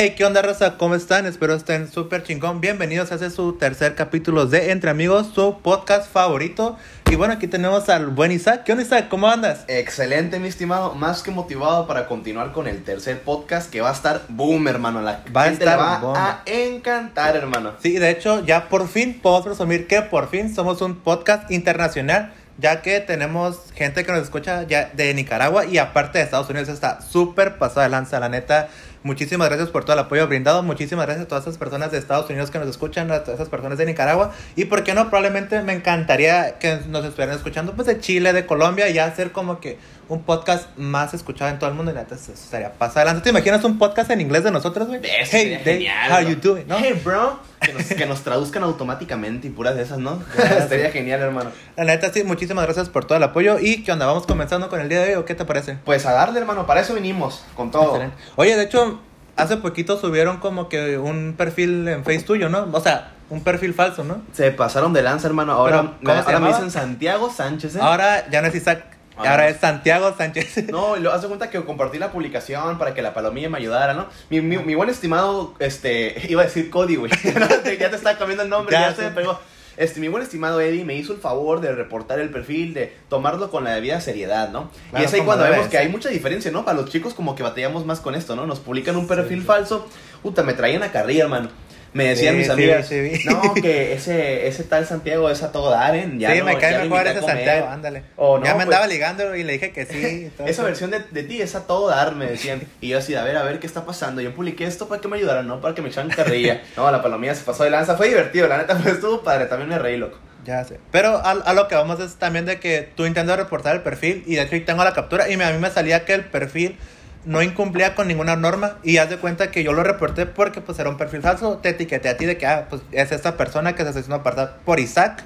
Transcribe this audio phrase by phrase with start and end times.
[0.00, 0.78] Hey, ¿qué onda, raza?
[0.78, 1.26] ¿Cómo están?
[1.26, 2.60] Espero estén súper chingón.
[2.60, 6.76] Bienvenidos a este su tercer capítulo de Entre Amigos, su podcast favorito.
[7.10, 8.62] Y bueno, aquí tenemos al buen Isaac.
[8.62, 9.08] ¿Qué onda, Isaac?
[9.08, 9.64] ¿Cómo andas?
[9.66, 10.94] Excelente, mi estimado.
[10.94, 15.02] Más que motivado para continuar con el tercer podcast que va a estar boom, hermano.
[15.02, 16.28] La Va a gente estar le va bomba.
[16.28, 17.72] a encantar, hermano.
[17.82, 22.32] Sí, de hecho, ya por fin podemos presumir que por fin somos un podcast internacional,
[22.56, 26.68] ya que tenemos gente que nos escucha ya de Nicaragua y aparte de Estados Unidos.
[26.68, 28.68] Está súper pasada de lanza, la neta.
[29.02, 30.62] Muchísimas gracias por todo el apoyo brindado.
[30.62, 33.48] Muchísimas gracias a todas esas personas de Estados Unidos que nos escuchan, a todas esas
[33.48, 34.32] personas de Nicaragua.
[34.56, 38.46] Y por qué no, probablemente me encantaría que nos estuvieran escuchando pues de Chile, de
[38.46, 41.92] Colombia, y ya hacer como que un podcast más escuchado en todo el mundo.
[41.92, 43.24] Y neta, eso estaría pasada adelante.
[43.24, 45.00] ¿Te imaginas un podcast en inglés de nosotros, güey?
[45.02, 46.12] Hey, sería genial.
[46.12, 46.66] how you doing?
[46.66, 46.76] ¿no?
[46.78, 47.38] Hey, bro.
[47.60, 50.22] Que nos, que nos traduzcan automáticamente y puras de esas, ¿no?
[50.58, 51.50] Estaría genial, hermano.
[51.76, 53.58] La neta, sí, muchísimas gracias por todo el apoyo.
[53.58, 54.06] ¿Y qué onda?
[54.06, 55.78] ¿Vamos comenzando con el día de hoy o qué te parece?
[55.84, 56.66] Pues a darle, hermano.
[56.66, 57.96] Para eso vinimos, con todo.
[57.96, 58.16] Excelente.
[58.36, 59.00] Oye, de hecho,
[59.36, 62.68] hace poquito subieron como que un perfil en Face tuyo, ¿no?
[62.72, 64.22] O sea, un perfil falso, ¿no?
[64.32, 65.52] Se pasaron de lanza, hermano.
[65.52, 67.80] Ahora, Pero, me, ¿cómo se ahora me dicen Santiago Sánchez, ¿eh?
[67.80, 68.84] Ahora ya no es Isaac,
[69.18, 70.68] Ahora ahora es Santiago Sánchez.
[70.70, 74.06] No, lo hace cuenta que compartí la publicación para que la palomilla me ayudara, ¿no?
[74.30, 77.10] Mi, mi, mi buen estimado, este, iba a decir Cody, güey.
[77.78, 79.08] ya te estaba cambiando el nombre, Ya ya, se sé.
[79.08, 79.38] me pegó.
[79.76, 83.48] Este, mi buen estimado Eddie me hizo el favor de reportar el perfil, de tomarlo
[83.48, 84.70] con la debida seriedad, ¿no?
[84.90, 86.64] Claro, y es ahí cuando vemos que hay mucha diferencia, ¿no?
[86.64, 88.44] Para los chicos como que batallamos más con esto, ¿no?
[88.44, 89.46] Nos publican un perfil sí.
[89.46, 89.86] falso,
[90.20, 91.50] puta, me traían a carrilla, hermano.
[91.98, 93.24] Me decían Sí, mis sí, vi.
[93.24, 96.08] no, que ese, ese tal Santiago es a todo dar, ¿eh?
[96.16, 97.36] Ya sí, no- me cae mejor ese comer.
[97.36, 98.02] Santiago, ándale.
[98.16, 100.30] O no, ya me pues- andaba ligando y le dije que sí.
[100.38, 100.62] esa eso.
[100.64, 102.62] versión de, de ti es a todo dar, me decían.
[102.80, 104.20] Y yo así, a ver, a ver qué está pasando.
[104.20, 106.62] Yo publiqué esto para que me ayudaran, no para que me echaran carrilla.
[106.76, 107.96] No, la palomilla se pasó de lanza.
[107.96, 109.46] Fue divertido, la neta, pues estuvo padre.
[109.46, 110.18] También me reí, loco.
[110.44, 110.78] Ya sé.
[110.92, 114.22] Pero a, a lo que vamos es también de que tú intentas reportar el perfil
[114.26, 116.78] y de hecho tengo la captura y me- a mí me salía que el perfil
[117.24, 120.78] no incumplía con ninguna norma y haz de cuenta que yo lo reporté porque pues
[120.78, 123.74] era un perfil falso, te etiqueté a ti de que ah, pues es esta persona
[123.74, 125.24] que se está haciendo apartar por Isaac.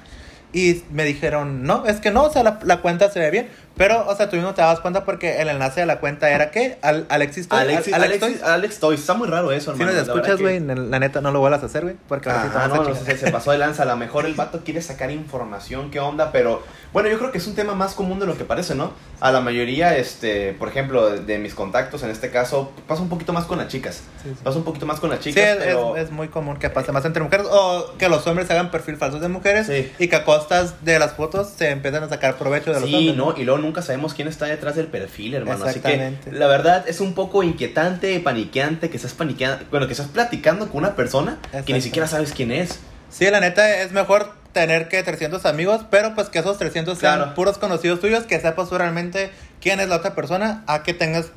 [0.55, 3.49] Y me dijeron, no, es que no, o sea, la, la cuenta se ve bien,
[3.75, 6.51] pero, o sea, tú mismo te dabas cuenta porque el enlace de la cuenta era
[6.51, 8.39] que Al, Alexis Toy, Alexis, Al- Alex, Toy.
[8.43, 8.99] Alex, Toys.
[8.99, 9.97] Está muy raro eso, Si hermano.
[9.97, 11.95] nos la verdad escuchas, que- güey, n- la neta no lo vuelvas a hacer, güey,
[12.07, 13.83] porque ahora sí Ajá, a no, no, se, se pasó de lanza.
[13.83, 16.61] A lo mejor el vato quiere sacar información, qué onda, pero
[16.93, 18.91] bueno, yo creo que es un tema más común de lo que parece, ¿no?
[19.19, 23.09] A la mayoría, este, por ejemplo, de, de mis contactos, en este caso, pasa un
[23.09, 24.01] poquito más con las chicas.
[24.21, 24.35] Sí, sí.
[24.43, 25.95] Pasa un poquito más con las Sí, chicas, es, pero...
[25.97, 28.97] es- es muy común que pase más entre mujeres o que los hombres hagan perfil
[28.97, 29.91] falsos de mujeres Sí.
[29.97, 32.95] y que a costas de las fotos se empiezan a sacar provecho de los Sí,
[32.95, 33.15] hombres.
[33.17, 33.33] ¿no?
[33.37, 35.65] Y luego nunca sabemos quién está detrás del perfil, hermano.
[35.65, 40.07] Así que la verdad es un poco inquietante, paniqueante que estás paniqueando, bueno, que estás
[40.09, 42.79] platicando con una persona que ni siquiera sabes quién es.
[43.09, 47.17] Sí, la neta es mejor tener que 300 amigos, pero pues que esos 300 sean
[47.17, 47.33] Claro.
[47.35, 49.31] puros conocidos tuyos, que sepas tú realmente
[49.61, 51.27] quién es la otra persona, a que tengas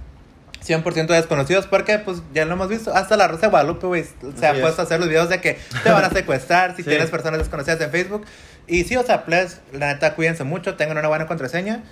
[0.64, 4.04] 100% de desconocidos, porque pues ya lo hemos visto, hasta la Rosa de Guadalupe, güey,
[4.38, 4.60] se ha es.
[4.60, 6.88] puesto a hacer los videos de que te van a secuestrar si Sí.
[6.88, 8.25] tienes personas desconocidas en Facebook.
[8.66, 11.84] Y sí, o sea, please, la neta, cuídense mucho, tengan una buena contraseña.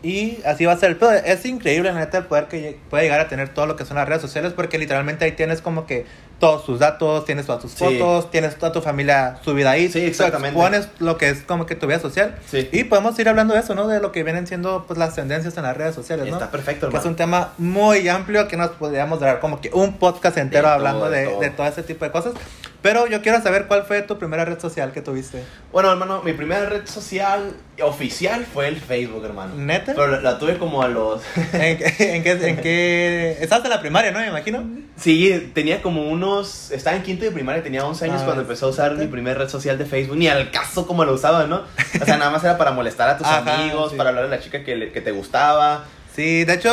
[0.00, 1.12] Y así va a ser el pedo.
[1.12, 3.96] Es increíble, la neta, el poder que puede llegar a tener todo lo que son
[3.96, 6.06] las redes sociales, porque literalmente ahí tienes como que
[6.38, 7.78] todos tus datos, tienes todas tus Sí.
[7.78, 9.88] fotos, tienes toda tu familia subida ahí.
[9.88, 10.56] Sí, exactamente.
[10.56, 12.36] expones lo que es como que tu vida social.
[12.48, 12.68] Sí.
[12.70, 13.88] Y podemos ir hablando de eso, ¿no?
[13.88, 16.34] De lo que vienen siendo pues las tendencias en las redes sociales, ¿no?
[16.34, 17.10] Está perfecto, Que es hermano.
[17.10, 21.00] un tema muy amplio que nos podríamos dar como que un podcast entero De hablando
[21.00, 21.40] todo, de, todo.
[21.40, 22.34] de todo ese tipo de cosas.
[22.80, 25.42] Pero yo quiero saber cuál fue tu primera red social que tuviste.
[25.72, 29.54] Bueno, hermano, mi primera red social oficial fue el Facebook, hermano.
[29.56, 29.94] ¿Neta?
[29.94, 31.20] Pero la, la tuve como a los...
[31.54, 34.20] ¿En, en qué, en qué- Estabas en la primaria, ¿no?
[34.20, 34.64] Me imagino.
[34.96, 36.70] Sí, tenía como unos...
[36.70, 39.38] Estaba en quinto de primaria, tenía 11 años Ah, cuando empecé a usar mi primera
[39.40, 40.16] red social de Facebook.
[40.16, 41.62] Ni al caso como lo usaba, ¿no?
[42.00, 43.96] O sea, nada más era para molestar a tus Ajá, amigos, sí.
[43.96, 45.84] para hablar de la chica que, le- que te gustaba.
[46.14, 46.72] Sí, de hecho,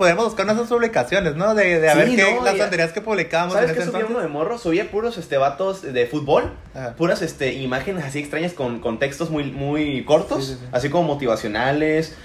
[0.00, 1.54] podemos buscar nuestras publicaciones, ¿no?
[1.54, 3.90] De, de a Sí, ver qué no, las tonterías que publicábamos ¿Sabes en qué ese
[3.90, 4.16] subía entonces.
[4.16, 4.56] uno de morro?
[4.58, 6.94] Subía puros este, vatos de fútbol, Ajá.
[6.96, 10.66] puras este, imágenes así extrañas con, con textos muy, muy cortos, Sí, sí, sí.
[10.72, 12.16] así como motivacionales,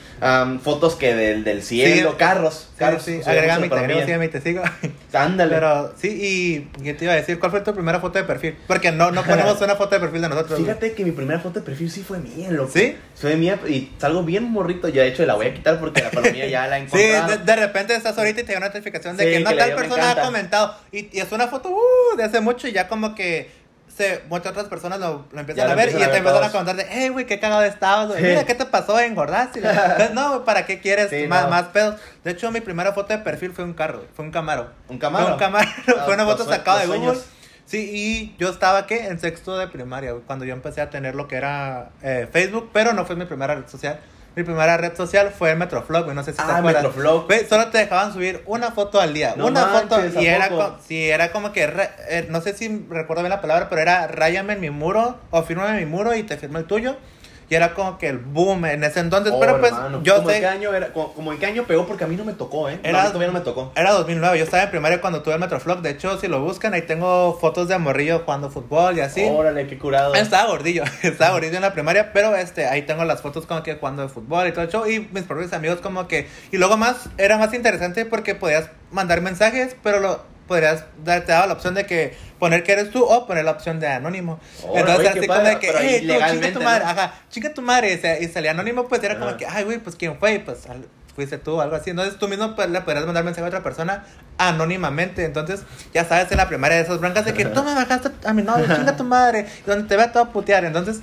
[0.64, 2.16] fotos que del, del cielo, Sí.
[2.18, 3.04] carros, Sí, carros.
[3.04, 4.64] sí, mucho te agrego, sígueme y te sigo.
[5.14, 5.56] Ándale.
[5.56, 6.08] Pero sí,
[6.78, 7.40] y ¿qué te iba a decir?
[7.40, 8.56] ¿Cuál fue tu primera foto de perfil?
[8.68, 10.60] Porque no, no ponemos una foto de perfil de nosotros.
[10.60, 12.72] Fíjate que mi primera foto de perfil sí fue mía, loco.
[12.74, 12.96] ¿Sí?
[13.16, 14.88] Fue mía y salgo bien morrito.
[14.90, 17.30] Ya de hecho la voy a quitar porque la palomilla ya la Sí, encontraron.
[17.30, 19.76] de, de repente estás ahorita y te llega una notificación de Sí, que no tal
[19.76, 20.76] persona ha comentado.
[20.92, 23.65] Y, y es una foto uh, de hace mucho y ya como que
[23.96, 26.18] se, muchas otras personas lo, lo empiezan Ya a ver y empiezan ya a te
[26.18, 28.20] empiezan a comentar de, hey, güey, qué cagado estabas, güey.
[28.20, 28.28] Sí.
[28.28, 29.00] Mira, ¿qué te pasó?
[29.00, 29.60] ¿Engordaste?
[29.60, 31.50] Entonces, no, güey, ¿para qué quieres Sí, más, no.
[31.50, 31.96] más pedos?
[32.24, 34.70] De hecho, mi primera foto de perfil fue un carro, fue un Camaro.
[34.90, 35.26] Un Camaro.
[35.26, 37.00] Fue un Camaro, Ah, fue una los foto sacada de Google.
[37.06, 37.26] sueños.
[37.66, 39.08] Sí, y yo estaba, ¿qué?
[39.08, 42.94] En sexto de primaria, cuando yo empecé a tener lo que era eh, Facebook, pero
[42.94, 44.00] no fue mi primera red social.
[44.36, 46.84] Mi primera red social fue el Metroflog, no sé si te Ah, acuerdas.
[46.84, 47.28] Metroflog.
[47.48, 49.82] Solo te dejaban subir una foto al día, No una manches,
[50.14, 50.58] foto ¿a y era, poco?
[50.76, 51.64] co- sí, era como que,
[52.10, 55.44] eh, no sé si recuerdo bien la palabra, pero era ráyame en mi muro o
[55.44, 56.98] fírmame en mi muro y te firmo el tuyo.
[57.50, 60.02] Y era como que el boom en ese entonces, Oh, pero pues hermano.
[60.04, 60.42] yo ¿Cómo en sé...
[60.42, 60.92] qué año era?
[60.94, 61.86] ¿Cómo, cómo en qué año pegó?
[61.86, 62.80] Porque a mí no me tocó, ¿eh?
[62.82, 63.72] Era- No, a mí todavía no me tocó.
[63.76, 65.82] Era 2009, yo estaba en primaria cuando tuve el Metroflog.
[65.82, 69.24] De hecho, si lo buscan, ahí tengo fotos de morrillo jugando fútbol y así.
[69.30, 70.16] Órale, qué curado.
[70.16, 73.76] Estaba gordillo, estaba gordillo en la primaria, pero este, ahí tengo las fotos como que
[73.76, 74.88] jugando de fútbol y todo el show.
[74.88, 76.28] Y mis propios amigos como que...
[76.52, 81.32] Y luego más, era más interesante porque podías mandar mensajes, pero lo podrías dar, te
[81.32, 84.40] daba la opción de que poner que eres tú o poner la opción de anónimo.
[84.64, 86.90] Órale, Entonces así como de que, hey, tú, chinga tu madre, ¿no?
[86.92, 89.80] ajá, chinga tu madre, y, se- y salía anónimo, pues era como que, ay, güey,
[89.80, 91.92] pues quién fue, y pues al- fuiste tú, algo así.
[91.92, 94.04] Entonces tú mismo pues, le podrías mandar mensaje a otra persona
[94.38, 95.24] anónimamente.
[95.26, 95.62] Entonces,
[95.94, 98.42] ya sabes, en la primaria de esas broncas de que tú me bajaste a mi
[98.42, 100.66] novio, chinga tu madre, y donde te vea todo a putear.
[100.66, 101.00] Entonces,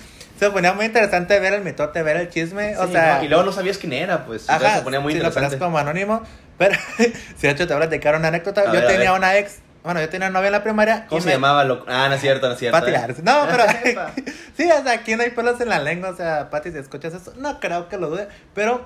[0.46, 3.18] se ponía muy interesante ver el mitote, ver el chisme, o Sí, sea...
[3.18, 4.48] no, y luego no sabías quién era, pues.
[4.48, 5.48] Ajá, se ponía muy lo interesante.
[5.56, 6.22] ponías como anónimo.
[6.58, 8.60] Pero, si de hecho te voy a platicar una anécdota.
[8.62, 11.06] A yo ver, tenía una ex, bueno, yo tenía una novia en la primaria.
[11.08, 11.64] ¿Cómo se me- llamaba?
[11.64, 11.84] Lo...
[11.88, 12.78] Ah, no es cierto, no es cierto.
[12.78, 13.14] Pati ¿eh?
[13.22, 13.64] No, pero.
[14.56, 16.10] Sí, o sea, aquí no hay pelos en la lengua.
[16.10, 18.28] O sea, Pati, si escuchas eso, no creo que lo dude.
[18.54, 18.84] Pero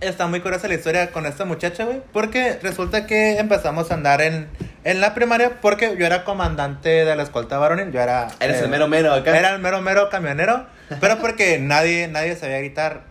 [0.00, 2.02] está muy curiosa la historia con esta muchacha, güey.
[2.12, 4.48] Porque resulta que empezamos a andar en,
[4.84, 5.60] en la primaria.
[5.60, 7.92] Porque yo era comandante de la escolta varonil.
[7.92, 8.28] Yo era.
[8.40, 9.36] Eres eh, el mero mero acá.
[9.36, 10.66] Era el mero mero camionero.
[11.00, 13.02] Pero porque nadie, nadie sabía gritar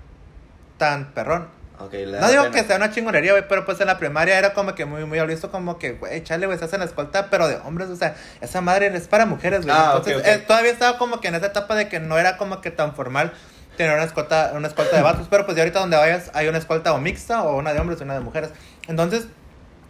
[0.77, 1.55] tan perrón.
[1.79, 2.51] No digo pena.
[2.51, 5.19] que sea una chingonería, güey, pero pues en la primaria era como que muy, muy
[5.27, 8.15] visto como que, güey, chale, güey, estás en la escolta, pero de hombres, o sea,
[8.39, 9.75] esa madre es para mujeres, güey.
[9.77, 12.61] Ah, Entonces, eh, todavía estaba como que en esa etapa de que no era como
[12.61, 13.33] que tan formal
[13.75, 16.57] tener una escolta, una escolta de vatos, pero pues ya ahorita donde vayas hay una
[16.57, 18.49] escolta o mixta, o una de hombres o una de mujeres.
[18.87, 19.27] Entonces,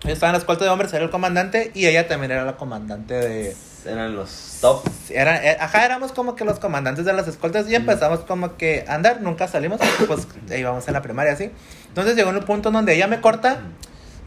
[0.04, 2.58] yo estaba en la escolta de hombres, era el comandante, y ella también era la
[2.58, 3.56] comandante de...
[3.86, 4.82] Eran los top.
[5.12, 8.84] Era, eh, ajá, éramos como que los comandantes de las escoltas y empezamos como que
[8.88, 10.28] a andar, nunca salimos, pues
[10.58, 11.52] íbamos en la primaria así.
[11.90, 13.60] Entonces llegó un punto donde ella me corta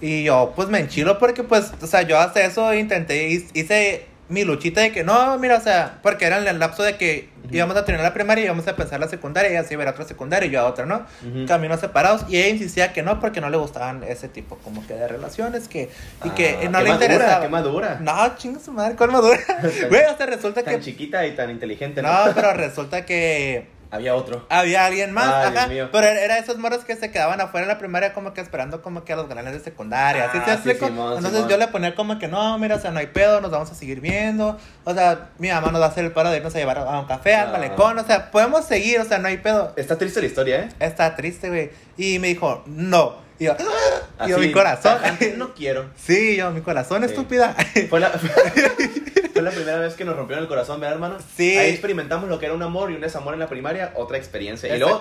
[0.01, 4.07] y yo pues me enchilo porque pues, o sea, yo hasta eso intenté, hi- hice
[4.29, 7.29] mi luchita de que no, mira, o sea, porque era en el lapso de que
[7.51, 9.85] íbamos a terminar la primaria y íbamos a empezar la secundaria, ella se iba a
[9.85, 11.07] ir a otra secundaria y yo a otra, ¿no?
[11.47, 14.95] Caminos separados y ella insistía que no porque no le gustaban ese tipo como que
[14.95, 15.89] de relaciones que
[16.25, 17.41] y que Ah, no qué le madura, interesaba.
[17.43, 17.99] Qué madura.
[18.01, 19.39] No, chinga su madre, ¿cuál madura?
[19.89, 22.03] Güey, o sea, resulta Tan que chiquita y tan inteligente.
[22.03, 24.45] no, pero resulta que Había otro.
[24.51, 25.89] había alguien más, Ay, ajá.
[25.93, 29.05] Pero era esos morros que se quedaban afuera en la primaria como que esperando como
[29.05, 30.31] que a los galanes de secundaria.
[30.31, 30.87] ¿sí Ah, te sí, explico?
[30.87, 31.49] Simón, Entonces Simón.
[31.51, 33.75] yo le ponía como que no, mira, o sea, no hay pedo, nos vamos a
[33.75, 34.59] seguir viendo.
[34.85, 37.01] O sea, mi mamá nos va a hacer el paro de irnos a llevar a
[37.01, 37.53] un café, al Ah.
[37.53, 37.99] malecón.
[37.99, 39.73] O sea, podemos seguir, o sea, no hay pedo.
[39.77, 40.69] Está triste la historia, ¿eh?
[40.81, 41.71] Está triste, güey.
[41.97, 43.28] Y me dijo, no.
[43.39, 44.27] Y yo, ¡ah!
[44.27, 44.99] y yo, Así, mi corazón.
[45.37, 45.87] No quiero.
[45.97, 47.11] Sí, yo, mi corazón, Sí.
[47.11, 47.55] estúpida.
[47.89, 48.11] Fue la,
[49.33, 51.17] fue la primera vez que nos rompieron el corazón, ¿verdad, hermano?
[51.37, 51.57] Sí.
[51.57, 54.75] Ahí experimentamos lo que era un amor y un desamor en la primaria, otra experiencia.
[54.75, 55.01] Y luego,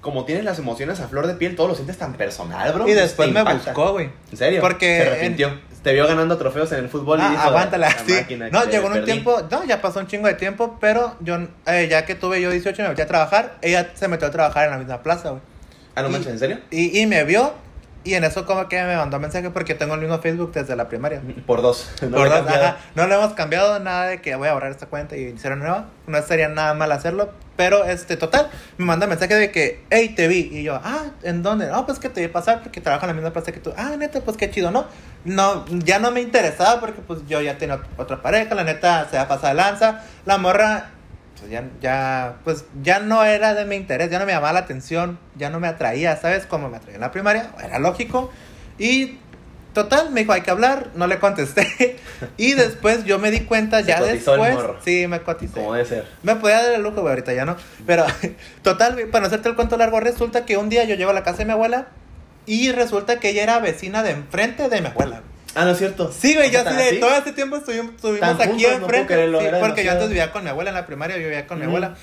[0.00, 2.88] como tienes las emociones a flor de piel, todo lo sientes tan personal, bro.
[2.88, 3.72] Y después me impacta.
[3.72, 4.10] buscó, güey.
[4.32, 4.60] ¿En serio?
[4.60, 5.60] Porque Se arrepintió.
[5.84, 8.12] Te vio ganando trofeos en el fútbol y Ah, dijo, aguántala, "La sí.
[8.12, 9.04] máquina No, llegó en un perdí".
[9.12, 12.50] tiempo, no, ya pasó un chingo de tiempo, pero yo, eh, ya que tuve yo
[12.50, 15.28] 18 y me metí a trabajar, ella se metió a trabajar en la misma plaza,
[15.30, 15.42] güey.
[15.94, 16.58] Ah, no Y- manches, ¿en serio?
[16.72, 17.54] Y, y me vio,
[18.06, 20.88] y en eso como que me mandó mensaje porque tengo el mismo Facebook desde la
[20.88, 21.20] primaria.
[21.46, 21.90] Por dos.
[22.02, 22.76] No Por le dos, ajá.
[22.94, 25.64] No lo hemos cambiado, nada de que voy a borrar esta cuenta y iniciar una
[25.64, 25.86] nueva.
[26.06, 27.30] No sería nada mal hacerlo.
[27.56, 30.50] Pero, este, total, me manda mensaje de que, hey, te vi.
[30.52, 31.66] Y yo, ah, ¿en dónde?
[31.66, 33.72] No, pues que te vi pasar porque trabajo en la misma plaza que tú.
[33.76, 34.86] Ah, neta, pues qué chido, ¿no?
[35.24, 38.54] No, ya no me interesaba porque, pues, yo ya tenía otra pareja.
[38.54, 40.04] La neta, se va a pasar de lanza.
[40.26, 40.90] La morra,
[41.38, 44.10] pues, ya, ya, pues, ya no era de mi interés.
[44.10, 45.18] Ya no me llamaba la atención.
[45.36, 46.46] Ya no me atraía, ¿sabes?
[46.46, 47.50] Como me atraía en la primaria.
[47.62, 48.30] Era lógico.
[48.78, 49.18] Y
[49.76, 51.98] Total, me dijo, hay que hablar, no le contesté.
[52.38, 54.56] Y después yo me di cuenta, Se ya después.
[54.82, 55.52] Sí, me cotizé.
[55.52, 56.06] Como debe ser.
[56.22, 57.58] Me podía dar el lujo, güey, ahorita ya no.
[57.86, 58.06] Pero,
[58.62, 61.22] total, para no hacerte el cuento largo, resulta que un día yo llego a la
[61.24, 61.88] casa de mi abuela
[62.46, 65.20] y resulta que ella era vecina de enfrente de mi abuela.
[65.56, 66.12] Ah, no es cierto.
[66.12, 69.14] Sí, güey, yo así todo este tiempo estuvimos, estuvimos aquí no enfrente.
[69.14, 71.58] sí, era porque yo antes vivía con mi abuela en la primaria, yo vivía con
[71.58, 71.96] mi abuela.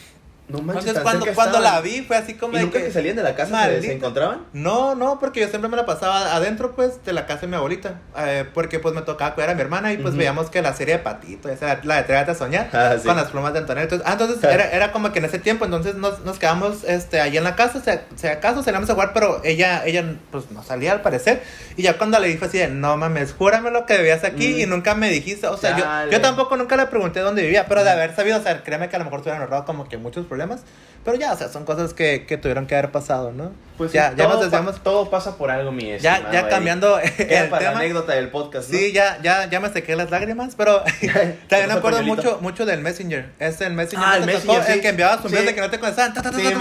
[0.49, 2.85] No manches, Entonces, cuando, cuando la vi, fue así como ¿Y de nunca que.
[2.85, 3.81] que salían de la casa se, Maldita.
[3.87, 4.41] se encontraban?
[4.51, 7.55] No, no, porque yo siempre me la pasaba adentro, pues, de la casa de mi
[7.55, 8.01] abuelita.
[8.17, 10.97] Eh, porque, pues, me tocaba cuidar a mi hermana y, pues, veíamos que la serie
[10.97, 13.07] de Patito, esa, la de Trégate a Soñar, Ah, sí.
[13.07, 13.83] con las plumas de Antonio.
[13.83, 17.21] Entonces, ah, entonces era, era como que en ese tiempo, entonces nos, nos quedamos este,
[17.21, 20.61] allí en la casa, si, si acaso salíamos a jugar, pero ella, ella, pues, no
[20.61, 21.41] salía al parecer.
[21.77, 24.59] Y ya cuando le dije así de, no mames, júrame lo que debías aquí Mm.
[24.59, 25.47] y nunca me dijiste.
[25.47, 28.43] O sea, yo, yo tampoco nunca le pregunté dónde vivía, pero de haber sabido, o
[28.43, 30.61] sea, créeme que a lo mejor se hubieran ahorrado como que muchos problemas.
[31.05, 33.51] Pero ya, o sea, son cosas que, que tuvieron que haber pasado, ¿no?
[33.77, 34.83] Pues Ya- sí, ya nos desviamos.
[34.83, 36.49] todo pasa por algo, mi Ya, estimado ya Eric.
[36.51, 37.09] cambiando el
[37.49, 37.79] para la tema.
[37.79, 38.77] anécdota del podcast, ¿no?
[38.77, 42.65] Sí, ya, ya, ya me sequé las lágrimas, pero también me el acuerdo mucho, mucho
[42.65, 43.29] del Messenger.
[43.39, 44.81] Es el Messenger, Ah, que el Messenger, tocó, el sí.
[44.81, 45.45] que enviaba zumbidos Sí.
[45.47, 46.13] de que no te conectaban.
[46.13, 46.53] el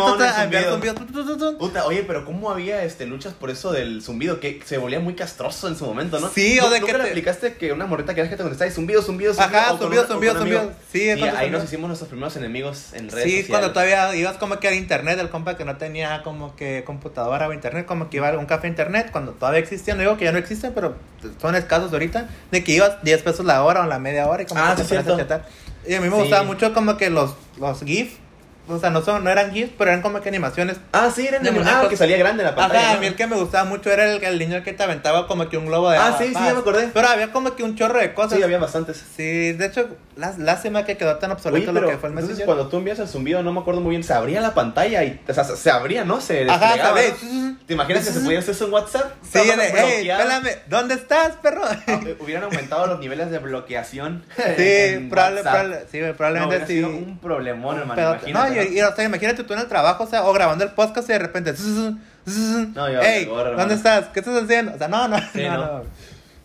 [1.77, 4.41] a oye, pero ¿cómo había este, luchas por eso del zumbido?
[4.41, 6.29] Que se volvía muy castroso en su momento, ¿no?
[6.31, 8.43] Sí, o ¿Nu- de ¿Nunca que le te- aplicaste que una morrita querías que te
[8.43, 9.59] contestara y zumbido, zumbido, zumbido?
[9.61, 10.73] Ajá, zumbido, zumbido, zumbido.
[10.91, 13.49] Sí, Y ahí nos hicimos nuestros primeros enemigos en redes Sí, sociales.
[13.51, 17.49] cuando todavía ibas como que al internet, el compa que no tenía como que computadora
[17.49, 20.25] o internet, como que iba a un café internet, cuando todavía existían, no digo que
[20.25, 20.95] ya no existen, pero
[21.41, 24.43] son escasos de ahorita, de que ibas 10 pesos la hora o la media hora
[24.43, 25.45] y como Ah, que sí, te cierto.
[25.87, 26.21] Y a mí me Sí.
[26.23, 28.19] gustaba mucho como que los, los GIF,
[28.69, 30.77] o sea, no, son, no eran GIFs, pero eran como que animaciones.
[30.93, 31.83] Ah, sí, era De el muñecos.
[31.85, 32.81] ah, que salía grande en la pantalla.
[32.81, 33.01] Ajá, a ¿no?
[33.01, 35.57] mí el que me gustaba mucho era el, el niño que te aventaba como que
[35.57, 36.91] un globo de Ah, agua, sí, sí, ya me acordé.
[36.95, 38.39] Pero había como que un chorro de cosas.
[38.39, 39.03] Sí, había bastantes.
[39.17, 42.13] Sí, de hecho, lá- lástima que quedó tan Oye, obsoleto pero lo que fue el
[42.13, 42.47] entonces Messenger.
[42.47, 45.21] cuando tú envías el zumbido, no me acuerdo muy bien, se abría la pantalla y,
[45.29, 46.21] o sea, se abría, ¿no?
[46.21, 46.77] Se Ajá.
[46.77, 47.57] ¿no?
[47.67, 49.13] ¿Te imaginas que se pudiera hacer eso en WhatsApp?
[49.23, 51.63] Sí, de, hey, espérame, ¿dónde estás, perro?
[51.65, 54.25] Ah, eh, Hubieran aumentado los niveles de bloqueación.
[54.37, 56.73] Sí, en probable, probable- sí, No, probablemente hubiera sí.
[56.75, 58.17] sido un problemón, hermano.
[58.57, 61.09] No, y, o sea, imagínate tú en el trabajo, o sea, o grabando el podcast
[61.09, 61.55] y de repente.
[62.75, 63.01] No, yo.
[63.57, 64.07] ¿dónde estás?
[64.09, 64.73] ¿Qué estás haciendo?
[64.75, 65.67] O sea, no, no, Sí, no, no.
[65.79, 65.83] no.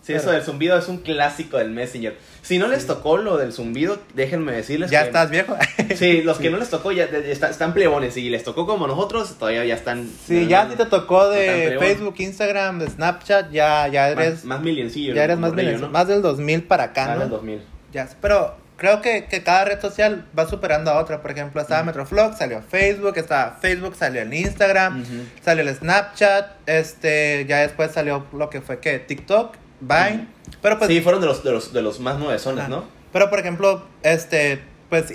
[0.02, 2.18] Sí, eso del zumbido es un clásico del Messenger.
[2.42, 5.08] Si no les tocó lo del zumbido, déjenme decirles Ya que...
[5.08, 5.58] estás viejo.
[5.98, 8.16] Sí, los que no les tocó ya, ya está- están plebones.
[8.16, 10.10] Y les tocó como nosotros, todavía ya están...
[10.26, 11.76] Sí, ya si te tocó No de.
[11.78, 14.36] Facebook, Instagram, de Snapchat, ya, ya eres.
[14.36, 15.14] Más, más milloncillo.
[15.14, 15.90] ya eres más, ¿no?
[15.90, 17.22] más del 2000 para acá, Más ¿no?
[17.24, 17.62] del 2000.
[17.92, 21.22] Ya, pero creo que, que cada red social va superando a otra.
[21.22, 25.04] Por ejemplo, estaba Metroflog, salió Facebook, estaba Facebook, salió el Instagram,
[25.44, 30.28] salió el Snapchat, este, ya después salió lo que fue que TikTok, Vine.
[30.62, 32.70] Pero pues, sí, fueron de los, de los, de los más nuevezones.
[32.70, 32.86] ¿no?
[33.12, 35.14] Pero por ejemplo, este, pues,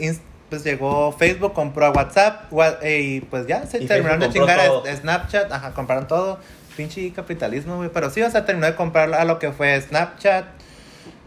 [0.51, 2.53] pues llegó Facebook, compró a WhatsApp,
[2.85, 4.85] y pues ya se terminaron de chingar todo.
[4.85, 6.39] a Snapchat, ajá, compraron todo.
[6.77, 7.91] Pinche capitalismo, güey.
[7.93, 10.47] Pero sí, o sea, terminó de comprar a lo que fue Snapchat.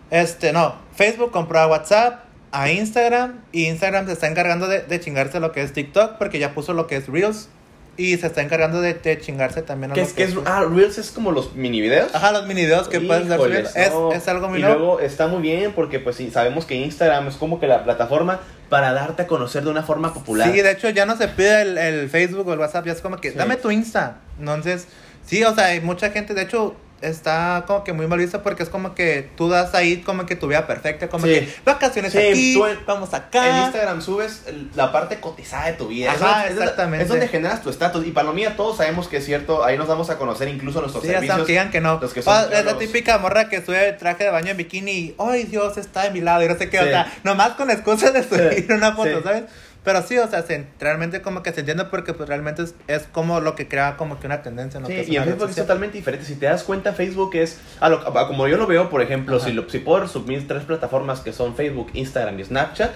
[0.09, 2.24] Este, no, Facebook compró a WhatsApp,
[2.55, 6.39] a Instagram, y Instagram se está encargando de, de chingarse lo que es TikTok, porque
[6.39, 7.49] ya puso lo que es Reels,
[7.97, 10.65] y se está encargando de, de chingarse también a ¿Qué lo es, qué es, ah,
[10.69, 12.13] Reels es como los mini videos.
[12.15, 13.45] Ajá, los mini videos que puedes no.
[13.45, 17.27] Es, es algo muy Y luego está muy bien porque pues sí, sabemos que Instagram
[17.27, 20.51] es como que la plataforma para darte a conocer de una forma popular.
[20.51, 23.01] Sí, de hecho ya no se pide el, el Facebook o el WhatsApp, ya es
[23.01, 23.37] como que, Sí.
[23.37, 24.17] dame tu Insta.
[24.39, 24.87] Entonces,
[25.25, 28.63] sí, o sea, hay mucha gente, de hecho, está como que muy mal vista porque
[28.63, 31.33] es como que tú das ahí como que tu vida perfecta, como Sí.
[31.33, 33.47] que vacaciones Sí, aquí, tú en- vamos acá.
[33.49, 36.11] En Instagram subes el- la parte cotizada de tu vida.
[36.13, 37.03] Ajá, Es- exactamente.
[37.03, 38.05] Es donde generas tu estatus.
[38.07, 39.63] Y para lo mío, todos sabemos que es cierto.
[39.63, 41.45] Ahí nos vamos a conocer incluso nuestros Sí, hasta servicios.
[41.45, 41.99] que digan que no.
[41.99, 44.91] los que son Ah, es la típica morra que sube traje de baño en bikini
[44.91, 46.43] y, ¡ay Dios, está de mi lado!
[46.43, 49.21] Y no sé qué, o sea, nomás con la excusa de subir una foto.
[49.23, 49.43] ¿sabes?
[49.85, 53.03] Pero sí, o sea, se- realmente como que se entiende porque pues realmente es, es
[53.03, 55.23] como lo que crea como que una tendencia en lo Sí, que es y en
[55.25, 56.25] Facebook es totalmente diferente.
[56.25, 59.37] Si te das cuenta, Facebook es, a lo- a como yo lo veo, por ejemplo,
[59.37, 59.45] Ajá.
[59.45, 62.91] si, lo, si puedo resumir tres plataformas que son Facebook, Instagram y Snapchat.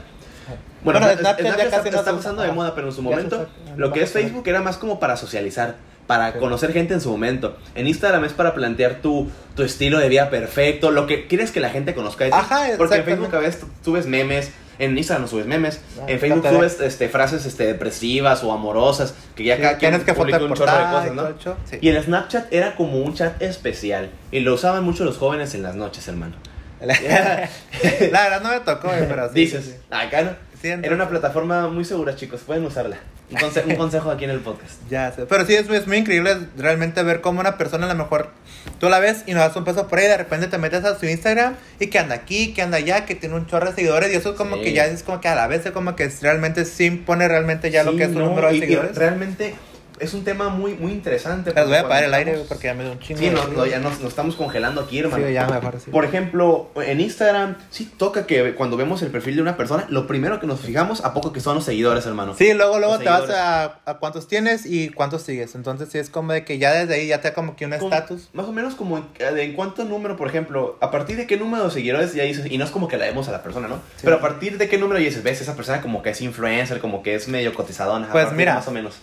[0.83, 3.35] Bueno, Bueno, Snapchat ya casi está, no está pasando de moda, pero en su momento,
[3.65, 4.11] usa- lo que es.
[4.11, 5.75] Facebook era más como para socializar,
[6.07, 6.39] para Sí.
[6.39, 7.55] conocer gente en su momento.
[7.75, 11.59] En Instagram es para plantear tu, tu estilo de vida perfecto, lo que quieres que
[11.59, 12.25] la gente conozca.
[12.31, 13.03] Ajá, Porque en.
[13.03, 17.09] Facebook a veces tú subes memes, en Instagram subes memes, Ah, en Facebook subes este,
[17.09, 20.71] frases este, depresivas o amorosas, que ya Sí, cada quien tienes que publica un chorro
[20.71, 21.55] de cosas, ¿no?
[21.65, 21.77] Sí.
[21.81, 24.09] Y el Snapchat era como un chat especial.
[24.31, 26.35] Y lo usaban mucho los jóvenes en las noches, hermano.
[26.79, 29.35] La verdad no me tocó, pero sí.
[29.35, 29.73] Dices, sí.
[29.89, 30.31] acá no.
[30.61, 32.41] Sí, Era una plataforma muy segura, chicos.
[32.45, 32.97] Pueden usarla.
[33.31, 34.73] Un, conse- un consejo aquí en el podcast.
[34.89, 35.25] Ya sé.
[35.25, 38.31] Pero sí, es, es muy increíble realmente ver cómo una persona a lo mejor
[38.79, 40.97] tú la ves y no das un peso por ahí, de repente te metes a
[40.99, 44.11] su Instagram y que anda aquí, que anda allá, que tiene un chorro de seguidores
[44.11, 44.63] y eso es como Sí.
[44.63, 47.71] que ya es como que a la vez es como que realmente sí impone realmente
[47.71, 48.95] ya lo que es un no, número de y- y seguidores.
[48.97, 49.55] realmente
[49.99, 51.53] es un tema muy, muy interesante.
[51.53, 53.19] Les voy a apagar el aire porque ya me dio un chingo.
[53.19, 55.25] Sí, no, no, ya nos, nos estamos congelando aquí, hermano.
[55.25, 55.91] Sí, ya mejor sí.
[55.91, 60.07] Por ejemplo, en Instagram, sí toca que cuando vemos el perfil de una persona, lo
[60.07, 62.33] primero que nos fijamos, ¿a poco que son los seguidores, hermano?
[62.35, 65.55] Sí, luego, luego Los te vas a, a cuántos tienes y cuántos sigues.
[65.55, 67.73] Entonces, sí es como de que ya desde ahí ya te da como que un
[67.73, 68.29] estatus.
[68.33, 71.37] Más o menos como en, de en cuánto número, por ejemplo, a partir de qué
[71.37, 73.67] número de seguidores ya dices, y no es como que la demos a la persona,
[73.67, 73.75] ¿no?
[73.75, 74.01] Sí.
[74.03, 76.79] Pero a partir de qué número ya dices, ves, esa persona como que es influencer,
[76.79, 78.09] como que es medio cotizadona.
[78.11, 78.55] Pues mira.
[78.55, 78.99] Más o menos.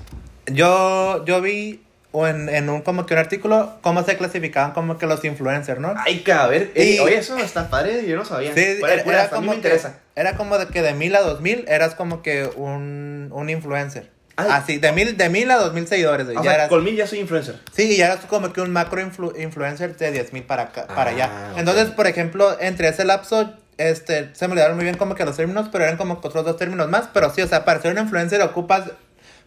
[0.46, 4.96] Yo, yo vi o en, en un como que un artículo cómo se clasificaban como
[4.96, 5.92] que los influencers, ¿no?
[5.98, 8.54] Ay, que a ver, ey, Y- oye, eso está padre, yo no sabía.
[8.54, 9.98] Sí, era, era a mí como me que, interesa.
[10.14, 14.10] era como de que de mil a dos mil eras como que un, un influencer.
[14.38, 14.48] Ay.
[14.50, 16.28] Así, de mil, de mil a dos mil seguidores.
[16.28, 17.58] O ya sea, eras, con mí ya soy influencer.
[17.74, 21.10] Sí, ya eras como que un macro influ- influencer de diez mil para, acá, para
[21.10, 21.30] Ah, allá.
[21.52, 21.58] ok.
[21.58, 25.36] Entonces, por ejemplo, entre ese lapso, este, se me olvidaron muy bien como que los
[25.36, 27.08] términos, pero eran como que otros dos términos más.
[27.14, 28.84] Pero sí, o sea, para ser un influencer ocupas,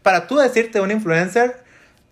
[0.04, 1.64] para tú decirte un influencer,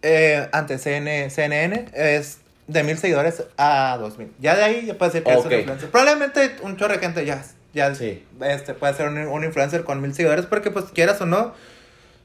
[0.02, 4.32] eh, ante CN, CNN es de mil seguidores a dos mil.
[4.40, 5.90] Ya de ahí ya puede ser que es un influencer.
[5.90, 8.26] Probablemente un chorro de gente ya, ya Sí.
[8.42, 11.54] este, puede ser un, un influencer con mil seguidores porque pues quieras o no,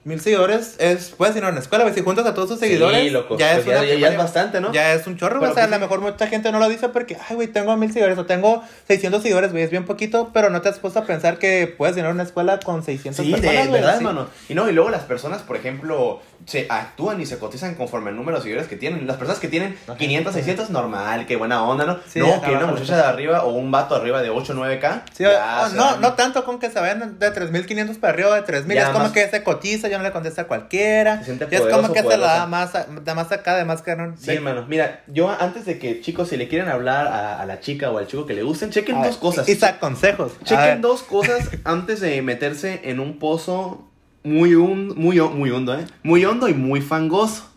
[0.04, 3.02] mil seguidores es, puedes ir a una escuela, güey, si juntas a todos sus seguidores,
[3.04, 3.38] Sí, loco.
[3.38, 4.72] ya es Pues ya- una ya- ya primaria, es bastante, ¿no?
[4.72, 5.90] Ya es un chorro, Pero o sea, a pues lo sí.
[5.94, 9.22] mejor mucha gente no lo dice porque, ay, güey, tengo mil seguidores o tengo 600
[9.22, 12.10] seguidores, güey, es bien poquito, pero no te has puesto a pensar que puedes llenar
[12.12, 14.26] una escuela con 600 Sí, personas, de verdad, hermano.
[14.48, 18.16] Y no, y luego las personas, por ejemplo, se actúan y se cotizan conforme al
[18.16, 19.06] número de seguidores que tienen.
[19.06, 19.96] Las personas que tienen Ajá.
[19.96, 21.98] 500, 600, normal, qué buena onda, ¿no?
[22.08, 25.02] Sí, no, que una muchacha de arriba o un vato arriba de 8, 9K.
[25.12, 28.34] Sí, ya o- se no, no tanto con que se vayan de 3.500 para arriba,
[28.34, 28.74] de 3.000.
[28.74, 31.18] Ya Es como que se cotiza, ya no le contesta a cualquiera.
[31.18, 33.56] Se siente Y es como poderoso, que se la da más, a- da más acá,
[33.56, 34.16] de más carón.
[34.18, 34.64] Sí, hermano.
[34.68, 37.98] Mira, yo antes de que, chicos, si le quieren hablar a, a la chica o
[37.98, 39.48] al chico que le gusten, chequen A dos ver, cosas.
[39.48, 40.32] Y consejos.
[40.44, 43.88] Chequen dos cosas antes de meterse en un pozo
[44.24, 45.84] muy, un, muy, muy hondo, ¿eh?
[46.02, 47.48] Muy hondo y muy fangoso.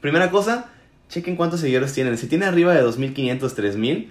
[0.00, 0.66] Primera cosa,
[1.08, 2.16] chequen cuántos seguidores tienen.
[2.18, 4.08] Si tiene arriba de 2.500, 3.000,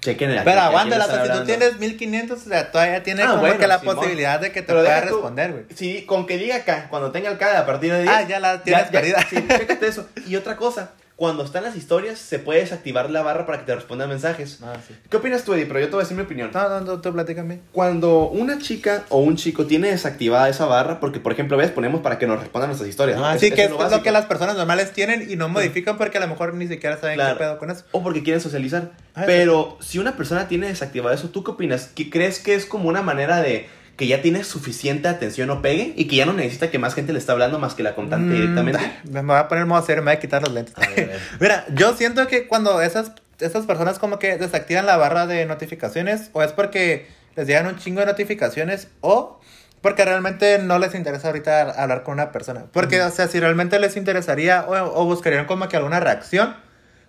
[0.00, 3.58] chequen el Pero aguántala, si tú tienes 1500, o sea, todavía tiene Ah, como bueno,
[3.58, 3.96] que la Simón.
[3.96, 5.64] posibilidad de que te Pero pueda responder, güey.
[5.74, 8.14] Sí, con que diga acá, cuando tenga el K a partir de 10.
[8.14, 9.24] Ah, ya la tienes perdida.
[9.28, 10.08] Sí, chécate eso.
[10.28, 13.74] Y otra cosa, cuando están las historias, se puede desactivar la barra para que te
[13.74, 14.58] respondan mensajes.
[14.62, 14.94] Ah, sí.
[15.08, 15.64] ¿Qué opinas tú, Eddie?
[15.64, 16.50] Pero yo te voy a decir mi opinión.
[16.52, 17.60] No, no, no, tú platícame.
[17.72, 22.02] Cuando una chica o un chico tiene desactivada esa barra, porque por ejemplo, ves, ponemos
[22.02, 23.18] para que nos respondan nuestras historias.
[23.22, 25.96] Ah, Es- sí, que es lo lo, que las personas normales tienen y no modifican
[25.96, 27.34] porque a lo mejor ni siquiera saben Claro.
[27.38, 27.84] qué pedo con eso.
[27.92, 28.90] O porque quieren socializar.
[29.14, 31.90] Ah, Pero si una persona tiene desactivado eso, ¿tú qué opinas?
[31.94, 35.94] ¿Qué crees que es como una manera de que ya tiene suficiente atención o pegue
[35.96, 38.26] y que ya no necesita que más gente le esté hablando más que la contante
[38.26, 38.92] Mm, directamente?
[39.10, 40.74] Me voy a poner modo serio, me voy a quitar los lentes.
[41.40, 46.30] Mira, yo siento que cuando esas, esas personas como que desactivan la barra de notificaciones,
[46.32, 49.40] o es porque les llegan un chingo de notificaciones, o
[49.80, 52.66] porque realmente no les interesa ahorita hablar con una persona.
[52.72, 56.56] Porque, o sea, si realmente les interesaría o, o buscarían como que alguna reacción,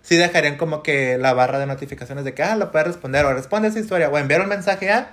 [0.02, 3.34] sí dejarían como que la barra de notificaciones de que, ah, lo puedes responder, o
[3.34, 5.10] responde esa historia, o enviar un mensaje a,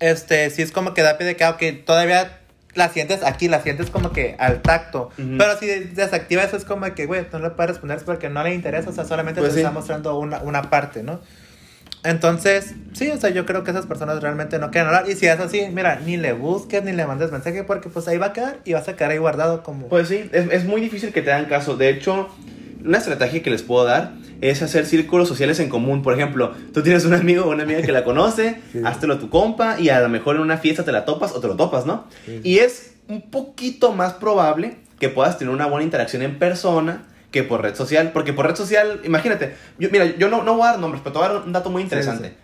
[0.00, 2.38] este, sí es como que da pie de que, ah, ok, todavía
[2.74, 5.10] la sientes aquí, la sientes como que al tacto.
[5.16, 8.42] Pero si desactiva eso es como que, güey, no le puedes responder es porque no
[8.42, 9.60] le interesa, o sea, solamente Pues te sí.
[9.62, 11.20] está mostrando una, una parte, ¿no?
[12.04, 15.10] Entonces, sí, o sea, yo creo que esas personas realmente no quieren hablar.
[15.10, 18.18] Y si es así, mira, ni le busques ni le mandes mensaje porque pues ahí
[18.18, 19.88] va a quedar y vas a quedar ahí guardado como...
[19.88, 21.76] Pues sí, es, es muy difícil que te hagan caso.
[21.76, 22.28] De hecho,
[22.84, 26.02] una estrategia que les puedo dar es hacer círculos sociales en común.
[26.02, 28.80] Por ejemplo, tú tienes un amigo o una amiga que la conoce, Sí.
[28.84, 31.48] háztelo tu compa y a lo mejor en una fiesta te la topas o te
[31.48, 32.04] lo topas, ¿no?
[32.26, 32.40] Sí.
[32.44, 37.42] Y es un poquito más probable que puedas tener una buena interacción en persona que
[37.42, 38.10] por red social.
[38.12, 41.12] Porque por red social, imagínate, yo, mira, yo no, no voy a dar nombres, pero
[41.12, 42.28] te voy a dar un dato muy interesante.
[42.28, 42.34] sí.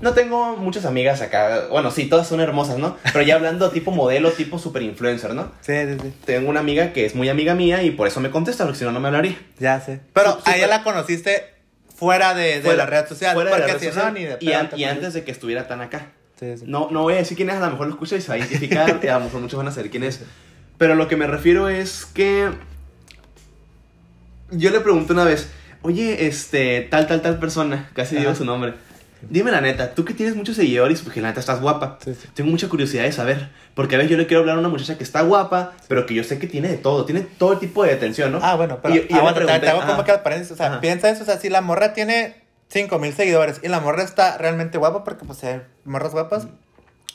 [0.00, 2.96] No tengo muchas amigas acá, bueno, sí, todas son hermosas, ¿no?
[3.12, 5.52] Pero ya hablando tipo modelo, tipo super influencer, ¿no?
[5.60, 6.12] Sí, sí, sí.
[6.24, 8.84] Tengo una amiga que es muy amiga mía y por eso me contesta, porque si
[8.84, 9.36] no, no me hablaría.
[9.58, 10.00] Ya sé.
[10.14, 11.44] Pero Su- a ella la conociste
[11.94, 13.34] fuera de, de Fuera- la red social.
[13.34, 15.30] fuera de la red si social no, ni de y, an- y antes de que
[15.32, 16.06] estuviera tan acá.
[16.38, 16.64] Sí, sí.
[16.66, 18.34] No, no voy a decir quién es, a lo mejor lo escucha y se va
[18.36, 20.20] a identificar, y a lo mejor muchos van a saber quién es.
[20.78, 22.48] Pero lo que me refiero es que
[24.50, 25.50] yo le pregunté una vez,
[25.82, 28.74] oye, este, tal, tal, tal persona, casi digo su nombre.
[29.28, 31.98] Dime la neta, tú que tienes muchos seguidores, porque la neta estás guapa.
[32.04, 32.28] Sí, sí.
[32.34, 33.50] Tengo mucha curiosidad de saber.
[33.74, 36.14] Porque a veces yo le quiero hablar a una muchacha que está guapa, pero que
[36.14, 38.40] yo sé que tiene de todo, tiene todo tipo de atención, ¿no?
[38.42, 40.80] Ah, bueno, pero Y- aguanta, te- pregunté, te hago como que paréntesis, o sea, Ajá.
[40.80, 44.78] piensa eso, o sea, si la morra tiene 5000 seguidores y la morra está realmente
[44.78, 46.46] guapa porque pues hay morras guapas.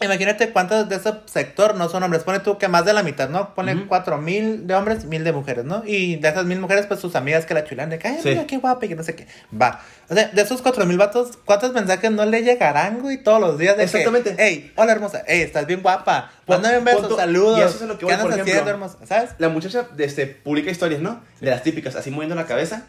[0.01, 2.23] Imagínate cuántos de ese sector no son hombres.
[2.23, 3.55] Pone tú que más de la mitad, ¿no?
[3.55, 5.84] Pone cuatro mil de hombres, mil de mujeres, ¿no?
[5.86, 8.29] Y de esas mil mujeres, pues sus amigas que la chulan de que, ay, Sí.
[8.29, 9.25] mira qué guapa y que no sé qué.
[9.60, 9.79] Va.
[10.10, 13.23] O sea, de esos cuatro mil vatos, ¿cuántos mensajes no le llegarán, güey?
[13.23, 14.36] Todos los días de Exactamente.
[14.36, 16.29] que, hey, hola hermosa, hey, estás bien guapa.
[16.45, 17.58] Mándame un beso, saludos.
[17.60, 18.51] y eso es lo que voy, ¿Qué andas por ejemplo.
[18.51, 18.97] haciendo, hermosa?
[19.05, 19.29] ¿Sabes?
[19.38, 21.21] La muchacha este, publica historias, ¿no?
[21.39, 22.84] De las típicas, así moviendo la cabeza.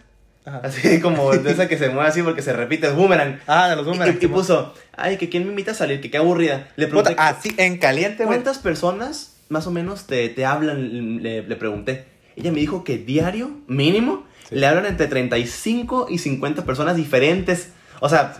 [0.46, 0.60] Ajá.
[0.62, 3.40] Así como de esa que se mueve así porque se repite, es boomerang.
[3.46, 4.14] Ah, de los números.
[4.20, 6.68] y, y puso, ay, que quién me invita a salir, que qué aburrida.
[6.76, 8.24] Le Puta, pregunté, así, en caliente.
[8.24, 11.22] ¿cuántas personas más o menos te, te hablan?
[11.22, 12.06] Le, le pregunté.
[12.36, 14.54] Ella me dijo que diario, mínimo, Sí.
[14.54, 17.70] le hablan entre 35 y 50 personas diferentes.
[18.00, 18.36] O sea,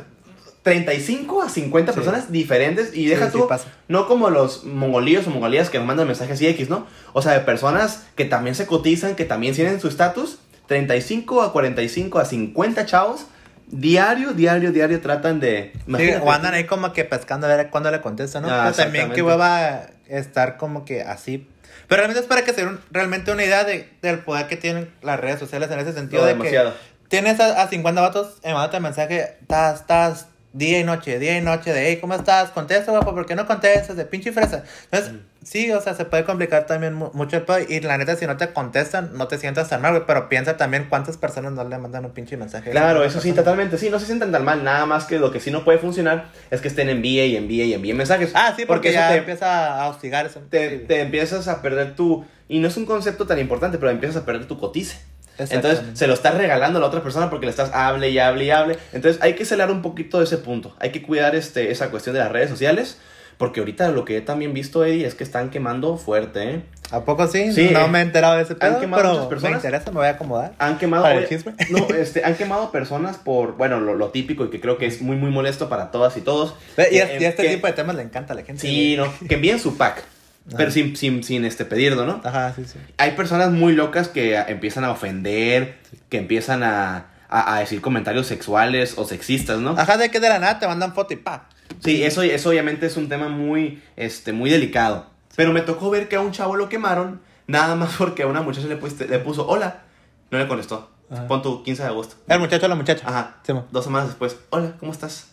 [0.62, 1.96] 35 a 50 Sí.
[1.96, 2.94] personas diferentes.
[2.96, 3.48] Y deja Sí, tú,
[3.88, 6.86] no como los mongolíos o mongolías que mandan mensajes y X, ¿no?
[7.12, 10.38] O sea, de personas que también se cotizan, que también tienen su estatus.
[10.66, 13.26] 35 a 45 a 50 chavos.
[13.68, 15.72] Diario, diario, diario tratan de...
[15.96, 18.48] Sí, o andan ahí como que pescando a ver cuándo le contesta, ¿no?
[18.48, 19.22] Ah, Pero también que exactamente.
[19.40, 21.48] va a estar como que así.
[21.88, 24.57] Pero realmente es para que se den un- realmente una idea de, del poder que
[24.57, 26.72] tienen las redes sociales en ese sentido No, de demasiado.
[26.74, 31.40] que tienes a, a 50 vatos mandándote mensaje, estás, estás día y noche, día y
[31.40, 32.50] noche, de, hey, ¿cómo estás?
[32.50, 33.96] Contesta, guapo, ¿por qué no contestas?
[33.96, 34.62] De pinche fresa.
[34.90, 35.12] Entonces,
[35.46, 37.59] sí, o sea, se puede complicar también mu- mucho el pedo.
[37.68, 40.02] Y la neta, si no te contestan, no te sientas tan mal, güey.
[40.06, 42.70] Pero piensa también cuántas personas no le mandan un pinche mensaje.
[42.70, 43.78] Claro, eso sí, totalmente.
[43.78, 44.64] Sí, no se sientan tan mal.
[44.64, 47.62] Nada más que lo que sí no puede funcionar es que estén envíe y envíe
[47.64, 48.32] y envíe mensajes.
[48.35, 50.40] Ah, sí, porque, eso ya te, empieza a hostigar eso.
[50.50, 50.85] te, Sí.
[50.87, 52.24] te empiezas a perder tu...
[52.48, 54.98] Y no es un concepto tan importante, pero empiezas a perder tu cotice.
[55.38, 58.44] Entonces se lo estás regalando a la otra persona porque le estás hable y hable
[58.46, 58.78] y hable.
[58.92, 60.74] Entonces hay que celar un poquito de ese punto.
[60.78, 62.98] Hay que cuidar este, esa cuestión de las redes sociales.
[63.38, 66.62] Porque ahorita lo que he también visto, Eddie, es que están quemando fuerte, ¿eh?
[66.90, 67.53] ¿A poco sí?
[67.53, 69.53] Sí, no eh, me he enterado de ese pedo, quemado pero muchas personas.
[69.53, 70.53] me interesa, me voy a acomodar.
[70.59, 71.03] Han quemado...
[71.03, 71.55] ¿Para el oye, chisme?
[71.68, 75.03] No, este, han quemado personas por, bueno, lo, lo típico y que creo que es
[75.03, 76.55] muy, muy molesto para todas y todos.
[76.79, 78.62] Y, Que- es- y este que- tipo de temas le encanta a la gente.
[78.62, 79.99] Sí, no, que envíen su pack,
[80.49, 80.57] Ajá.
[80.57, 82.22] pero sin, sin, sin este, pedirlo, ¿no?
[82.25, 82.79] Ajá, sí, sí.
[82.96, 85.75] Hay personas muy locas que a- empiezan a ofender,
[86.09, 89.70] que empiezan a, a, a decir comentarios sexuales o sexistas, ¿no?
[89.77, 91.49] Ajá, de que de la nada te mandan foto y pa.
[91.82, 95.06] Sí, eso, eso obviamente es un tema muy, este, muy delicado.
[95.36, 98.42] Pero me tocó ver que a un chavo lo quemaron, nada más porque a una
[98.42, 99.82] muchacha le, puiste- le puso hola.
[100.30, 100.90] No le contestó.
[101.10, 101.28] Ajá.
[101.28, 102.16] Pon tu 15 de agosto.
[102.26, 103.08] El muchacho la muchacha.
[103.08, 103.36] Ajá.
[103.46, 103.52] Sí.
[103.70, 105.28] Dos semanas después, hola, ¿cómo estás?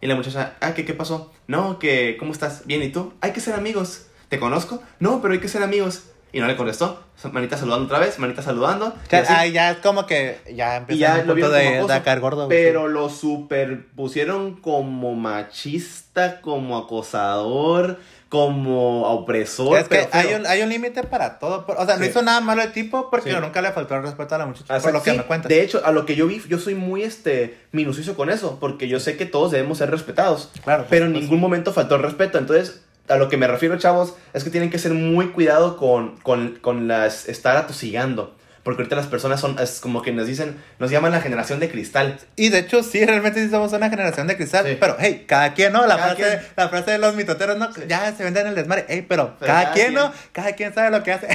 [0.00, 1.30] Y la muchacha, ah, ¿qué, qué pasó?
[1.46, 2.64] No, que, ¿cómo estás?
[2.66, 3.12] Bien, ¿y tú?
[3.20, 4.06] Hay que ser amigos.
[4.30, 4.82] ¿Te conozco?
[4.98, 6.04] No, pero hay que ser amigos.
[6.32, 7.02] Y no le contestó.
[7.32, 8.94] Manita saludando otra vez, manita saludando.
[9.10, 9.32] así.
[9.36, 12.48] Ay, ya es como que ya y empieza ya un punto de, gordo.
[12.48, 19.78] Pero lo superpusieron como machista, como acosador, como opresor.
[19.78, 21.66] Es que hay un, hay un límite para todo.
[21.66, 23.36] por- O sea, no hizo nada malo el tipo porque Sí.
[23.40, 24.64] nunca le faltó el respeto a la muchacha.
[24.76, 25.48] O sea, por lo que me cuentas.
[25.48, 28.88] De hecho, a lo que yo vi, yo soy muy este minucioso con eso, porque
[28.88, 30.50] yo sé que todos debemos ser respetados.
[30.62, 32.38] Claro, Pero en ningún momento faltó el respeto.
[32.38, 36.16] Entonces, a lo que me refiero, chavos, es que tienen que ser muy cuidado con,
[36.18, 38.36] con, con las estar atosigando.
[38.62, 41.70] Porque ahorita las personas son, es como que nos dicen, nos llaman la generación de
[41.70, 42.18] cristal.
[42.36, 44.66] Y de hecho, sí, realmente sí somos una generación de cristal.
[44.66, 44.76] Sí.
[44.78, 45.86] Pero, hey, cada quien, ¿no?
[45.86, 46.52] La, Cada frase, quien.
[46.56, 47.70] la frase de los mitoteros, ¿no?
[47.88, 48.84] Ya se venden el desmadre.
[48.88, 50.12] Hey, pero, Pero cada, cada quien, ¿no?
[50.32, 51.26] Cada quien sabe lo que hace.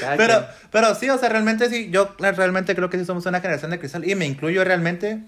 [0.00, 0.46] Cada pero, quien.
[0.70, 3.78] pero sí, o sea, realmente sí, yo realmente creo que sí somos una generación de
[3.78, 4.08] cristal.
[4.08, 5.18] Y me incluyo realmente.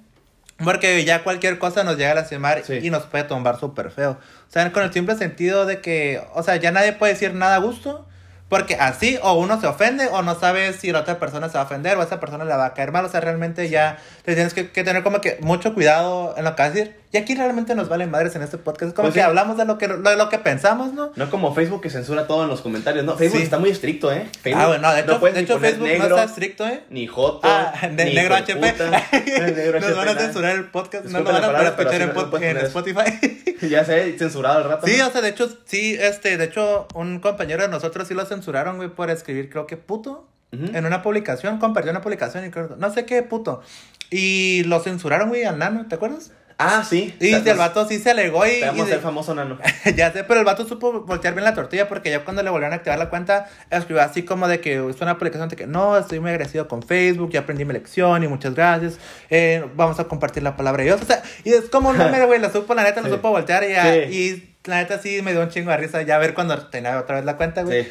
[0.64, 2.79] Porque ya cualquier cosa nos llega a lastimar Sí.
[2.83, 4.18] y nos puede tumbar súper feo.
[4.53, 7.55] O sea, con el simple sentido de que, o sea, ya nadie puede decir nada
[7.55, 8.07] a gusto.
[8.51, 11.62] Porque así o uno se ofende o no sabes si la otra persona se va
[11.62, 13.03] a ofender o a esa persona le va a caer mal.
[13.03, 16.62] O sea, realmente ya te tienes que, tener como que mucho cuidado en lo que
[16.62, 17.02] vas decir.
[17.14, 18.88] Y aquí realmente nos valen madres en este podcast.
[18.88, 19.25] Es como Pues que sí.
[19.25, 21.12] hablamos de lo que, de lo que pensamos, ¿no?
[21.14, 23.05] No como Facebook que censura todo en los comentarios.
[23.05, 23.44] No, Facebook Sí.
[23.44, 24.27] está muy estricto, ¿eh?
[24.40, 26.85] Facebook ah, bueno, de hecho, de Facebook negro, no está estricto, ¿eh?
[26.88, 27.40] Ni joto.
[27.44, 28.61] Ah, de ni negro HP.
[29.55, 32.55] negro Nos van a censurar el podcast, no lo Disculpen van a poder escuchar en,
[32.55, 33.57] no en Spotify.
[33.68, 34.87] ya sé, censurado el rato.
[34.87, 38.25] Sí, o sea, de hecho, sí, este, de hecho, un compañero de nosotros sí lo
[38.25, 42.77] censuraron, güey, por escribir, creo que puto, en una publicación, compartió una publicación y creo,
[42.79, 43.62] no sé qué puto.
[44.11, 46.33] Y lo censuraron, güey, al nano, ¿te acuerdas?
[46.64, 47.14] Ah, sí.
[47.20, 48.61] Y el vato sí se alegó y...
[48.61, 49.59] Vamos ser famoso nano.
[49.96, 52.72] ya sé, pero el vato supo voltear bien la tortilla porque ya cuando le volvieron
[52.72, 55.96] a activar la cuenta, escribió así como de que es una publicación de que no,
[55.96, 58.98] estoy muy agradecido con Facebook, ya aprendí mi lección y muchas gracias,
[59.31, 61.03] eh, vamos a compartir la palabra de Dios.
[61.03, 63.09] O sea, y es como un meme, güey, la supo, la neta, Sí.
[63.09, 63.98] lo supo voltear y, ya- Sí.
[64.11, 67.16] y la neta sí me dio un chingo de risa ya ver cuando tenía otra
[67.16, 67.85] vez la cuenta, güey.
[67.85, 67.90] Sí.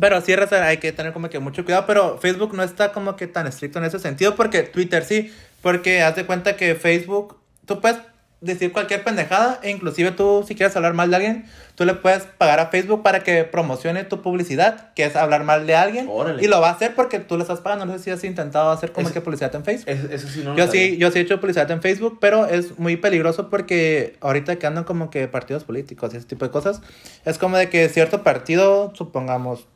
[0.00, 3.26] Pero sí, hay que tener como que mucho cuidado, pero Facebook no está como que
[3.26, 7.80] tan estricto en ese sentido, porque Twitter sí, porque haz de cuenta que Facebook, tú
[7.80, 7.98] puedes
[8.40, 11.44] decir cualquier pendejada, e inclusive tú, si quieres hablar mal de alguien,
[11.76, 15.66] tú le puedes pagar a Facebook para que promocione tu publicidad, que es hablar mal
[15.66, 16.44] de alguien, Órale.
[16.44, 18.70] y lo va a hacer porque tú le estás pagando, no sé si has intentado
[18.70, 19.88] hacer como Es- que publicidad en Facebook.
[19.88, 22.44] Eso, eso sí no lo Yo sí, yo sí he hecho publicidad en Facebook, pero
[22.44, 26.50] es muy peligroso porque ahorita que andan como que partidos políticos y ese tipo de
[26.50, 26.82] cosas,
[27.24, 29.66] es como de que cierto partido, supongamos,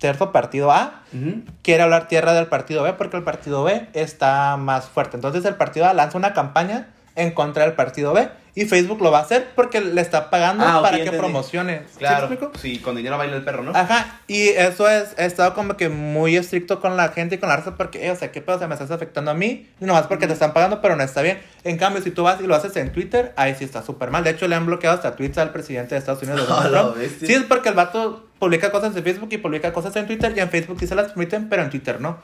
[0.00, 1.42] cierto partido A, Ujú.
[1.62, 5.16] quiere hablar tierra del partido B porque el partido B está más fuerte.
[5.16, 9.12] Entonces el partido A lanza una campaña en contra del partido B y Facebook lo
[9.12, 11.18] va a hacer porque le está pagando Ah, para que entendí.
[11.20, 11.78] promocione.
[11.90, 12.28] ¿Sí me Claro.
[12.60, 13.72] Sí, con dinero baila el perro, ¿no?
[13.74, 17.48] Ajá, y eso es, he estado como que muy estricto con la gente y con
[17.50, 18.56] la raza porque, eh, o sea, ¿qué pedo?
[18.56, 21.04] O sea, me estás afectando a mí, y nomás porque te están pagando, pero no
[21.04, 21.38] está bien.
[21.62, 24.24] En cambio, si tú vas y lo haces en Twitter, ahí sí está súper mal.
[24.24, 26.48] De hecho, le han bloqueado hasta tweets al presidente de Estados Unidos.
[26.48, 27.10] Donald Trump.
[27.20, 30.40] Sí, es porque el vato publica cosas en Facebook y publica cosas en Twitter, y
[30.40, 32.18] en Facebook sí se las permiten, pero en Twitter no.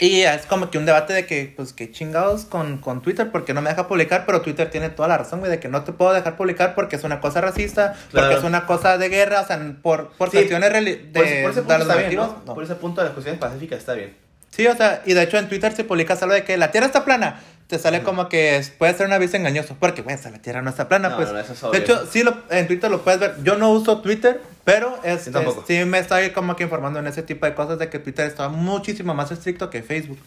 [0.00, 3.52] Y es como que un debate de que, pues, que chingados con, con Twitter, porque
[3.52, 5.92] no me deja publicar, pero Twitter tiene toda la razón, güey, de que no te
[5.92, 9.46] puedo dejar publicar porque es una cosa racista, porque es una cosa de guerra, o
[9.46, 12.28] sea, por, por Sí, cuestiones de, por, ese- por ese punto los está bien, motivos,
[12.28, 12.42] ¿no?
[12.46, 12.54] no.
[12.54, 14.16] Por ese punto de las cuestiones pacíficas está bien.
[14.48, 16.86] Sí, o sea, y de hecho en Twitter si publicas algo de que la Tierra
[16.86, 20.38] está plana, te sale como que puede ser un aviso engañoso, porque, güey, esa la
[20.42, 21.32] Tierra no está plana, No, pues.
[21.32, 23.36] no, eso es de hecho, sí, lo, en Twitter lo puedes ver.
[23.42, 25.30] Yo no uso Twitter, pero este,
[25.66, 28.48] sí me estoy como que informando en ese tipo de cosas de que Twitter está
[28.48, 30.18] muchísimo más estricto que Facebook.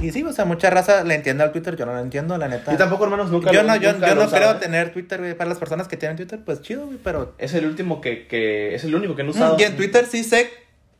[0.00, 2.48] Y sí, o sea, mucha raza le entiende al Twitter, yo no lo entiendo, la
[2.48, 2.72] neta.
[2.72, 4.56] Yo tampoco, hermanos, nunca yo lo- no, yo, nunca yo no creo ¿eh?
[4.58, 5.34] tener Twitter, güey.
[5.34, 7.34] Para las personas que tienen Twitter, pues chido, güey, pero...
[7.38, 8.74] Es el último que, que...
[8.74, 9.56] Es el único que no usado.
[9.58, 10.50] Y en Twitter sí sé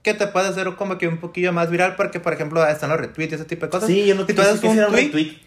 [0.02, 2.98] que te puede hacer como que un poquillo más viral porque, por ejemplo, están los
[2.98, 3.88] retweets y ese tipo de cosas.
[3.88, 5.38] Sí, yo no Si tú haces un tweet, retweet.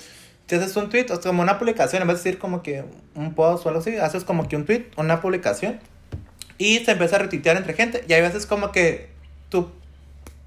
[0.47, 2.83] si haces un tweet, o sea, como una publicación, en vez de decir como que
[3.15, 5.79] un post o algo así, haces como que un tweet, una publicación,
[6.57, 9.09] y se empieza a retuitear entre gente, y hay veces como que
[9.49, 9.69] tu,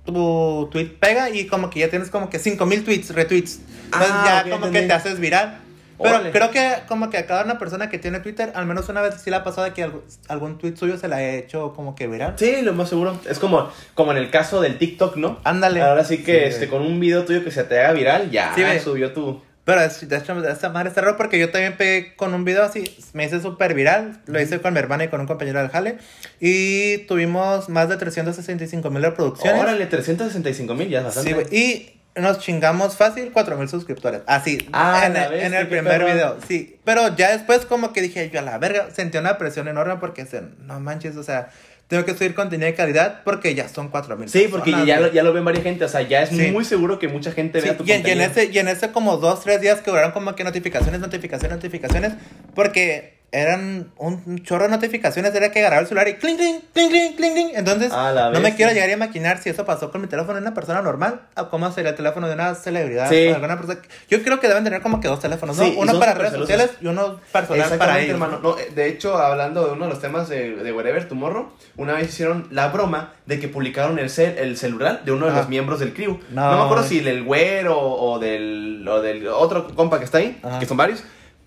[0.07, 3.61] tu tweet pega y como que ya tienes como que 5000 tweets, retweets.
[3.85, 4.81] Entonces Ah, ya ok, como entendí.
[4.81, 5.61] que te haces viral.
[6.00, 6.30] Pero Órale.
[6.30, 9.16] creo que como que a cada una persona que tiene Twitter, al menos una vez
[9.22, 11.94] sí le ha pasado de que algo- algún tweet suyo se la ha hecho como
[11.96, 12.34] que viral.
[12.37, 13.18] Sí, lo más seguro.
[13.28, 15.40] Es como, como en el caso del TikTok, ¿no?
[15.44, 15.82] Ándale.
[15.82, 16.78] Ahora sí que Sí, este, güey.
[16.82, 19.42] con un video tuyo que se te haga viral, ya Sí, subió tu...
[19.64, 22.62] Pero es- de hecho, esta madre está raro porque yo también pegué con un video
[22.62, 25.68] así, me hice súper viral, lo hice con mi hermana y con un compañero del
[25.68, 25.98] jale,
[26.40, 29.61] y tuvimos más de 365 mil reproducciones.
[29.61, 31.28] Órale, 365 mil, ya es bastante.
[31.28, 35.68] Sí, güey, y nos chingamos fácil 4 mil suscriptores, así, Ah, en, el- en el
[35.68, 36.07] primer perro.
[36.12, 36.76] video, sí.
[36.85, 40.26] Pero ya después como que dije, yo a la verga, sentí una presión enorme porque,
[40.64, 41.50] no manches, o sea,
[41.88, 45.11] tengo que subir contenido de calidad porque ya son 4 mil Sí, porque ya lo,
[45.11, 46.50] ya lo ven varias gente, o sea, ya es Sí.
[46.52, 48.31] muy seguro que mucha gente Sí, vea tu y, en, y en contenido.
[48.31, 52.12] ese, y en ese como dos, tres días que duraron como que notificaciones, notificaciones, notificaciones,
[52.54, 56.88] porque eran un chorro de notificaciones, era que agarraba el celular y cling, cling, cling,
[56.91, 57.51] cling, cling, cling.
[57.55, 60.55] Entonces, no me quiero llegar a imaginar si eso pasó con mi teléfono de una
[60.55, 63.09] persona normal o cómo sería el teléfono de una celebridad.
[63.11, 63.29] Sí.
[63.29, 63.81] alguna persona.
[64.09, 67.21] Yo creo que deben tener como que dos teléfonos, uno para redes sociales y uno
[67.31, 68.12] personal para ellos.
[68.12, 68.41] hermano.
[68.43, 71.93] No, eh, de hecho, hablando de uno de los temas de, de Wherever Tomorrow, una
[71.95, 75.49] vez hicieron la broma de que publicaron el, cel- el celular de uno de los
[75.51, 76.19] miembros del crew.
[76.31, 76.51] No.
[76.51, 80.38] No, me acuerdo si del güero o del, o del otro compa que está ahí,
[80.43, 80.59] Ajá.
[80.59, 81.03] que son varios.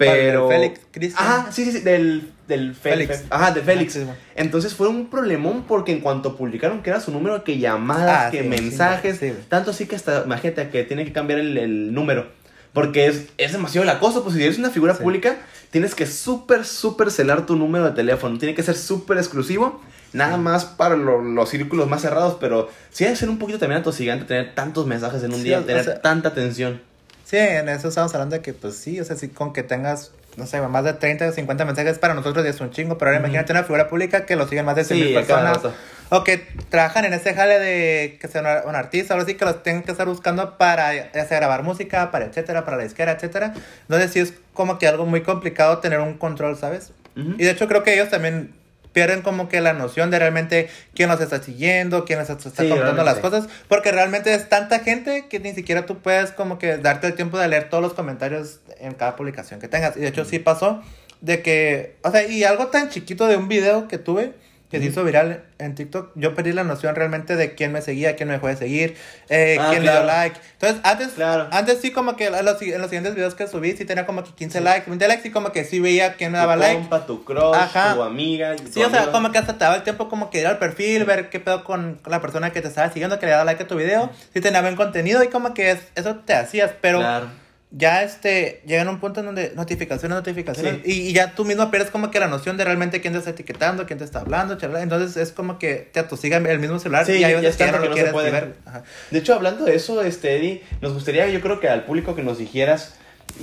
[0.10, 0.48] Pero.
[0.50, 1.26] Félix, Cristian.
[1.28, 3.08] Ajá, sí, sí, sí, del, del Félix.
[3.18, 3.26] Félix.
[3.32, 4.00] Ajá, de Félix.
[4.36, 8.32] Entonces fue un problemón porque en cuanto publicaron que era su número, que llamadas, Ah,
[8.32, 11.94] que sí, mensajes, sí, tanto así que hasta, imagínate que tiene que cambiar el, el
[11.94, 12.28] número.
[12.74, 15.40] Porque es, es demasiado el acoso, pues si eres una figura pública,
[15.72, 18.38] tienes que súper, súper celar tu número de teléfono.
[18.40, 19.82] Tiene que ser súper exclusivo,
[20.14, 23.82] nada más para lo- los círculos más cerrados, pero sí debe ser un poquito también
[23.82, 26.80] atosigante tener tantos mensajes en un día, o tener sea- tanta atención.
[27.32, 30.12] Sí, en eso estamos hablando de que, pues sí, o sea, sí, con que tengas,
[30.36, 33.10] no sé, más de 30 o 50 mensajes para nosotros ya es un chingo, pero
[33.10, 33.28] ahora Ujú.
[33.28, 35.60] imagínate una figura pública que lo siguen más de 100 Sí, personas.
[36.10, 39.64] O que trabajan en ese jale de que sea un, artista, algo así, que los
[39.64, 43.54] tengan que estar buscando para ya sea grabar música, para etcétera, para la disquera, etcétera.
[43.84, 46.92] Entonces sí es como que algo muy complicado tener un control, ¿sabes?
[47.16, 47.36] Ujú.
[47.38, 48.52] Y de hecho creo que ellos también
[48.94, 52.64] pierden como que la noción de realmente quién los está siguiendo, quién les está está
[52.64, 56.60] Sí, comentando las cosas, porque realmente es tanta gente que ni siquiera tú puedes como
[56.60, 59.98] que darte el tiempo de leer todos los comentarios en cada publicación que tengas.
[59.98, 60.82] Y de hecho sí pasó
[61.22, 64.34] de que, o sea, y algo tan chiquito de un video que tuve
[64.72, 68.16] que se hizo viral en TikTok, yo perdí la noción realmente de quién me seguía,
[68.16, 68.96] quién me dejó de seguir,
[69.30, 70.06] eh, Ah, quién le claro.
[70.06, 70.40] dio like.
[70.54, 71.48] Entonces, antes, Claro.
[71.52, 74.24] antes sí como que en los, en los siguientes videos que subí sí tenía como
[74.24, 76.76] que 15 likes, 20 likes y como que sí veía quién me daba tu like.
[76.80, 77.94] compa, tu crush, Ajá.
[77.96, 78.56] tu amiga.
[78.56, 80.58] tu Sí, o sea, como que hasta te daba el tiempo como que ir al
[80.58, 83.64] perfil, ver qué pedo con la persona que te estaba siguiendo, que le daba like
[83.64, 87.00] a tu video, si tenía buen contenido y como que es- eso te hacías, pero
[87.00, 87.28] Claro.
[87.72, 91.72] Ya este, llega en un punto en donde notificaciones, notificaciones, y, y ya tú mismo
[91.72, 94.58] pierdes como que la noción de realmente quién te está etiquetando, quién te está hablando,
[94.58, 94.82] charla.
[94.82, 98.18] entonces es como que te atosiga el mismo celular Sí, y ya no que no
[98.18, 98.56] ver.
[99.10, 102.24] De hecho, hablando de eso, este, Eddie, nos gustaría, yo creo que al público que
[102.24, 102.96] nos dijeras,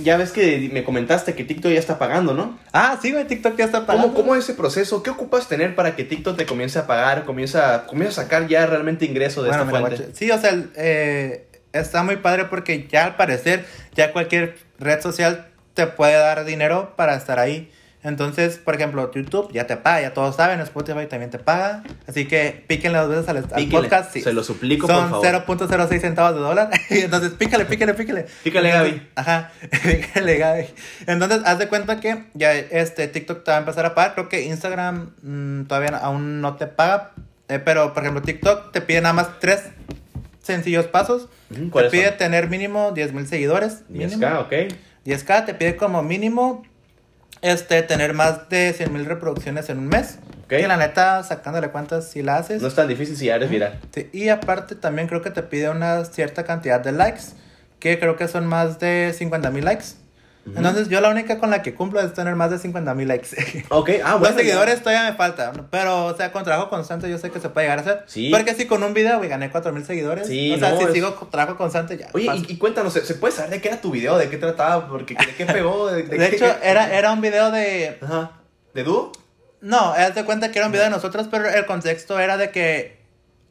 [0.03, 2.59] ya ves que me comentaste que TikTok ya está pagando, ¿no?
[2.71, 4.09] Ah, sí, güey, TikTok ya está pagando.
[4.09, 5.01] ¿Cómo, ¿Cómo es ese proceso?
[5.01, 8.67] ¿Qué ocupas tener para que TikTok te comience a pagar, comienza, comience a sacar ya
[8.67, 10.09] realmente ingreso de Bueno, esta fuente?
[10.13, 15.47] Sí, o sea, eh, está muy padre porque ya al parecer, ya cualquier red social
[15.73, 17.71] te puede dar dinero para estar ahí.
[18.01, 21.83] Entonces, por ejemplo, YouTube ya te paga, ya todos saben, Spotify también te paga.
[22.07, 24.13] Así que píquenle dos veces al, al podcast.
[24.13, 24.21] sí.
[24.21, 25.67] se lo suplico, Son por favor.
[25.67, 26.69] 0.06 centavos de dólar.
[26.89, 27.93] Entonces, pícale, píquele.
[27.93, 28.27] Pícale,
[28.69, 29.07] Entonces, Gaby.
[29.15, 29.51] Ajá,
[29.83, 30.65] píquele, Gaby.
[31.07, 34.13] Entonces, haz de cuenta que ya este TikTok te va a empezar a pagar.
[34.13, 37.11] Creo que Instagram mm, todavía aún no te paga.
[37.49, 39.63] eh, pero, por ejemplo, TikTok te pide nada más tres
[40.41, 41.27] sencillos pasos.
[41.53, 42.17] Te ¿Cuáles pide son?
[42.17, 43.83] tener mínimo 10 mil seguidores.
[43.89, 44.21] mínimo.
[44.25, 44.53] 10K, ok.
[45.05, 46.63] 10k te pide como mínimo
[47.41, 50.19] este tener más de 100 mil reproducciones en un mes.
[50.43, 50.47] Ok.
[50.49, 52.61] Que la neta, sacándole cuentas, si la haces.
[52.61, 53.79] No es tan difícil si ya eres viral.
[53.93, 57.21] Sí, y aparte también creo que te pide una cierta cantidad de likes,
[57.79, 59.85] que creo que son más de 50 mil likes.
[60.55, 63.29] Entonces yo la única con la que cumplo es tener más de 50 mil likes.
[63.69, 64.37] Ok, ah, Los bueno.
[64.37, 67.65] seguidores todavía me falta, pero o sea, con trabajo constante yo sé que se puede
[67.67, 68.03] llegar a hacer.
[68.07, 68.29] Sí.
[68.31, 70.27] Porque si con un video, güey, gané 4 mil seguidores.
[70.27, 72.07] Sí, o sea, no, si es- sigo con trabajo constante ya.
[72.13, 74.17] Oye, y, y cuéntanos, ¿se, puede saber de qué era tu video?
[74.17, 74.87] ¿De qué trataba?
[74.87, 75.87] Porque, ¿De qué pegó?
[75.87, 77.97] ¿De, de, qué- hecho, era, era un video de...
[78.01, 78.31] Ajá.
[78.73, 79.11] ¿De dúo?
[79.61, 82.49] No, haz de cuenta que era un video de nosotros, pero el contexto era de
[82.51, 82.98] que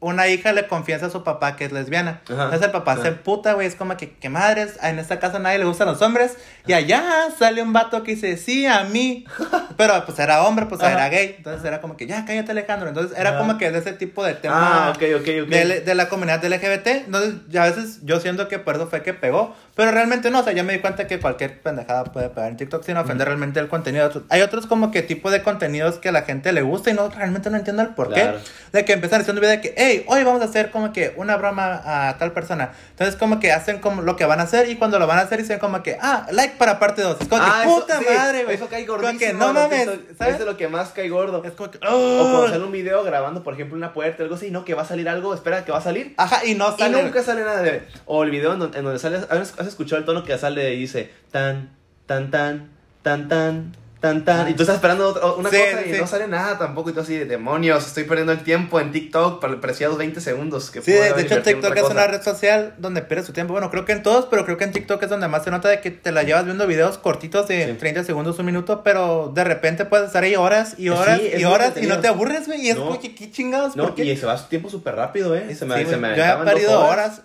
[0.01, 2.21] una hija le confiesa a su papá que es lesbiana.
[2.25, 2.45] Ajá.
[2.45, 3.03] Entonces el papá Ajá.
[3.03, 3.67] se puta, güey.
[3.67, 4.77] Es como que, ¿qué madres?
[4.81, 6.37] En esta casa a nadie le gustan los hombres.
[6.67, 7.03] Y allá
[7.37, 9.25] sale un vato que dice, sí, a mí.
[9.77, 10.93] Pero pues era hombre, pues Ajá.
[10.93, 11.35] era gay.
[11.37, 12.87] Entonces era como que, ya, cállate, Alejandro.
[12.89, 14.87] Entonces era como que de ese tipo de tema.
[14.87, 15.49] Ah, ok, ok, ok.
[15.49, 16.87] De, de la comunidad LGBT.
[16.87, 19.55] Entonces, ya a veces yo siento que por eso fue que pegó.
[19.75, 22.57] Pero realmente no, o sea, ya me di cuenta que cualquier pendejada puede pegar en
[22.57, 24.11] TikTok sin ofender realmente el contenido.
[24.29, 27.09] Hay otros como que tipo de contenidos que a la gente le gusta y no
[27.09, 28.21] realmente no entiendo el por qué.
[28.21, 28.39] Claro.
[28.73, 31.37] De que empiezan haciendo video de que, hey, hoy vamos a hacer como que una
[31.37, 32.71] broma a tal persona.
[32.91, 35.21] Entonces, como que hacen como lo que van a hacer y cuando lo van a
[35.21, 37.17] hacer dicen como que, ah, like para parte 2.
[37.21, 38.55] Es como Ah, que, eso- puta sí, madre, güey.
[38.55, 39.19] Eso cae Como gordísimo.
[39.31, 39.89] que, no mames.
[40.17, 40.33] ¿sabes?
[40.33, 41.43] Es de lo que más cae gordo.
[41.43, 44.35] Es como que, O cuando sale un video grabando, por ejemplo, una puerta o algo
[44.35, 46.13] así, no, que va a salir algo, espera que va a salir.
[46.17, 47.03] Ajá, y no Y sale.
[47.03, 47.83] nunca sale nada de.
[48.05, 49.17] O el video en donde, en donde sale.
[49.17, 51.69] ¿has, has escuchado el tono que sale y dice tan,
[52.05, 52.69] tan, tan,
[53.01, 54.49] tan, tan, tan, tan?
[54.49, 55.99] Y tú estás esperando otra- una Sí, cosa y sí.
[55.99, 56.89] no sale nada tampoco.
[56.89, 60.71] Y tú así, de demonios, estoy perdiendo el tiempo en TikTok para preciados 20 segundos.
[60.71, 63.53] Que Sí, de hecho TikTok es una red social donde pierdes tu tiempo.
[63.53, 65.67] Bueno, creo que en todos, pero creo que en TikTok es donde más se nota
[65.69, 67.73] de que te la llevas viendo videos cortitos de Sí.
[67.73, 71.73] 30 segundos, un minuto, pero de repente puedes estar ahí horas y horas y horas
[71.81, 72.61] y no te aburres, güey.
[72.65, 72.85] Y es No.
[72.87, 73.75] como que, ¿qué chingados?
[73.75, 74.05] No, ¿Por qué?
[74.05, 75.53] y se va su tiempo súper rápido, ¿eh?
[75.55, 77.21] Se me, se me yo he perdido horas.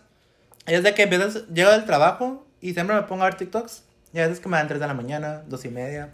[0.67, 3.83] Es de que empiezas, llego del trabajo y siempre me pongo a ver TikToks.
[4.15, 6.09] Y a veces que me dan 3 de la mañana, 2 y media.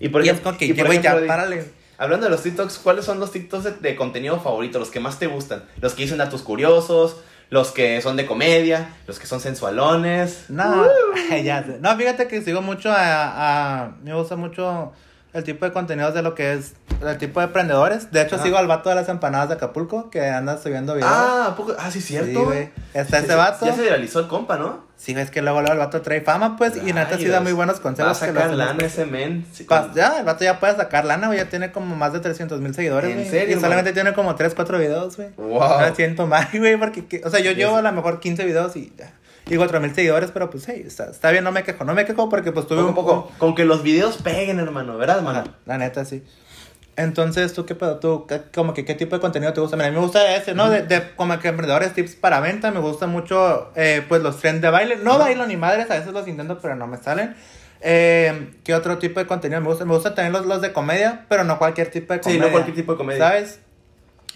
[0.00, 1.64] Y por y es ejemplo, que, y por güey, ya, ejemplo, párale.
[1.98, 4.78] Hablando de los TikToks, ¿cuáles son los TikToks de, de contenido favorito?
[4.78, 5.62] Los que más te gustan.
[5.82, 7.18] Los que dicen datos curiosos,
[7.50, 10.46] los que son de comedia, los que son sensualones.
[10.48, 10.86] No,
[11.44, 11.78] ya sé.
[11.80, 14.92] No, fíjate que sigo mucho a, a- Me gusta mucho
[15.34, 18.10] el tipo de contenidos de lo que es el tipo de emprendedores.
[18.12, 21.10] De hecho, sigo al vato de las empanadas de Acapulco que anda subiendo videos.
[21.12, 21.74] Ah, ¿a poco?
[21.78, 22.44] ah, sí, cierto.
[22.44, 22.70] güey.
[22.94, 23.66] Está Sí, ese vato.
[23.66, 24.88] Ya se viralizó el compa, ¿no?
[24.96, 27.52] Sí, es que luego, luego el vato trae fama, pues, y neta sí da muy
[27.52, 28.18] buenos Va a consejos.
[28.18, 29.46] sacar lana ese men.
[29.50, 31.38] Sí, Pa- con- Ya, el vato ya puede sacar lana, güey.
[31.38, 34.54] Ya tiene como más de 300 mil seguidores, ¿En serio, Y solamente tiene como 3,
[34.54, 35.30] 4 videos, güey.
[35.38, 35.80] Wow.
[35.80, 38.76] Me siento mal, güey, porque, que- o sea, yo llevo a lo mejor 15 videos
[38.76, 39.12] y ya.
[39.48, 41.82] Y 4 mil seguidores, pero pues, hey, está, está bien, no me quejo.
[41.84, 43.32] No me quejo porque pues tuve un poco.
[43.38, 45.44] Con que los videos peguen, hermano, ¿verdad, hermano?
[45.64, 46.22] La neta, sí.
[47.00, 47.96] Entonces, ¿tú qué pedo?
[47.98, 49.76] ¿Tú como que qué tipo de contenido te gusta?
[49.76, 50.68] Mira, a mí me gusta ese, ¿no?
[50.68, 52.70] De, de como que emprendedores, tips para venta.
[52.70, 54.96] Me gusta mucho, eh, pues, los trends de baile.
[54.96, 57.34] No bailo ni madres, a veces los intento, pero no me salen.
[57.80, 59.84] Eh, ¿Qué otro tipo de contenido me gusta?
[59.86, 62.42] Me gusta también los, los de comedia, pero no cualquier tipo de Sí, comedia.
[62.44, 63.28] no cualquier tipo de comedia.
[63.28, 63.60] ¿Sabes?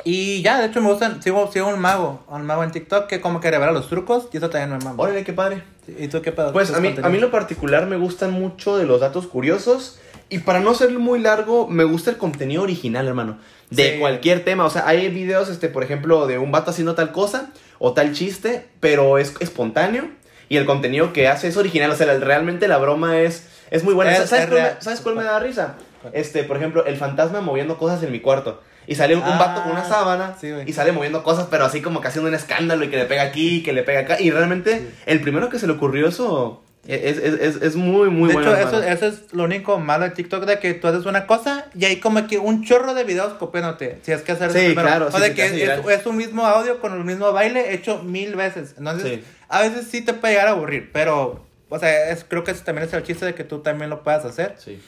[0.03, 3.21] Y ya, de hecho, me gustan, sigo, sigo un mago, un mago en TikTok que
[3.21, 5.03] como que revela los trucos y eso también me mama.
[5.03, 5.63] Órale, qué padre.
[5.87, 6.53] ¿Y tú qué pedo?
[6.53, 9.27] Pues ¿Tus a mí, a mí en lo particular me gustan mucho de los datos
[9.27, 10.01] curiosos.
[10.31, 13.39] Y para no ser muy largo, me gusta el contenido original, hermano.
[13.71, 13.99] De Sí.
[13.99, 14.65] cualquier tema.
[14.65, 18.13] O sea, hay videos, este, por ejemplo, de un vato haciendo tal cosa o tal
[18.13, 20.09] chiste, pero es espontáneo.
[20.49, 21.91] Y el contenido que hace es original.
[21.91, 24.13] O sea, realmente la broma es, es muy buena.
[24.17, 25.77] Es- ¿Sabes, es cuál me, ¿Sabes cuál me da risa?
[26.13, 28.61] Este, por ejemplo, el fantasma moviendo cosas en mi cuarto.
[28.87, 31.65] Y sale un, un Ah, vato con una sábana sí, y sale moviendo cosas, pero
[31.65, 34.21] así como que haciendo un escándalo y que le pega aquí, que le pega acá.
[34.21, 38.29] Y realmente, el primero que se le ocurrió eso es, es, es, es muy, muy
[38.29, 38.55] de bueno.
[38.55, 41.67] hecho, eso, eso es lo único malo de TikTok, de que tú haces una cosa
[41.75, 43.99] y hay como que un chorro de videos copiándote.
[44.03, 46.47] Si es que hacer Sí, claro, O sí, de te que es, es un mismo
[46.47, 48.75] audio con el mismo baile hecho mil veces.
[48.77, 49.25] Entonces, Sí.
[49.49, 52.63] a veces sí te puede llegar a aburrir, pero, o sea, es, creo que ese
[52.65, 54.55] también es el chiste de que tú también lo puedas hacer.
[54.59, 54.81] Sí.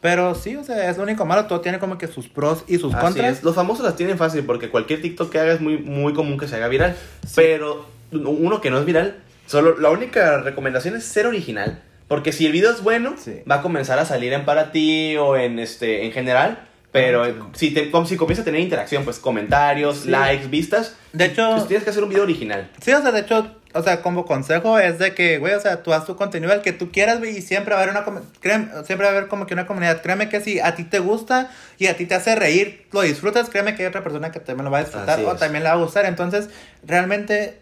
[0.00, 1.46] Pero sí, o sea, es lo único malo.
[1.46, 3.38] Todo tiene como que sus pros y sus Así contras.
[3.38, 3.42] es.
[3.42, 6.46] Los famosos las tienen fácil porque cualquier TikTok que haga es muy, muy común que
[6.46, 6.94] se haga viral.
[7.34, 9.16] Pero uno que no es viral,
[9.48, 11.82] solo la única recomendación es ser original.
[12.06, 13.42] Porque si el video es bueno, Sí.
[13.50, 16.64] va a comenzar a salir en para ti o en este en general.
[16.90, 20.08] Pero Ah, si, te, si comienza a tener interacción, pues comentarios, Sí.
[20.08, 20.94] likes, vistas.
[21.12, 22.70] De hecho, Pues tienes que hacer un video original.
[22.80, 25.82] Sí, o sea, de hecho, o sea, como consejo es de que, güey, o sea,
[25.82, 28.06] tú haz tu contenido el que tú quieras, güey, y siempre va a haber una,
[28.40, 30.00] créeme, siempre va a haber como que una comunidad.
[30.00, 33.50] Créeme que si a ti te gusta y a ti te hace reír, lo disfrutas,
[33.50, 35.38] créeme que hay otra persona que también lo va a disfrutar Así o es.
[35.38, 36.06] también le va a gustar.
[36.06, 36.48] Entonces,
[36.86, 37.58] realmente,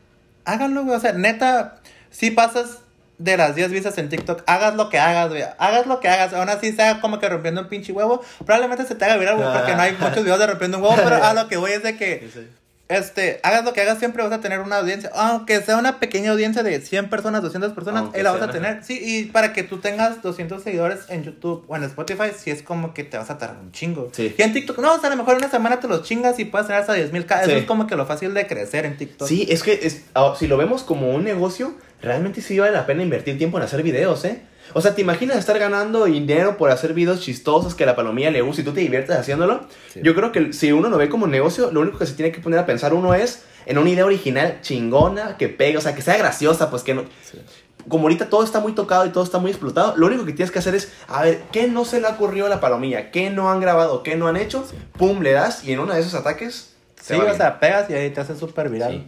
[0.46, 1.76] háganlo, güey, o sea, neta,
[2.11, 2.78] si pasas
[3.18, 6.32] de las 10 vistas en TikTok, hagas lo que hagas, güey, hagas lo que hagas,
[6.32, 9.52] aún así sea como que rompiendo un pinche huevo, probablemente se te haga viral, güey,
[9.52, 11.82] porque no hay muchos videos de rompiendo un huevo, pero a lo que voy es
[11.82, 12.30] de que
[12.88, 15.11] este, hagas lo que hagas, siempre vas a tener una audiencia.
[15.14, 18.49] Aunque sea una pequeña audiencia de 100 personas, 200 personas, Aunque ahí la vas sea,
[18.49, 18.85] a tener.
[18.85, 22.62] Sí, y para que tú tengas 200 seguidores en YouTube o en Spotify, sí es
[22.62, 24.11] como que te vas a tardar un chingo.
[24.12, 24.35] Sí.
[24.38, 26.44] Y en TikTok, no, o sea, a lo mejor una semana te los chingas y
[26.44, 27.53] puedes tener hasta 10 mil Eso Sí.
[27.53, 29.27] es como que lo fácil de crecer en TikTok.
[29.27, 32.87] Sí, es que es- ah, si lo vemos como un negocio, realmente sí vale la
[32.87, 34.40] pena invertir tiempo en hacer videos, ¿eh?
[34.72, 38.31] O sea, ¿te imaginas estar ganando dinero por hacer videos chistosos que a la palomilla
[38.31, 39.61] le gusta y tú te diviertes haciéndolo?
[39.92, 40.00] Sí.
[40.02, 42.40] Yo creo que si uno lo ve como negocio, lo único que se tiene que
[42.40, 46.02] poner a pensar uno es en una idea original chingona, que pegue, o sea, que
[46.02, 47.02] sea graciosa, pues que no...
[47.23, 47.38] Sí.
[47.88, 50.50] Como ahorita todo está muy tocado y todo está muy explotado, lo único que tienes
[50.50, 53.12] que hacer es, a ver, ¿qué no se le ocurrió a la palomilla?
[53.12, 54.02] ¿Qué no han grabado?
[54.02, 54.67] ¿Qué no han hecho?
[54.98, 57.37] Pum, le das y en uno de esos ataques Sí, va o bien.
[57.37, 59.04] sea, pegas y ahí te hace súper viral.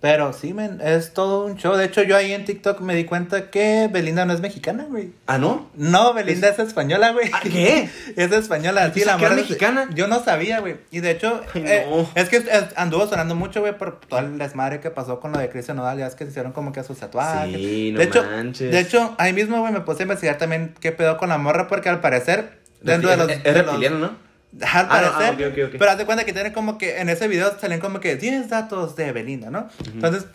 [0.00, 1.74] Pero sí, men, es todo un show.
[1.74, 5.12] De hecho, yo ahí en TikTok me di cuenta que Belinda no es mexicana, güey.
[5.26, 5.70] ¿Ah, no?
[5.74, 7.30] No, Belinda es, española, güey.
[7.32, 7.88] ¿Ah, qué?
[8.16, 9.88] Es española, sí, la es- mexicana.
[9.94, 10.76] Yo no sabía, güey.
[10.90, 12.08] Y de hecho, Ay, eh, no.
[12.14, 12.44] es que
[12.76, 15.98] anduvo sonando mucho, güey, por todo el desmadre que pasó con lo de Cristian Nodal.
[15.98, 17.56] Ya es que se hicieron como que sus tatuajes.
[17.56, 18.70] Sí, no de hecho, manches.
[18.70, 21.68] De hecho, ahí mismo, güey, me puse a investigar también qué pedo con la morra,
[21.68, 23.30] porque al parecer, dentro de los.
[23.30, 24.25] Es, reptiliano, ¿no?
[24.62, 25.44] Al Ah, no, parecer.
[25.46, 25.76] ah, ok, ok, ok.
[25.78, 28.48] Pero haz de cuenta que tiene como que en ese video salen como que 10
[28.48, 29.68] datos de Belinda, ¿no?
[29.92, 30.26] Entonces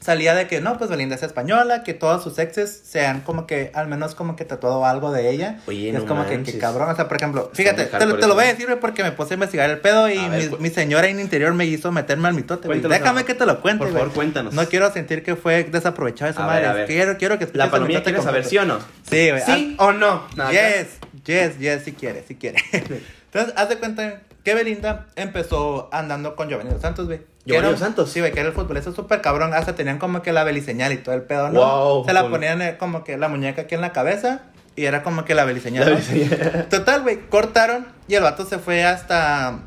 [0.00, 3.70] salía de que no, pues Belinda es española, que todos sus exes sean como que
[3.72, 5.60] al menos como que tatuado algo de ella.
[5.68, 8.06] Oye, Y es no como que, que cabrón, o sea, por ejemplo, Está fíjate, te,
[8.06, 10.42] lo- te lo voy a decir porque me puse a investigar el pedo y ver,
[10.42, 10.60] mi, pues.
[10.60, 12.66] mi señora en interior me hizo meterme al mitote.
[12.66, 14.52] Cuéntanos, Déjame que te lo cuente, Por favor, cuéntanos.
[14.54, 16.62] No quiero sentir que fue desaprovechado esa A madre.
[16.62, 16.86] ver, a ver.
[16.88, 18.44] Quiero, quiero que La palomilla mitote quiere saber.
[18.44, 18.80] ¿sí o no?
[19.08, 19.42] Sí, güey.
[19.46, 20.26] ¿Sí o no?
[20.34, 20.50] No.
[20.50, 20.86] Yes,
[21.24, 22.58] yes, yes, si quiere, si quiere.
[23.32, 27.20] Entonces, haz de cuenta que Belinda empezó andando con Giovanni Dos Santos, güey.
[27.46, 28.10] ¿Giovanni Dos Santos?
[28.10, 29.54] Sí, güey, que era el futbolista súper cabrón.
[29.54, 31.60] Hasta tenían como que la beliseñal y todo el pedo, ¿no?
[31.60, 32.30] Wow, Se la cool.
[32.32, 34.42] ponían eh, como que la muñeca aquí en la cabeza
[34.76, 35.84] y era como que la beliseñal.
[35.84, 35.96] La ¿no?
[35.96, 36.66] beliseñal.
[36.70, 39.60] Total, güey, cortaron y el vato se fue hasta...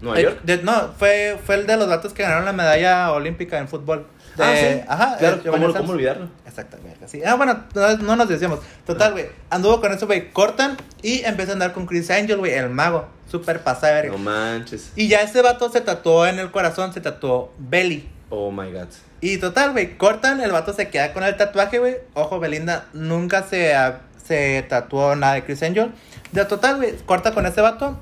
[0.00, 0.40] ¿Nueva Eh, York?
[0.42, 4.06] de- no, fue, fue el de los vatos que ganaron la medalla olímpica en fútbol.
[4.36, 4.84] De- ah, sí.
[4.88, 5.16] Ajá.
[5.18, 6.28] Claro, eh, Giovanni ¿cómo, ¿cómo olvidarlo?
[6.46, 7.22] Exactamente, sí.
[7.24, 8.60] Ah, bueno, no, no nos decíamos.
[8.86, 9.26] Total, güey.
[9.50, 10.30] Anduvo con eso, güey.
[10.32, 13.06] Cortan y empieza a andar con Chris Angel, güey, el mago.
[13.30, 14.12] Súper pasada, verga.
[14.12, 14.92] No manches.
[14.96, 18.08] Y ya ese vato se tatuó en el corazón, se tatuó Belly.
[18.30, 18.88] Oh my god.
[19.20, 21.96] Y total, güey, cortan, el vato se queda con el tatuaje, güey.
[22.14, 23.74] Ojo, Belinda nunca se,
[24.26, 25.92] se tatuó nada de Chris Angel.
[26.32, 27.98] De total, güey, corta con ese vato.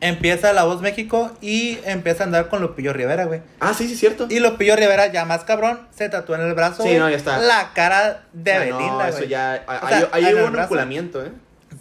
[0.00, 3.42] Empieza La Voz México y empieza a andar con Lupillo Rivera, güey.
[3.58, 4.26] Ah, sí, sí, cierto.
[4.30, 6.82] Y Lupillo Rivera, ya más cabrón, se tatuó en el brazo.
[6.84, 7.38] Sí, güey, no, ya está.
[7.38, 9.08] La cara de Ah, Belinda, no, güey.
[9.08, 9.64] eso ya.
[9.82, 10.64] O sea, en hubo el un brazo.
[10.66, 11.32] enculamiento, ¿eh?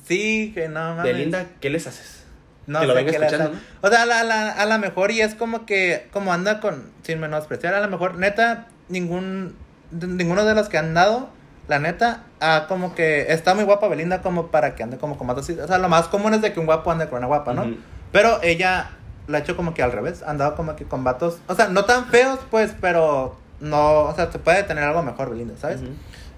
[0.08, 1.04] Sí, que no mames.
[1.04, 2.24] Belinda, ¿qué les haces?
[2.66, 3.52] No que lo venga escuchando.
[3.82, 6.92] O sea, a la, la- a la mejor y es como que, como anda con,
[7.04, 9.56] sin menospreciar, a lo mejor, neta, ningún,
[9.92, 11.30] ninguno de los que han dado,
[11.68, 15.28] la neta, ah, como que está muy guapa Belinda como para que ande como con
[15.28, 15.54] más así.
[15.60, 17.76] O sea, lo más común es de que un guapo ande con una guapa, ¿no?
[18.12, 18.92] Pero ella
[19.28, 21.68] la ha hecho como que al revés, ha andado como que con vatos, o sea,
[21.70, 25.82] no tan feos, pues, pero no, o sea, se puede tener algo mejor Belinda, ¿sabes?
[25.82, 25.90] Ujú.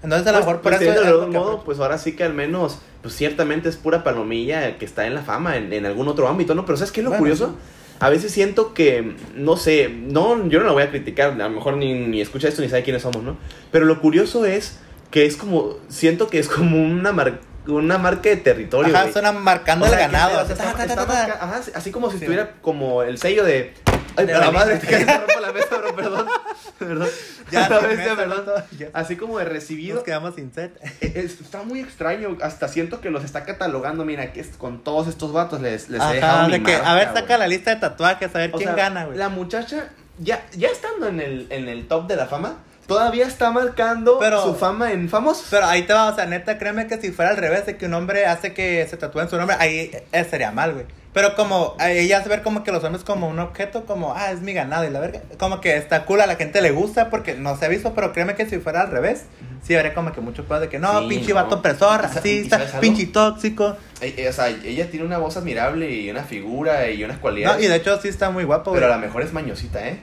[0.02, 2.24] Entonces, a lo Pues, mejor por pues, eso de algún modo, pues ahora sí que
[2.24, 6.08] al menos, pues ciertamente es pura palomilla que está en la fama, en, en algún
[6.08, 6.64] otro ámbito, ¿no?
[6.64, 7.54] Pero ¿sabes qué es lo Bueno, curioso?
[8.00, 11.50] A veces siento que, no sé, no, yo no la voy a criticar, a lo
[11.50, 13.36] mejor ni, ni escucha esto ni sabe quiénes somos, ¿no?
[13.70, 14.78] Pero lo curioso es
[15.10, 18.92] que es como, siento que es como una, mar- una marca de territorio.
[18.94, 19.12] Ajá, güey.
[19.12, 20.40] suena marcando O sea, el ganado.
[20.46, 22.24] te- sea, está- está Ajá, así como si Sí.
[22.24, 23.74] estuviera como el sello de...
[24.16, 24.58] Ay, De la Belinda.
[24.58, 24.80] madre,
[25.18, 26.26] rompo la mesa, bro, perdón.
[26.80, 27.08] Perdón.
[27.52, 28.44] Ya, La bestia, perdón.
[28.78, 28.88] ya.
[28.92, 29.96] Así como de recibido.
[29.96, 30.72] Nos quedamos sin set.
[31.00, 34.82] Eh, es- está muy extraño, hasta siento que los está catalogando, mira, que es- con
[34.82, 37.20] todos estos vatos les, les he dejado Ajá, mi de que, marca, a ver, güey.
[37.22, 39.16] saca la lista de tatuajes, a ver O quién sea, gana, güey.
[39.18, 42.56] La muchacha, ya, ya estando en el, en el top de la fama,
[42.90, 45.46] todavía está marcando Pero- su fama en famosos.
[45.50, 47.86] Pero ahí te va, o sea, neta, créeme que si fuera al revés, de que
[47.86, 50.86] un hombre hace que se tatúen su nombre, ahí eh, sería mal, güey.
[51.12, 54.42] Pero como ella hace ver como que los hombres como un objeto, como, ah, es
[54.42, 55.20] mi ganado y la verga.
[55.38, 58.12] Como que está cool, a la gente le gusta porque no se ha visto, pero
[58.12, 59.24] créeme que si fuera al revés,
[59.62, 61.34] sí habría como que mucho pedo de que no, Sí, pinche no.
[61.36, 63.76] vato opresor, O sea, ¿y racista, pinche tóxico.
[64.00, 67.58] Eh, eh, o sea, ella tiene una voz admirable y una figura y unas cualidades.
[67.58, 68.80] No, y de hecho sí está muy guapo, güey.
[68.80, 70.00] Pero a lo mejor es mañosita, ¿eh?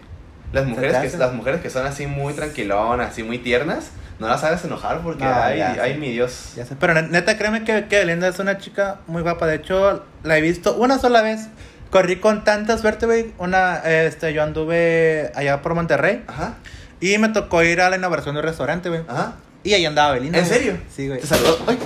[0.53, 4.43] Las mujeres, que, las mujeres que son así muy tranquilonas, así muy tiernas, no las
[4.43, 6.53] hagas enojar porque, No, ay, ya mi Dios.
[6.55, 9.45] Ya sé, pero ne- neta, créeme que, que Belinda es una chica muy guapa.
[9.45, 11.47] De hecho, la he visto una sola vez.
[11.91, 13.33] Corrí con tanta suerte, güey.
[13.37, 16.55] Una, este, yo anduve allá por Monterrey Ajá,
[16.99, 19.01] y me tocó ir a la inauguración de un restaurante, güey.
[19.07, 19.35] ajá.
[19.63, 20.37] Y ahí andaba Belinda.
[20.39, 20.57] ¿En güey.
[20.57, 20.77] serio?
[20.93, 21.19] Sí, güey.
[21.21, 21.57] Te saludó.
[21.67, 21.77] Ay,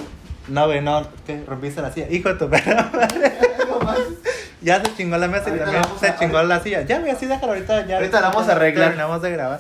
[0.47, 2.07] No, güey, no, que rompiste la silla.
[2.09, 3.32] Hijo de tu perra madre.
[4.62, 6.82] Ya se chingó la mesa y también se a- chingó la silla.
[6.84, 7.86] Ya, güey, así déjalo ahorita.
[7.88, 8.88] Ya, Ahorita la vamos a arreglar.
[8.89, 9.59] Terminamos de grabar.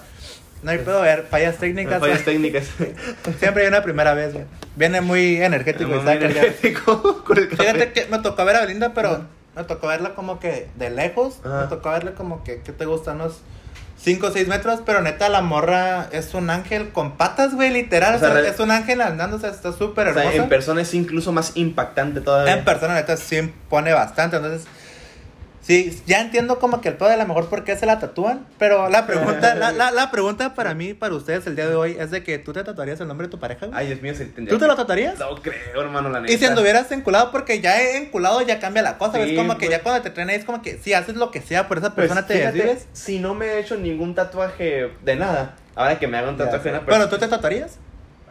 [0.63, 1.99] No hay pedo ver, fallas técnicas.
[1.99, 2.65] fallas técnicas.
[3.39, 4.45] Siempre hay una primera vez, güey.
[4.75, 7.63] Viene muy energético Muy energético con el café.
[7.63, 9.25] Fíjate que me tocó ver a Belinda, pero
[9.55, 11.39] me tocó verla como que de lejos.
[11.43, 13.13] Me tocó verla como que, ¿qué te gusta?
[13.13, 13.39] Unos
[13.97, 14.81] 5 o 6 metros.
[14.85, 18.15] Pero neta, la morra es un ángel con patas, güey, literal.
[18.15, 20.43] O sea, O sea, es un ángel andando, o sea, está súper O sea, hermosa.
[20.43, 22.53] en persona es incluso más impactante todavía.
[22.53, 24.35] En persona, neta, sí impone bastante.
[24.37, 24.67] Entonces,
[25.61, 27.99] sí, ya entiendo como que el pedo de a lo mejor por qué se la
[27.99, 28.45] tatúan.
[28.59, 31.95] Pero la pregunta, la, la, la pregunta para mí, para ustedes el día de hoy,
[31.99, 33.77] es de que tú te tatuarías el nombre de tu pareja, güey?
[33.79, 35.17] Ay, Dios mío, se tendría ¿Tú te lo tatuarías?
[35.19, 36.33] No creo, hermano, la neta.
[36.33, 39.33] Y si anduvieras enculado, porque ya enculado ya cambia la cosa, Sí, ¿ves?
[39.37, 39.77] Como que pues.
[39.77, 41.93] ya cuando te traen ahí es como que si haces lo que sea por esa
[41.95, 46.07] Pues, persona te fíjate, si no me he hecho ningún tatuaje de nada, ahora que
[46.07, 47.77] me haga un tatuaje de una Pero persona, tú te tatuarías.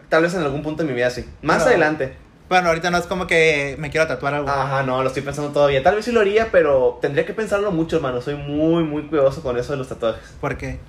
[0.09, 1.24] tal vez en algún punto de mi vida sí.
[1.43, 2.14] Más Pero- adelante.
[2.51, 4.51] Bueno, ahorita no es como que me quiero tatuar algo.
[4.51, 5.84] Ajá, no, lo estoy pensando todavía.
[5.84, 8.20] Tal vez sí lo haría, pero tendría que pensarlo mucho, hermano.
[8.20, 10.34] Soy muy, muy cuidadoso con eso de los tatuajes.
[10.40, 10.80] ¿Por qué?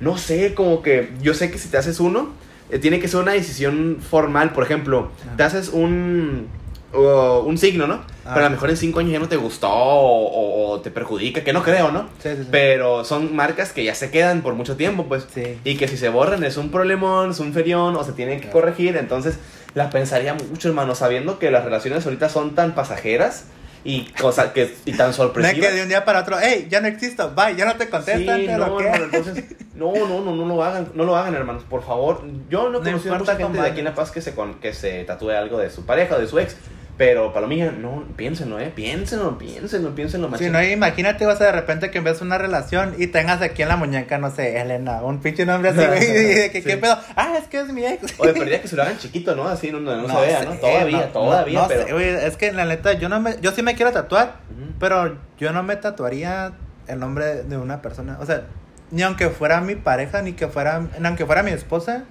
[0.00, 2.30] No sé, como que yo sé que si te haces uno,
[2.70, 4.54] eh, tiene que ser una decisión formal.
[4.54, 5.34] Por ejemplo, Ah.
[5.36, 6.48] te haces un,
[6.92, 8.02] o un signo, ¿no?
[8.24, 8.32] Ah.
[8.34, 10.90] Pero a lo mejor en cinco años ya no te gustó o, o- o te
[10.90, 12.08] perjudica, que no creo, ¿no?
[12.22, 12.48] Sí, sí, sí.
[12.50, 15.26] Pero son marcas que ya se quedan por mucho tiempo, pues.
[15.34, 15.58] Sí.
[15.64, 18.48] Y que si se borran es un problemón, es un ferión o se tienen que
[18.48, 18.60] Claro.
[18.60, 18.96] corregir.
[18.96, 19.38] Entonces,
[19.74, 23.44] la pensaría mucho, hermano, sabiendo que las relaciones ahorita son tan pasajeras
[23.84, 25.68] y, cosa que, y tan No es sorpresivas.
[25.70, 27.90] que de un día para otro, hey, ya no existo, bye, ya no te Sí,
[27.90, 28.94] contestan, te no, bloquean".
[28.94, 32.22] hermano, entonces, no, no, no, no lo hagan, no lo hagan, hermanos, por favor.
[32.48, 34.72] Yo no he conocido mucha gente de aquí en La Paz que se, con, que
[34.72, 36.54] se tatúe algo de su pareja o de su ex,
[36.98, 40.52] pero Palomilla, no, piénsenlo, eh, piénsenlo, piénsenlo, piénsenlo, Sí, machín.
[40.52, 43.76] no, imagínate, vas a de repente que ves una relación y tengas aquí en la
[43.76, 46.68] muñeca, no sé, Elena, un pinche nombre así, güey, y de que, Sí.
[46.68, 46.96] ¿qué pedo?
[47.16, 48.14] Ah, es que es mi ex.
[48.18, 49.48] O de perdida que se lo hagan chiquito, ¿no?
[49.48, 50.52] Así no, no, no se vea, ¿no?
[50.52, 51.86] sé, Todavía, no, todavía, pero...
[51.86, 54.36] sé, güey, es que la neta, yo no me, yo sí me quiero tatuar,
[54.78, 56.52] pero yo no me tatuaría
[56.88, 58.42] el nombre de una persona, o sea,
[58.90, 62.04] ni aunque fuera mi pareja, ni que fuera, ni aunque fuera mi esposa,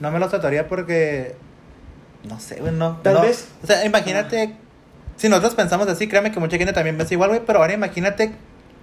[0.00, 1.36] no me lo tatuaría porque,
[2.28, 2.98] no sé, güey, no.
[3.02, 3.20] Tal no.
[3.22, 4.56] vez- O sea, imagínate,
[5.16, 8.32] si nosotros pensamos así, créeme que mucha gente también piensa igual, güey, pero ahora imagínate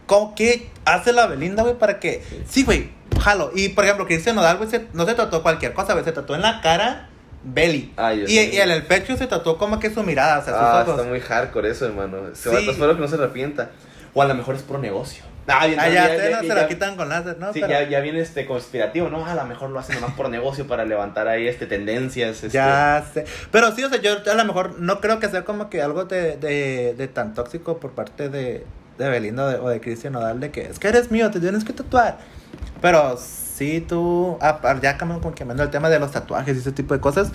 [0.06, 2.90] cómo, qué hace la Belinda, güey, para que, sí, güey,
[3.20, 3.52] jalo.
[3.56, 6.36] Y, por ejemplo, Cristian Nodal, güey, se- no se tatuó cualquier cosa, güey, se tatuó
[6.36, 7.10] en la cara,
[7.44, 7.94] belly.
[8.28, 10.82] Y, y en el pecho se tatuó como que su mirada, o sea, sus Ah,
[10.84, 10.96] ojos.
[10.98, 12.18] está muy hardcore eso, hermano.
[12.34, 12.56] Se Sí.
[12.68, 13.72] va, espero que no se arrepienta.
[14.14, 15.24] O a lo mejor es pro negocio.
[15.48, 17.52] Ah, Ah, ya, sé, no se quitan con láser, ¿no?
[17.52, 19.26] Sí, Pero ya, ya viene este conspirativo, ¿no?
[19.26, 22.44] A lo mejor lo hacen nomás por negocio para levantar ahí este tendencias.
[22.44, 22.50] Este...
[22.50, 23.26] Ya sé.
[23.52, 26.06] Pero sí, o sea, yo a lo mejor no creo que sea como que algo
[26.06, 28.66] de, de, de tan tóxico por parte de,
[28.98, 31.74] de Belinda o de, Cristian Nodal de que es que eres mío, te tienes que
[31.74, 32.20] tatuar.
[32.82, 36.60] Pero sí, tú, ah, ya cambiando como que menos el tema de los tatuajes y
[36.60, 37.32] ese tipo de cosas.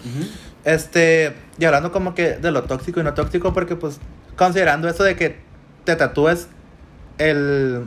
[0.64, 4.00] Este, y hablando como que de lo tóxico y no tóxico, porque pues
[4.36, 5.38] considerando eso de que
[5.84, 6.48] te tatúes
[7.18, 7.86] el,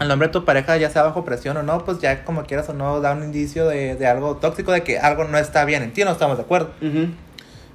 [0.00, 2.68] el nombre de tu pareja, ya sea bajo presión o no, pues ya como quieras
[2.68, 5.82] o no, da un indicio de, de algo tóxico, de que algo no está bien
[5.82, 6.70] en ti, no estamos de acuerdo.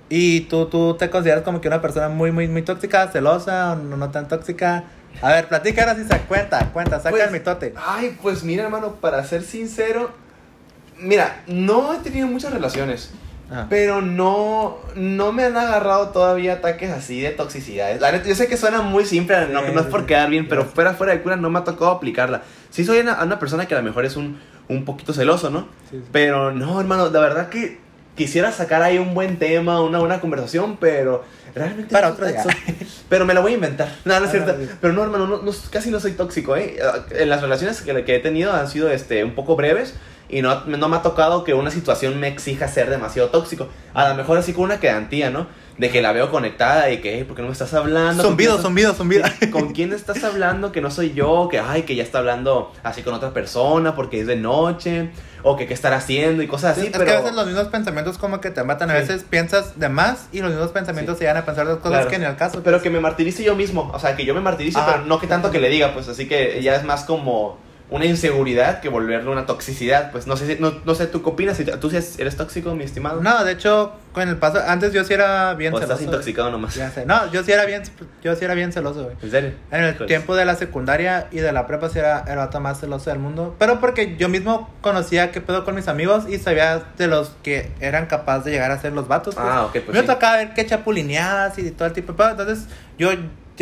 [0.10, 3.76] Y tú, tú te consideras como que una persona muy, muy, muy tóxica, celosa o
[3.76, 4.84] no, no tan tóxica.
[5.22, 7.74] A ver, platícanos si se cuenta, cuenta, saca Pues, el mitote.
[7.78, 10.12] Ay, pues mira, hermano, para ser sincero,
[11.00, 13.12] mira, no he tenido muchas relaciones.
[13.70, 18.00] Pero no, no me han agarrado todavía ataques así de toxicidad.
[18.00, 20.30] La neta, yo sé que suena muy simple, no, Sí, no es sí, por quedar
[20.30, 22.42] bien, pero fuera, fuera de cura no me ha tocado aplicarla.
[22.72, 25.68] Sí soy una, una persona que a lo mejor es un, un poquito celoso, ¿no?
[25.92, 26.04] Sí, sí.
[26.12, 27.80] Pero no, hermano, la verdad que
[28.16, 31.24] quisiera sacar ahí un buen tema, una buena conversación, pero
[31.54, 31.92] realmente...
[31.92, 32.44] Para no otro día.
[33.10, 33.90] Pero me la voy a inventar.
[34.06, 34.54] No, no es Ah, cierto.
[34.54, 34.68] no.
[34.82, 36.78] Pero no, hermano, no, no- casi no soy tóxico, ¿eh?
[37.12, 39.94] En las relaciones que, que he tenido han sido este, un poco breves
[40.30, 43.68] y no, no me ha tocado que una situación me exija ser demasiado tóxico.
[43.94, 45.48] A lo mejor así con una quedantía, ¿no?
[45.78, 48.24] De que la veo conectada y que, "Ey, ¿por qué no me estás hablando?
[48.24, 49.26] ¿Con Zumbido, zumbido, zumbido.
[49.52, 51.50] ¿Con quién estás hablando que no soy yo?
[51.52, 55.12] Que, ay, que ya está hablando así con otra persona porque es de noche.
[55.48, 57.06] O que qué estar haciendo y cosas así, es pero...
[57.06, 58.90] que a veces los mismos pensamientos como que te matan.
[58.90, 61.20] A veces piensas de más y los mismos pensamientos Sí.
[61.20, 62.10] se llegan a pensar de cosas Claro.
[62.10, 62.62] que ni al caso.
[62.64, 63.92] Pero que me martirice yo mismo.
[63.94, 66.28] O sea, que yo me martirice, pero no que tanto que le diga, pues así
[66.28, 67.60] que ya es más como
[67.90, 70.12] una inseguridad que volverlo una toxicidad.
[70.12, 71.58] Pues no sé, si- no, no sé, ¿tú qué opinas?
[71.80, 73.22] ¿Tú eres tóxico, mi estimado?
[73.22, 76.04] No, de hecho, con el paso, antes yo sí era bien ¿O estás celoso.
[76.16, 76.74] intoxicado nomás?
[76.74, 77.06] Ya sé.
[77.06, 77.84] No, yo sí era bien,
[78.24, 79.16] yo sí era bien celoso, güey.
[79.22, 79.52] ¿En serio?
[79.72, 82.80] En el tiempo de la secundaria y de la prepa sí era el vato más
[82.80, 83.56] celoso del mundo.
[83.60, 87.72] Pero porque yo mismo conocía qué pedo con mis amigos y sabía de los que
[87.82, 89.36] eran capaces de llegar a ser los vatos.
[89.36, 89.48] pues.
[89.48, 90.08] Ah, ok, pues me sí.
[90.08, 92.32] tocaba ver qué chapulineadas y todo el tipo de pedo.
[92.32, 92.66] Entonces
[92.98, 93.10] yo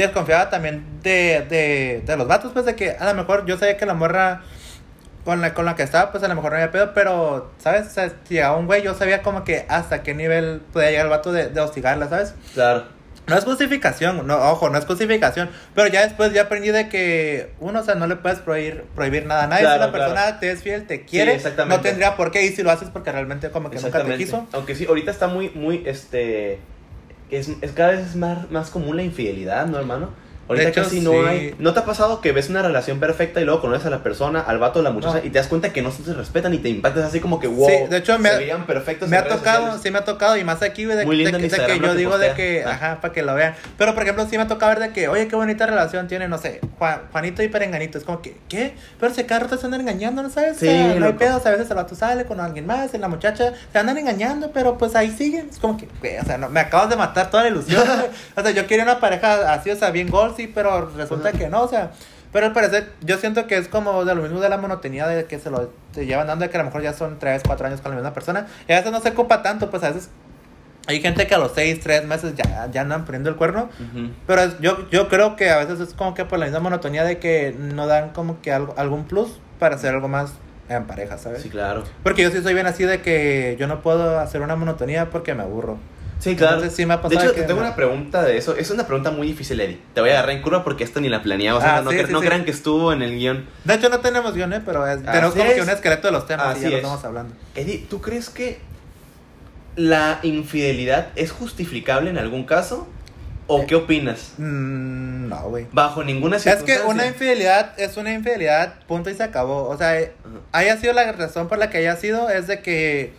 [0.01, 3.77] desconfiaba también de, de, de los vatos, pues de que a lo mejor yo sabía
[3.77, 4.41] que la morra
[5.23, 7.87] con la, con la que estaba, pues a lo mejor no había pedo, pero, ¿sabes?
[7.87, 11.05] O sea, si llegaba un güey, yo sabía como que hasta qué nivel podía llegar
[11.05, 12.33] el vato de, de hostigarla, ¿sabes?
[12.53, 12.85] Claro.
[13.25, 15.49] No es justificación, no, ojo, no es justificación.
[15.73, 19.25] Pero ya después ya aprendí de que uno, o sea, no le puedes prohibir, prohibir
[19.25, 19.63] nada a nadie.
[19.63, 20.37] Claro, si una persona claro.
[20.41, 21.77] te es fiel, te quiere, exactamente.
[21.77, 22.45] no tendría por qué.
[22.45, 24.45] Y si lo haces porque realmente como que nunca te quiso.
[24.51, 26.59] Aunque sí, ahorita está muy, muy, este...
[27.35, 30.09] Es, cada vez es más, más común la infidelidad, ¿no, hermano?
[30.47, 31.17] Ahorita De hecho, casi no sí.
[31.27, 31.55] hay...
[31.59, 34.41] ¿No te ha pasado que ves una relación perfecta y luego conoces a la persona,
[34.41, 35.25] al vato o la muchacha, No.
[35.25, 37.69] y te das cuenta que no se respetan y te impactas así como que, wow,
[37.69, 39.81] Sí, de hecho, me se ha- veían perfectos Me ha tocado, sociales.
[39.83, 42.33] sí me ha tocado, y más aquí, de, Muy de de que yo digo de
[42.33, 42.71] que, Ah.
[42.71, 43.55] ajá, para que lo vean.
[43.77, 46.27] Pero, por ejemplo, sí me ha tocado ver de que, oye, qué bonita relación tiene,
[46.27, 47.97] no sé, Juan- Juanito y Perenganito.
[47.97, 48.73] Es como que, ¿qué?
[48.99, 50.57] Pero si cada rato se andan engañando, ¿no sabes?
[50.57, 51.17] Sí, O sea, no hay loco.
[51.19, 53.77] pedo, o sea, a veces el vato sale con alguien más, y la muchacha se
[53.79, 55.47] andan engañando, pero pues ahí siguen.
[55.49, 57.81] Es como que, güey, o sea, no, me acabas de matar toda la ilusión.
[58.35, 61.37] o sea, yo quería una pareja así, o sea, bien gol, sí, pero resulta Ajá.
[61.37, 61.91] que no, o sea.
[62.31, 65.25] Pero al parecer, yo siento que es como de lo mismo de la monotonía de
[65.25, 67.67] que se lo se llevan dando, de que a lo mejor ya son 3, 4
[67.67, 68.47] años con la misma persona.
[68.67, 70.09] Y a veces no se ocupa tanto, pues a veces
[70.85, 73.69] Hay gente que a los 6, 3 meses ya, ya andan poniendo el cuerno.
[73.79, 74.09] Ujú.
[74.27, 77.05] Pero es- yo, yo creo que a veces es como que por la misma monotonía
[77.05, 80.33] de que no dan como que algo, algún plus para hacer algo más
[80.67, 81.41] en pareja, ¿sabes?
[81.41, 81.83] Sí, claro.
[82.03, 85.33] Porque yo sí soy bien así de que yo no puedo hacer una monotonía porque
[85.35, 85.77] me aburro.
[86.19, 86.55] Sí, claro.
[86.55, 88.55] Entonces, sí me ha de hecho, que te tengo una pregunta de eso.
[88.55, 89.79] Es una pregunta muy difícil, Eddie.
[89.93, 91.57] Te voy a agarrar en curva porque esto ni la planeaba.
[91.59, 93.45] O sea, Ah, no, sí, no crean que estuvo en el guion.
[93.65, 94.61] De hecho no tenemos guion, ¿eh?
[94.65, 95.63] pero es- tenemos como que es.
[95.63, 96.83] un esqueleto de los temas Así y ya lo es.
[96.83, 97.35] estamos hablando.
[97.55, 98.59] Eddie, ¿tú crees que
[99.75, 102.87] la infidelidad es justificable en algún caso?
[103.47, 104.33] ¿O qué opinas?
[104.37, 105.67] Mm, no, güey.
[105.73, 106.83] Bajo ninguna Es circunstancia.
[106.85, 109.67] que una infidelidad es una infidelidad, punto y se acabó.
[109.67, 110.39] O sea, eh, Ajá.
[110.53, 113.13] haya sido la razón por la que haya sido, es de que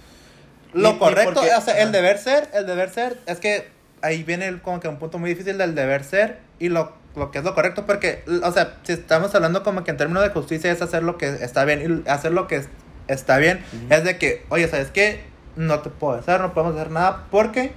[0.75, 3.69] lo correcto, porque- o sea, el deber ser, el deber ser, es que
[4.03, 7.31] ahí viene el- como que un punto muy difícil del deber ser y lo, lo
[7.31, 10.31] que es lo correcto, porque, o sea, si estamos hablando como que en términos de
[10.31, 12.69] justicia es hacer lo que está bien y hacer lo que es-
[13.09, 15.21] está bien, es de que, oye, ¿sabes qué?
[15.57, 17.73] No te puedo hacer, no podemos hacer nada porque,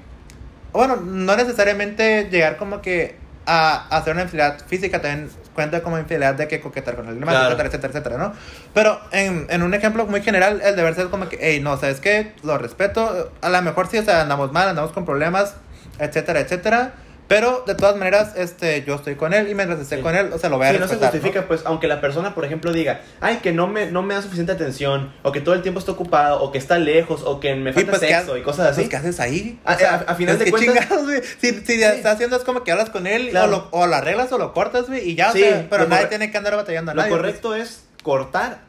[0.74, 6.36] bueno, no necesariamente llegar como que a, hacer una infidelidad física también cuenta como infidelidad
[6.36, 7.46] de que coquetar con más, Claro.
[7.56, 8.34] etcétera, etcétera, etcétera, ¿no?
[8.76, 12.00] Pero en, en un ejemplo muy general, el deber ser como que, hey, no, ¿sabes
[12.00, 12.34] qué?
[12.44, 15.56] Lo respeto, a lo mejor sí, o sea, andamos mal, andamos con problemas,
[15.98, 16.92] etcétera, etcétera,
[17.28, 20.02] pero de todas maneras, este, yo estoy con él y mientras esté Sí.
[20.02, 22.00] con él, o sea, lo voy a Sí, no se respetar, justifica, pues, aunque la
[22.00, 25.42] persona, por ejemplo, diga, ay, que no me, no me da suficiente atención, o que
[25.42, 28.08] todo el tiempo está ocupado, o que está lejos, o que me falta pues, ¿qué
[28.16, 28.82] sexo ha- y cosas así.
[28.82, 29.60] Pues, ¿qué haces ahí?
[29.66, 31.22] A- a- a final de cuentas- chingados, güey.
[31.40, 33.48] Si, si está haciendo es como que hablas con él Claro.
[33.48, 35.88] o, lo, o lo arreglas o lo cortas, güey, y ya, o Sí, sea, pero
[35.88, 37.10] nadie tiene que andar batallando a Lo nadie.
[37.12, 37.22] pues.
[37.22, 38.60] correcto es cortar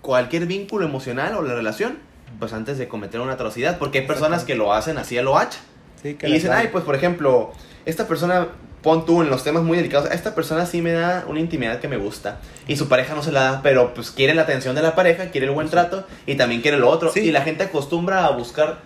[0.00, 1.98] cualquier vínculo emocional o la relación,
[2.38, 5.38] pues antes de cometer una atrocidad, porque hay personas que lo hacen así a lo
[5.38, 5.60] hacha.
[6.02, 7.52] Sí, que Y dicen, ay, pues por ejemplo,
[7.86, 8.48] esta persona,
[8.82, 11.80] pon tú en los temas muy delicados, a esta persona sí me da una intimidad
[11.80, 12.38] que me gusta.
[12.68, 15.30] Y su pareja no se la da, pero pues quiere la atención de la pareja,
[15.30, 17.10] quiere el buen trato y también quiere lo otro.
[17.12, 17.20] Sí.
[17.20, 18.78] Y la gente acostumbra a buscar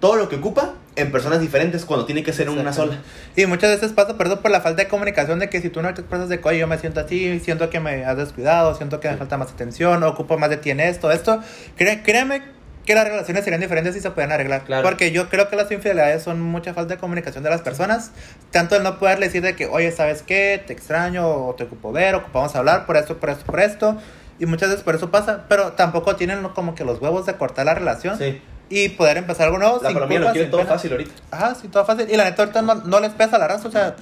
[0.00, 2.98] todo lo que ocupa en personas diferentes cuando tiene que ser una sola.
[3.36, 5.94] Y muchas veces pasa, perdón, por la falta de comunicación de que si tú no
[5.94, 9.08] te expresas de oye, yo me siento así, siento que me has descuidado, siento que
[9.08, 11.40] me falta más atención, ocupo más de ti en esto, esto,
[11.78, 12.42] cré- créeme
[12.84, 14.62] que las relaciones serían diferentes si se pueden arreglar.
[14.64, 14.82] Claro.
[14.82, 18.10] Porque yo creo que las infidelidades son mucha falta de comunicación de las personas.
[18.50, 20.62] Tanto el no poder decir de que, oye, ¿sabes qué?
[20.66, 23.96] Te extraño, o te ocupo ver, ocupamos hablar por esto, por esto, por esto.
[24.38, 25.44] Y muchas veces por eso pasa.
[25.48, 28.42] Pero tampoco tienen como que los huevos de cortar la relación Sí.
[28.68, 29.74] y poder empezar algo nuevo.
[29.80, 30.72] La sin economía lo culpa, quiere todo pena.
[30.72, 31.12] fácil ahorita.
[31.30, 32.10] Ajá, sí, todo fácil.
[32.10, 33.68] Y la neta ahorita no, no les pesa la raza.
[33.68, 33.94] O sea,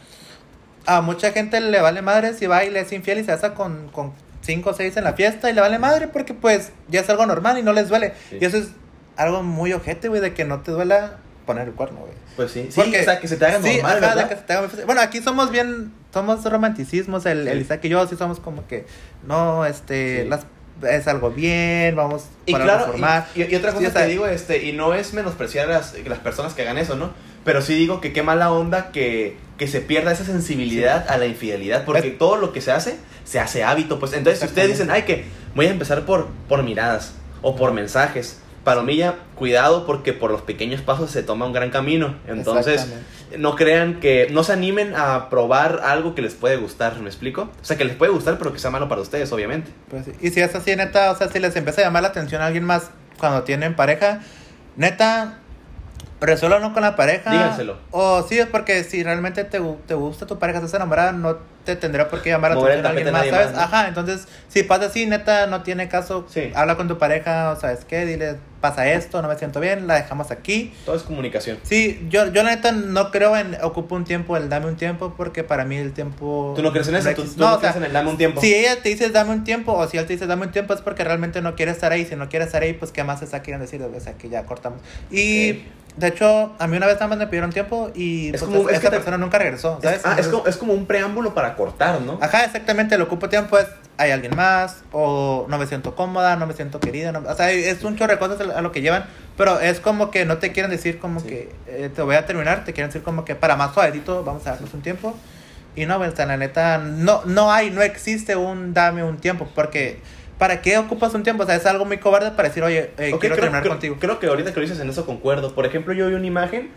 [0.86, 3.88] a mucha gente le vale madre si va y le es infiel y se con,
[3.88, 7.08] con cinco o seis en la fiesta y le vale madre porque pues ya es
[7.10, 8.14] algo normal y no les duele.
[8.30, 8.38] Sí.
[8.40, 8.68] Y eso es
[9.16, 12.12] algo muy ojete, güey, de que no te duela poner el cuerno, güey.
[12.36, 12.66] Pues sí.
[12.70, 14.28] Sí, Porque- o sea, que se te haga sí, normal, de ¿verdad?
[14.28, 14.68] que se te haga.
[14.86, 17.64] Bueno, aquí somos bien, somos romanticismos, el, el Sí.
[17.64, 18.86] Isaac y yo sí somos como que,
[19.26, 20.28] no, este, Sí.
[20.28, 20.46] las,
[20.88, 22.94] es algo bien, vamos Y para claro,
[23.34, 25.72] y, y- y otra Sí, cosa sea, te digo, este, y no es menospreciar a
[25.74, 27.10] las, las personas que hagan eso, ¿no?
[27.44, 31.26] Pero sí digo que qué mala onda que, que se pierda esa sensibilidad a la
[31.26, 34.00] infidelidad, porque Es- todo lo que se hace, se hace hábito.
[34.00, 37.74] Pues entonces, si ustedes dicen, ay, que voy a empezar por, por miradas o por
[37.74, 42.14] mensajes, palomilla, cuidado porque por los pequeños pasos se toma un gran camino.
[42.26, 42.86] Entonces,
[43.36, 47.50] no crean que, no se animen a probar algo que les puede gustar, ¿me explico?
[47.60, 49.70] O sea, que les puede gustar, pero que sea malo para ustedes, obviamente.
[49.90, 50.06] Pues.
[50.22, 52.46] Y si es así, neta, o sea, si les empieza a llamar la atención a
[52.46, 54.22] alguien más cuando tienen pareja,
[54.76, 55.36] neta,
[56.20, 57.30] resuélvanlo con la pareja.
[57.30, 57.76] Díganselo.
[57.90, 61.36] O sí, es porque si realmente te, te gusta tu pareja, estás enamorada, no
[61.74, 63.46] te tendría por qué llamar el atención a alguien a más, ¿sabes?
[63.46, 63.60] más, ¿no?
[63.60, 66.26] Ajá, entonces, si pasa así, neta, no tiene caso.
[66.28, 66.50] Sí.
[66.54, 69.94] Habla con tu pareja, o sabes qué, dile, pasa esto, no me siento bien, la
[69.94, 70.72] dejamos aquí.
[70.84, 71.58] Todo es comunicación.
[71.62, 75.14] Sí, yo, yo la neta no creo en ocupo un tiempo, el dame un tiempo,
[75.16, 76.52] porque para mí el tiempo...
[76.56, 77.10] ¿Tú no crees en eso?
[77.14, 78.40] ¿Tú, tú no, o sea, crees en el dame un tiempo?
[78.40, 80.74] si ella te dice dame un tiempo o si él te dice dame un tiempo
[80.74, 82.04] es porque realmente no quiere estar ahí.
[82.04, 84.44] Si no quiere estar ahí, pues qué más está queriendo decir, o sea, que ya
[84.44, 84.80] cortamos.
[85.10, 85.56] Y Ok.
[85.96, 88.68] de hecho, a mí una vez nada más me pidieron tiempo y Es pues, como-
[88.68, 90.00] esa es que te- persona nunca regresó, Es, ¿sabes?
[90.04, 92.18] ah, es, Entonces- como, es como un preámbulo para cortar, ¿no?
[92.22, 93.66] Ajá, exactamente, el ocupo tiempo es
[93.98, 97.50] hay alguien más o no me siento cómoda, no me siento querida, no- o sea,
[97.50, 99.04] es un chorro de cosas a lo que llevan,
[99.36, 101.26] pero es como que no te quieren decir como Sí.
[101.28, 104.46] que eh, te voy a terminar, te quieren decir como que para más suavecito vamos
[104.46, 105.14] a darnos un tiempo.
[105.76, 110.00] Y no, sea, la neta, no, no hay, no existe un dame un tiempo, porque
[110.38, 111.42] ¿para qué ocupas un tiempo?
[111.42, 113.72] O sea, es algo muy cobarde para decir, oye, eh, Ok, quiero creo, terminar creo-
[113.74, 113.96] contigo.
[114.00, 115.54] creo que ahorita que lo dices en eso concuerdo.
[115.54, 116.70] Por ejemplo, yo vi una imagen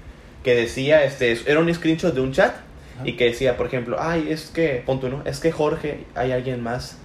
[0.43, 2.53] que decía, este, era un screenshot de un chat
[2.95, 3.07] Ajá.
[3.07, 5.21] y que decía, por ejemplo, ay, es que, pon ¿no?
[5.25, 6.97] Es que Jorge, hay alguien más.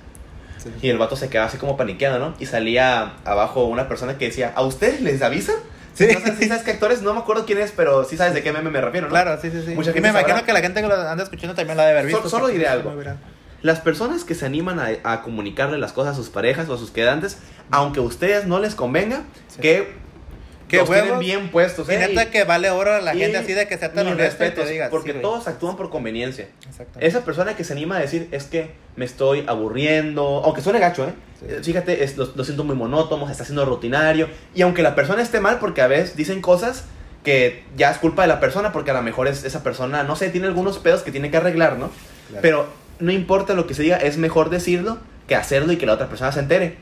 [0.58, 0.70] Sí.
[0.82, 2.34] Y el vato se quedaba así como paniqueado, ¿no?
[2.40, 5.54] Y salía abajo una persona que decía, ¿a ustedes les avisan?
[5.94, 6.06] Sí.
[6.12, 8.42] No sé si sabes qué actores, no me acuerdo quién es, pero sí sabes de
[8.42, 9.10] qué meme me refiero, ¿no?
[9.12, 9.74] Claro, sí, sí, sí.
[9.74, 10.46] Mucha y gente me imagino sabrá.
[10.46, 12.28] que la gente que lo anda escuchando también la debe haber visto.
[12.28, 12.92] Solo- solo diré algo.
[13.62, 16.78] Las personas que se animan a, a comunicarle las cosas a sus parejas o a
[16.78, 17.38] sus quedantes,
[17.72, 19.60] aunque a ustedes no les convenga, Sí.
[19.60, 19.94] que
[20.68, 21.98] Qué los tienen bien puestos, Y ¿eh?
[21.98, 24.50] neta que vale oro a la y- gente así de que sea tan honesto y
[24.50, 24.90] te diga.
[24.90, 25.22] porque sí, güey.
[25.22, 26.46] todos actúan por conveniencia.
[27.00, 31.06] Esa persona que se anima a decir es que me estoy aburriendo, aunque suene gacho,
[31.08, 31.12] ¿eh?
[31.40, 31.46] Sí.
[31.48, 34.28] Eh, Fíjate, es- lo, lo siento muy monótono, se está haciendo rutinario.
[34.54, 36.84] Y aunque la persona esté mal, porque a veces dicen cosas
[37.24, 40.16] que ya es culpa de la persona, porque a lo mejor es, esa persona, no
[40.16, 41.90] sé, tiene algunos pedos que tiene que arreglar, ¿no?
[42.28, 42.42] Claro.
[42.42, 42.66] Pero
[43.00, 46.08] no importa lo que se diga, es mejor decirlo que hacerlo y que la otra
[46.08, 46.76] persona se entere.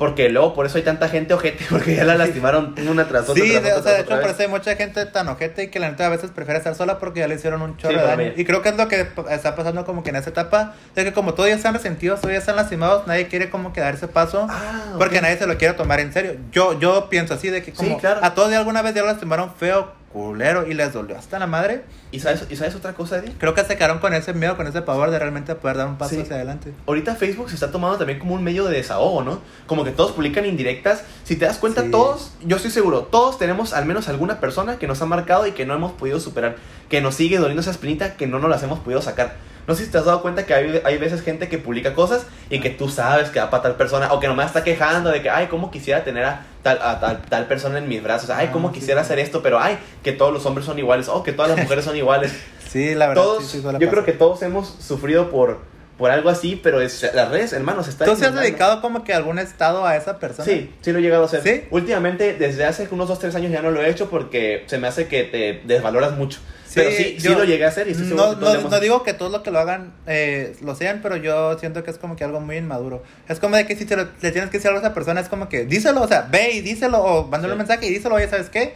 [0.00, 3.44] Porque luego por eso hay tanta gente ojete, porque ya la lastimaron una tras otra.
[3.44, 4.30] Sí, tras de- otra, o sea, de hecho, por vez.
[4.32, 6.98] eso hay mucha gente tan ojete y que la neta a veces prefiere estar sola
[6.98, 8.32] porque ya le hicieron un chorro Sí, de daño.
[8.34, 11.12] Y creo que es lo que está pasando como que en esa etapa, de que
[11.12, 14.08] como todos ya están resentidos, todos ya están lastimados, nadie quiere como que dar ese
[14.08, 14.46] paso.
[14.50, 16.36] Ah, Porque nadie se lo quiere tomar en serio.
[16.50, 18.20] Yo, yo pienso así, de que como Sí, claro.
[18.22, 21.46] a todos de alguna vez ya lo lastimaron feo, culero, y les dolió hasta la
[21.46, 21.84] madre.
[22.10, 23.32] ¿Y sabes, ¿Y sabes otra cosa, Eddie?
[23.38, 25.98] Creo que se quedaron con ese miedo, con ese pavor de realmente poder dar un
[25.98, 26.20] paso Sí.
[26.20, 26.72] hacia adelante.
[26.86, 29.40] Ahorita Facebook se está tomando también como un medio de desahogo, ¿no?
[29.66, 31.04] Como que todos publican indirectas.
[31.24, 31.90] Si te das cuenta, Sí.
[31.90, 35.52] todos, yo estoy seguro, todos tenemos al menos alguna persona que nos ha marcado y
[35.52, 36.56] que no hemos podido superar.
[36.88, 39.36] Que nos sigue doliendo esa espinita que no nos las hemos podido sacar.
[39.66, 42.26] No sé si te has dado cuenta que hay, hay veces gente que publica cosas
[42.48, 45.22] y que tú sabes que va para tal persona o que nomás está quejando de
[45.22, 48.30] que, ay, cómo quisiera tener a tal, a tal, tal persona en mis brazos.
[48.30, 49.06] Ay, Ah, cómo quisiera sí.
[49.06, 51.08] hacer esto, pero ay, que todos los hombres son iguales.
[51.08, 52.32] O que todas las mujeres son iguales.
[52.70, 53.22] Sí, la verdad.
[53.24, 53.88] todos, sí, sí, yo pasar.
[53.88, 55.58] creo que todos hemos sufrido por,
[55.98, 59.12] por algo así, pero es, las redes, hermanos, está ¿Tú se has dedicado como que
[59.12, 60.44] algún estado a esa persona?
[60.44, 61.42] Sí, sí lo he llegado a hacer.
[61.42, 61.64] ¿Sí?
[61.72, 64.86] Últimamente, desde hace unos 2, 3 años ya no lo he hecho porque se me
[64.86, 66.38] hace que te desvaloras mucho.
[66.74, 69.02] Pero sí, sí yo- lo llegué a hacer y estoy no, no, hemos no digo
[69.02, 72.16] que todos los que lo hagan eh, lo sean, pero yo siento que es como
[72.16, 73.02] que algo muy inmaduro.
[73.28, 75.20] Es como de que si te lo- le tienes que decir algo a esa persona,
[75.20, 77.52] es como que díselo, o sea, ve y díselo, o mándale Sí.
[77.52, 78.74] un mensaje y díselo, oye, ¿sabes qué?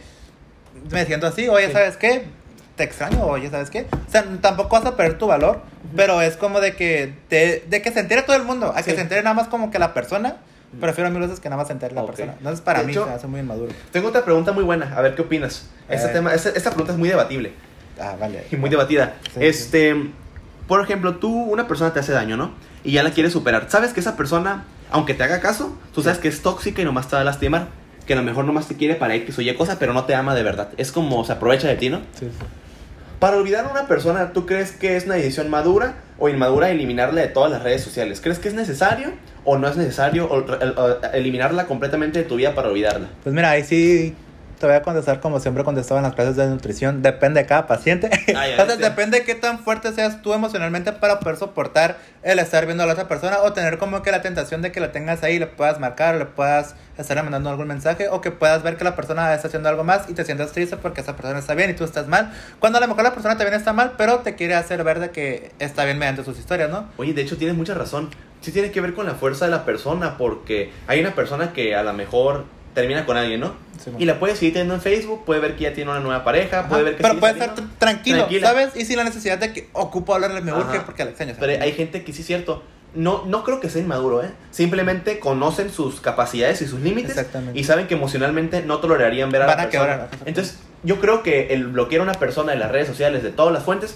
[0.91, 1.73] Me siento así, oye, Sí.
[1.73, 2.25] ¿sabes qué?
[2.75, 3.85] Te extraño, oye, ¿sabes qué?
[4.07, 5.61] O sea, tampoco vas a perder tu valor,
[5.95, 8.89] pero es como de que, te- de que se entere todo el mundo, a que
[8.91, 8.95] Sí.
[8.97, 10.37] se entere nada más como que la persona.
[10.81, 12.07] Prefiero mil veces que nada más se entere la Ok.
[12.07, 12.33] persona.
[12.37, 13.71] Entonces, para De mí hecho- se hace muy inmaduro.
[13.93, 15.69] Tengo otra pregunta muy buena, a ver qué opinas.
[15.87, 16.11] Este Eh.
[16.11, 17.53] tema, esta, esta pregunta es muy debatible
[17.99, 18.43] Ah, vale.
[18.51, 19.15] y muy debatida.
[19.33, 19.95] Sí, este,
[20.67, 22.51] por ejemplo, tú, una persona te hace daño, ¿no?
[22.83, 23.65] Y ya la quieres superar.
[23.69, 27.07] ¿Sabes que esa persona, aunque te haga caso, tú sabes que es tóxica y nomás
[27.07, 27.67] te va a lastimar?
[28.05, 30.13] Que a lo mejor nomás te quiere para X o Y cosa, pero no te
[30.13, 30.69] ama de verdad.
[30.77, 32.01] Es como se aprovecha de ti, ¿no?
[32.19, 32.27] Sí.
[33.19, 37.21] Para olvidar a una persona, ¿tú crees que es una decisión madura o inmadura eliminarla
[37.21, 38.19] de todas las redes sociales?
[38.21, 39.13] ¿Crees que es necesario
[39.45, 43.07] o no es necesario o- el- o- eliminarla completamente de tu vida para olvidarla?
[43.23, 44.13] Pues mira, ahí sí
[44.59, 47.01] te voy a contestar como siempre contestaba en las clases de nutrición.
[47.01, 48.09] Depende de cada paciente.
[48.35, 52.39] Ah, ya, Entonces, depende de qué tan fuerte seas tú emocionalmente para poder soportar el
[52.39, 54.91] estar viendo a la otra persona o tener como que la tentación de que la
[54.91, 58.77] tengas ahí, le puedas marcar, le puedas estar mandando algún mensaje o que puedas ver
[58.77, 61.53] que la persona está haciendo algo más y te sientas triste porque esa persona está
[61.53, 62.33] bien y tú estás mal.
[62.59, 65.11] Cuando a lo mejor la persona también está mal, pero te quiere hacer ver de
[65.11, 66.89] que está bien mediante sus historias, ¿no?
[66.97, 68.09] Oye, de hecho tienes mucha razón.
[68.41, 71.75] Sí tiene que ver con la fuerza de la persona porque hay una persona que
[71.75, 72.45] a lo mejor
[72.75, 73.55] termina con alguien, ¿no?
[73.83, 76.23] Sí, Y la puede seguir teniendo en Facebook, puede ver que ya tiene una nueva
[76.23, 76.69] pareja, Ajá.
[76.69, 78.47] puede ver que pero puede estar tranquilo, Tranquila.
[78.47, 78.75] ¿sabes?
[78.75, 81.33] Y sin la necesidad de que ocupo hablarle, me urge porque la extraño.
[81.39, 82.61] Pero hay gente que sí es cierto.
[82.93, 84.29] No, no creo que sea inmaduro, ¿eh?
[84.51, 87.17] Simplemente conocen sus capacidades y sus límites
[87.53, 90.07] y saben que emocionalmente no tolerarían ver a Van la a persona.
[90.25, 93.53] Entonces, yo creo que el bloquear a una persona de las redes sociales, de todas
[93.53, 93.95] las fuentes,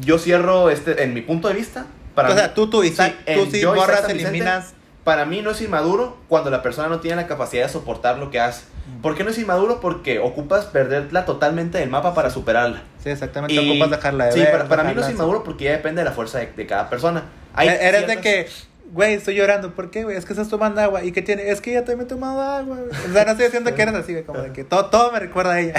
[0.00, 1.86] yo cierro este, en mi punto de vista.
[2.16, 4.74] Para o sea, mí- tú, tú, Isaac, Sí, tú sí borras, eliminas.
[5.04, 8.30] Para mí no es inmaduro cuando la persona no tiene la capacidad de soportar lo
[8.30, 8.64] que hace.
[9.02, 9.80] ¿Por qué no es inmaduro?
[9.80, 12.82] Porque ocupas perderla totalmente del mapa para superarla.
[13.02, 13.54] Sí, exactamente.
[13.54, 16.02] Y- ocupas dejarla de sí, ver, para, para mí no es inmaduro porque ya depende
[16.02, 17.24] de la fuerza de, de cada persona.
[17.54, 18.48] Hay E- Eres de que,
[18.92, 19.70] güey, estoy llorando.
[19.74, 20.16] ¿Por qué, güey?
[20.16, 21.02] Es que estás tomando agua.
[21.02, 21.48] ¿Y qué tiene?
[21.50, 22.78] Es que ya también he tomado agua.
[23.08, 24.24] O sea, no estoy diciendo que eres así, güey.
[24.24, 25.74] Como de que todo, todo me recuerda a ella.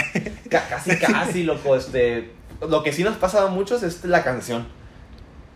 [0.50, 1.76] Ca- Casi, casi, loco.
[1.76, 2.32] Este,
[2.68, 4.68] lo que sí nos pasa a muchos es la canción.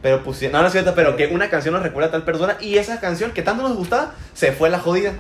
[0.05, 2.57] Pero pues, no, no es cierto, pero que una canción nos recuerda a tal persona
[2.61, 5.13] y esa canción que tanto nos gustaba se fue la jodida.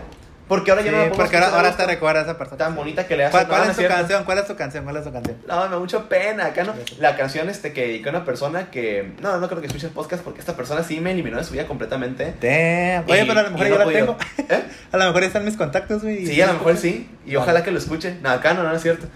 [0.47, 2.57] Porque ahora ya Sí, no la podemos porque ahora, ahora te a esa persona.
[2.57, 3.31] Tan bonita que le hace.
[3.31, 4.23] ¿Cuál, cuál no es tu canción?
[4.25, 4.83] ¿Cuál es tu canción?
[4.83, 5.37] ¿Cuál es tu canción?
[5.47, 6.45] No, me da mucho pena.
[6.45, 6.73] Acá no.
[6.99, 9.13] La canción este que dediqué a una persona que.
[9.21, 11.53] No, no creo que escuche el podcast porque esta persona sí me eliminó de su
[11.53, 12.35] vida completamente.
[12.41, 13.09] Damn.
[13.09, 14.17] Oye, Y- pero a lo mejor y ya no la tengo.
[14.49, 14.63] ¿Eh?
[14.91, 16.25] A lo mejor ya están mis contactos, güey.
[16.25, 17.09] Sí, a lo mejor sí.
[17.25, 18.17] Y ojalá que lo escuche.
[18.21, 19.07] No, acá no, no es cierto.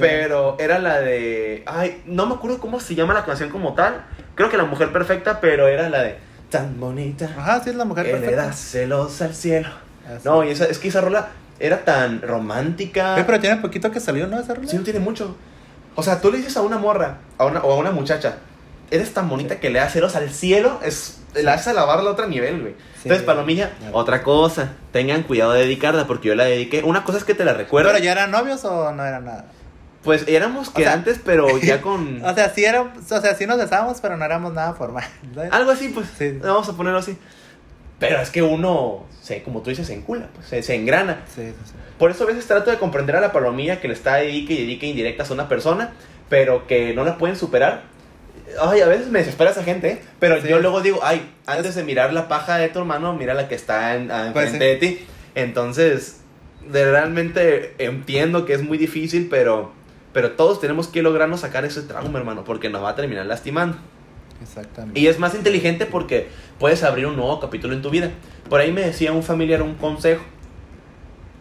[0.00, 1.62] Pero era la de.
[1.66, 4.04] Ay, no me acuerdo cómo se llama la canción como tal.
[4.34, 6.16] Creo que La Mujer Perfecta, pero era la de.
[6.50, 7.28] Tan bonita.
[7.36, 8.46] Ajá, sí, es la mujer que le perfecta.
[8.46, 9.68] das celos al cielo.
[10.16, 10.22] Así.
[10.24, 11.28] No, y esa, es que esa rola
[11.60, 13.14] era tan romántica.
[13.14, 14.38] Oye, pero tiene poquito que salió, ¿no?
[14.40, 14.68] Esa rola.
[14.68, 15.36] Sí, no tiene mucho.
[15.94, 18.36] O sea, tú le dices a una morra a una, o a una muchacha,
[18.90, 22.26] eres tan bonita que le das celos al cielo, es, la haces alabarla a otro
[22.28, 22.72] nivel, güey.
[22.94, 23.02] Sí.
[23.04, 23.96] Entonces, Palomilla, Claro.
[23.96, 26.82] otra cosa, tengan cuidado de dedicarla porque yo la dediqué.
[26.84, 27.90] Una cosa es que te la recuerdo.
[27.92, 29.46] ¿Pero ya eran novios o no era nada?
[30.04, 32.24] Pues éramos que sea- antes, pero ya con...
[32.24, 35.04] O sea, sí era, o sea, sí nos besábamos, pero no éramos nada formal.
[35.50, 36.06] algo así, pues.
[36.16, 36.38] Sí.
[36.40, 37.18] Vamos a ponerlo así.
[37.98, 41.22] Pero es que uno, se, como tú dices, se encula, pues, se, se engrana.
[41.34, 41.72] Sí, sí, sí.
[41.98, 44.58] Por eso a veces trato de comprender a la palomilla que le está dedique y
[44.60, 45.90] dedique indirectas a una persona,
[46.28, 47.82] pero que no la pueden superar.
[48.62, 50.02] Ay, a veces me desespera esa gente, ¿eh?
[50.20, 53.48] pero yo luego digo, ay, antes de mirar la paja de tu hermano, mira la
[53.48, 55.06] que está en, a- Pues enfrente de ti.
[55.34, 56.20] Entonces,
[56.70, 59.72] de realmente entiendo que es muy difícil, pero,
[60.12, 63.76] pero todos tenemos que lograrnos sacar ese trauma, hermano, porque nos va a terminar lastimando.
[64.42, 64.98] Exactamente.
[64.98, 66.28] Y es más inteligente porque
[66.58, 68.10] puedes abrir un nuevo capítulo en tu vida.
[68.48, 70.22] Por ahí me decía un familiar un consejo.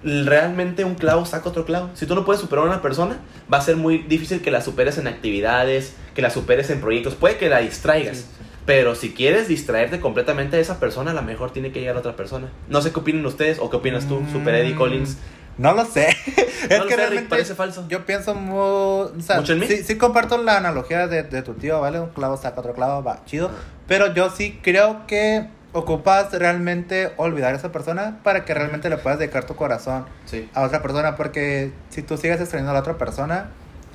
[0.04, 1.90] Realmente un clavo saca otro clavo.
[1.96, 3.18] Si tú no puedes superar a una persona,
[3.52, 7.16] va a ser muy difícil que la superes en actividades, que la superes en proyectos.
[7.16, 8.18] Puede que la distraigas.
[8.18, 8.30] Sí, sí.
[8.66, 12.00] Pero si quieres distraerte completamente de esa persona, a lo mejor tiene que llegar a
[12.00, 12.50] otra persona.
[12.70, 15.18] No sé qué opinan ustedes o qué opinas tú, Super Eddie Mm, Collins.
[15.58, 16.08] No lo sé.
[16.70, 17.86] es No lo que sé, Rick, realmente parece falso.
[17.88, 18.58] Yo pienso muy.
[18.60, 19.68] O sea, ¿Mucho en mí?
[19.68, 22.00] Sí, sí comparto la analogía de, de tu tío, ¿vale?
[22.00, 23.50] Un clavo saca otro clavo, va, chido.
[23.88, 28.98] Pero yo sí creo que ocupas realmente olvidar a esa persona para que realmente le
[28.98, 30.50] puedas dedicar tu corazón Sí.
[30.54, 31.16] a otra persona.
[31.16, 33.50] Porque si tú sigues extrañando a la otra persona,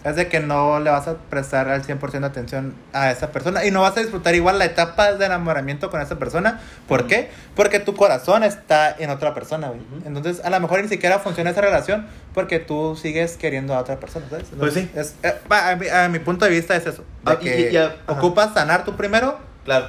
[0.05, 3.65] es de que no le vas a prestar al 100% de atención a esa persona
[3.65, 6.61] y no vas a disfrutar igual la etapa de enamoramiento con esa persona.
[6.89, 7.09] ¿Por Ujú.
[7.09, 7.31] qué?
[7.55, 9.81] Porque tu corazón está en otra persona, güey.
[9.81, 10.03] Ujú.
[10.09, 14.01] Entonces, a lo mejor ni siquiera funciona esa relación porque tú sigues queriendo a otra
[14.01, 14.47] persona, ¿sabes?
[14.59, 14.91] Pues sí.
[14.95, 17.05] Es, eh, a, mi, a mi punto de vista es eso.
[17.25, 18.19] De y- que y ya, ajá.
[18.19, 19.87] ocupas sanar tú primero Claro.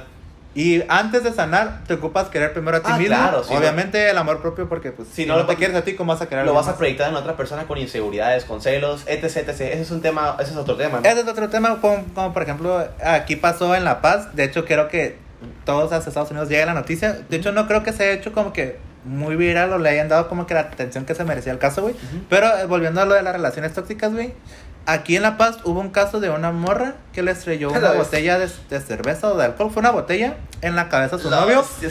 [0.54, 3.14] Y antes de sanar te ocupas querer primero a ti Ah, mismo.
[3.16, 5.76] claro, sí, Obviamente el amor propio porque pues Si si no no, lo- te quieres
[5.76, 8.44] a ti, ¿cómo vas a querer Lo vas a proyectar en otra persona con inseguridades,
[8.44, 9.48] con celos, etc, etc.
[9.48, 11.00] Ese es un tema, ese es otro tema.
[11.00, 11.08] ¿no?
[11.08, 14.34] Ese es otro tema, como, como por ejemplo, aquí pasó en La Paz.
[14.36, 15.18] De hecho, quiero que
[15.64, 17.18] todos a Estados Unidos llegue la noticia.
[17.28, 20.08] De hecho, no creo que se haya hecho como que muy viral o le hayan
[20.08, 21.94] dado como que la atención que se merecía el caso, güey.
[21.94, 22.24] Ujú.
[22.30, 24.32] Pero eh, volviendo a lo de las relaciones tóxicas, güey.
[24.86, 27.92] Aquí en La Paz hubo un caso de una morra que le estrelló ¿Qué una
[27.92, 29.70] botella de, de cerveza o de alcohol.
[29.70, 31.64] Fue una botella en la cabeza a su La novio.
[31.82, 31.88] esa-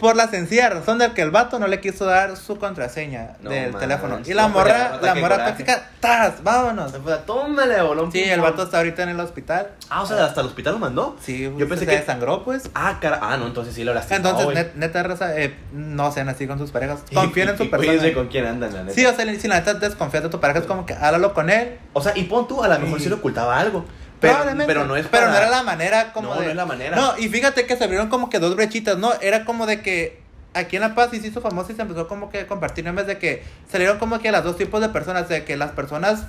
[0.00, 3.50] ¿Por la sencilla razón de que el vato no le quiso dar su contraseña No
[3.50, 4.20] del teléfono.
[4.24, 6.42] Y la pues, morra, la morra tóxica, ¡tas!
[6.42, 6.92] ¡Vámonos!
[7.26, 8.10] Tómale, bolón.
[8.12, 9.68] Sí, el vato está ahorita en el hospital.
[9.90, 11.16] Ah, o sea, hasta el hospital lo mandó.
[11.22, 12.70] Sí, Yo pensé se que- desangró, pues.
[12.74, 13.18] Ah, cara.
[13.22, 14.16] Ah, no, entonces sí lo lastimó.
[14.28, 17.00] Entonces, net- neta, raza, eh, no sean así con sus parejas.
[17.14, 18.12] Confíen en su persona.
[18.14, 18.94] con quién andan, la neta.
[18.94, 21.50] Sí, o sea, si la neta desconfías de tu pareja, es como que háblalo con
[21.50, 21.78] él.
[21.92, 23.04] O sea, y pon tú, a lo mejor Sí.
[23.04, 23.84] sí le ocultaba algo.
[24.28, 26.44] Pero, pero no es Pero para- no era la manera como No, de...
[26.46, 26.96] no es la manera.
[26.96, 29.12] No, y fíjate que se abrieron como que dos brechitas, ¿no?
[29.20, 30.22] Era como de que
[30.54, 32.84] aquí en La Paz sí se hizo famoso y se empezó como que a compartir
[32.84, 36.24] memes de que salieron como que las dos tipos de personas, de que las personas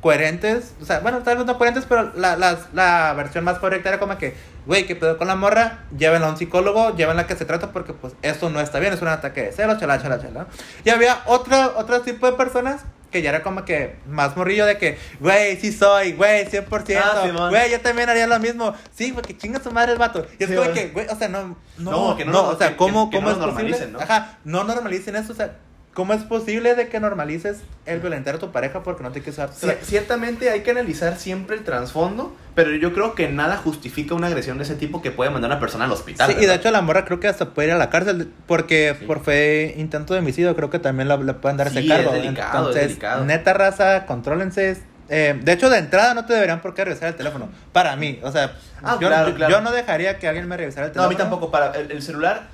[0.00, 2.36] coherentes, o sea, bueno, tal vez no coherentes, pero la,
[2.72, 4.34] la versión más correcta era como que,
[4.64, 5.80] güey, ¿qué pedo con la morra?
[5.96, 8.94] Llévenla a un psicólogo, llévenla a que se trata porque pues esto no está bien,
[8.94, 10.46] es un ataque de celos, chala, chala, chala.
[10.84, 12.80] Y había otro, otro tipo de personas
[13.10, 17.48] que ya era como que más morrillo de que, güey, sí soy, güey, 100%, Ah,
[17.50, 18.74] güey, yo también haría lo mismo.
[18.94, 20.26] Sí, porque chinga su madre el vato.
[20.38, 22.48] Y es Sí, como que, güey, o sea, no, no, No, que no no, lo-
[22.50, 23.70] o sea, que- ¿cómo, que- que cómo no es lo posible?
[23.78, 24.00] normalicen, ¿no?
[24.00, 25.56] Ajá, no normalicen eso, o sea,
[25.94, 29.36] ¿cómo es posible de que normalices el violentar a tu pareja porque no te quieres
[29.36, 29.50] dar?
[29.50, 34.28] Cier- Ciertamente hay que analizar siempre el trasfondo, pero yo creo que nada justifica una
[34.28, 36.30] agresión de ese tipo que puede mandar a una persona al hospital.
[36.30, 38.96] Sí, y de hecho la morra creo que hasta puede ir a la cárcel porque
[38.98, 39.04] Sí.
[39.04, 42.14] por fe intento de homicidio creo que también la- le pueden dar ese Sí, cargo.
[42.14, 43.24] es delicado, es Entonces, delicado.
[43.24, 44.76] neta raza, contrólense.
[45.12, 47.48] Eh, de hecho, de entrada no te deberían por qué revisar el teléfono.
[47.72, 49.52] Para mí, o sea, Ah, yo, claro, yo- claro.
[49.56, 51.24] yo no dejaría que alguien me revisara el No, a teléfono.
[51.26, 51.50] mí tampoco.
[51.50, 52.48] Para el, el celular.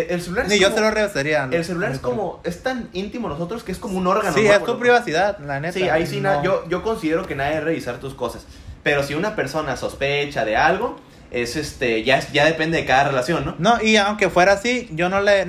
[0.00, 1.48] El, el celular es Ni yo como- se lo revisaría.
[1.50, 2.40] El celular es como.
[2.44, 4.34] Es tan íntimo nosotros que es como un órgano.
[4.36, 4.52] Sí, ¿no?
[4.52, 5.72] es tu privacidad, la neta.
[5.78, 6.42] Sí, ahí sí, no.
[6.42, 8.46] yo, yo considero que nadie debe revisar tus cosas.
[8.82, 10.96] Pero si una persona sospecha de algo,
[11.30, 12.04] es este.
[12.04, 13.54] Ya, es- ya depende de cada relación, ¿no?
[13.58, 15.44] No, y aunque fuera así, yo no le,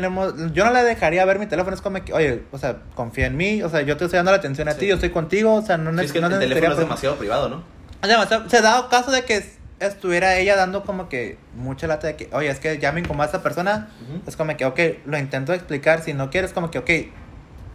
[0.54, 1.76] yo no le dejaría ver mi teléfono.
[1.76, 4.32] Es como que, oye, o sea, confía en mí, o sea, yo te estoy dando
[4.32, 4.80] la atención a Sí.
[4.80, 7.16] ti, yo estoy contigo, o sea, no, Sí, es que no el teléfono es demasiado
[7.18, 7.64] privado, ¿no?
[8.02, 12.15] Demasiado- se ha dado caso de que estuviera ella dando como que mucha lata de
[12.15, 13.89] que, oye, es que ya me incomoda esa persona.
[14.25, 16.01] Es como que, ok, lo intento explicar.
[16.01, 16.89] Si no quieres, como que, ok,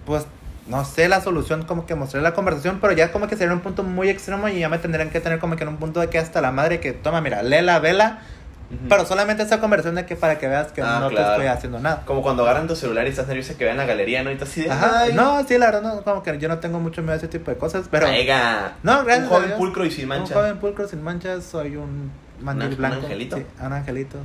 [0.05, 0.27] pues
[0.67, 3.61] no sé la solución, como que mostré la conversación, pero ya como que sería un
[3.61, 6.09] punto muy extremo y ya me tendrían que tener como que en un punto de
[6.09, 8.21] que hasta la madre que toma, mira, lela, vela,
[8.89, 11.27] Pero solamente esa conversación de que para que veas que Ah, no claro.
[11.27, 12.03] te estoy haciendo nada.
[12.07, 14.31] Como cuando agarran tu celular y estás nervioso que vean la galería, ¿no?
[14.31, 14.71] Y estás así de.
[14.71, 17.17] Ajá, "Ay, no, sí, la verdad, no, como que yo no tengo mucho miedo a
[17.17, 18.07] ese tipo de cosas, pero...
[18.09, 19.59] Oiga, No, gracias Un joven Dios.
[19.59, 20.35] pulcro y sin mancha.
[20.35, 22.11] Un joven pulcro sin manchas, soy un
[22.41, 22.97] mandil ¿Un blanco.
[23.07, 23.37] angelito?
[23.37, 24.17] Sí, un angelito.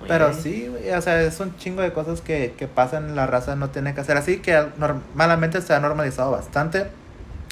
[0.00, 0.42] Muy Pero bien.
[0.42, 3.94] sí, o sea, es un chingo de cosas que, que pasan, la raza no tiene
[3.94, 6.86] que hacer así, que normalmente se ha normalizado bastante.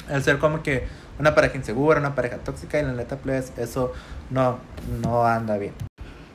[0.09, 0.87] El ser como que
[1.19, 3.93] una pareja insegura, una pareja tóxica, y la neta, pues, eso
[4.31, 4.57] no,
[5.01, 5.73] no anda bien.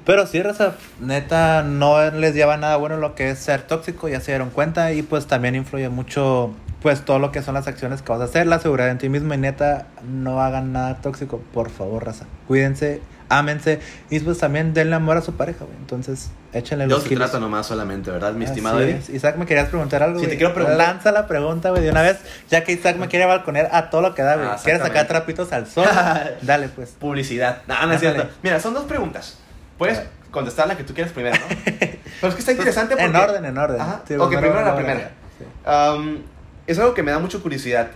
[0.04, 4.20] Pero sí, raza, neta, no les lleva nada bueno lo que es ser tóxico, ya
[4.20, 8.02] se dieron cuenta, y pues también influye mucho, pues, todo lo que son las acciones
[8.02, 11.42] que vas a hacer, la seguridad en ti mismo, y neta, no hagan nada tóxico,
[11.52, 12.26] por favor, raza.
[12.46, 13.80] Cuídense, ámense
[14.10, 15.76] y pues también denle amor a su pareja, güey.
[15.78, 17.30] Entonces, échenle los kilos.
[17.30, 18.98] trata nomás solamente, ¿verdad, mi estimado Así Eddie?
[18.98, 19.08] es.
[19.08, 20.20] Isaac, ¿me querías preguntar algo?
[20.20, 20.78] Sí, te quiero preguntar.
[20.78, 22.18] Lanza la pregunta, güey, de una vez,
[22.50, 24.48] ya que Isaac me quiere balconear a todo lo que da, güey.
[24.48, 25.86] Ah, ¿Quieres sacar trapitos al sol?
[26.42, 26.90] Dale, pues.
[26.90, 27.62] Publicidad.
[27.66, 28.28] No, no es cierto.
[28.42, 29.38] Mira, son dos preguntas.
[29.78, 31.56] Puedes contestar la que tú quieras primero, ¿no?
[31.64, 33.04] Pero es que está interesante porque...
[33.04, 33.80] En orden, en orden.
[33.80, 34.02] Ajá.
[34.06, 35.12] Sí, ok, primero la primera.
[35.38, 35.44] sí.
[35.64, 36.22] Am,
[36.66, 37.90] es algo que me da mucha curiosidad.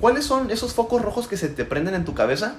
[0.00, 2.56] ¿Cuáles son esos focos rojos que se te prenden en tu cabeza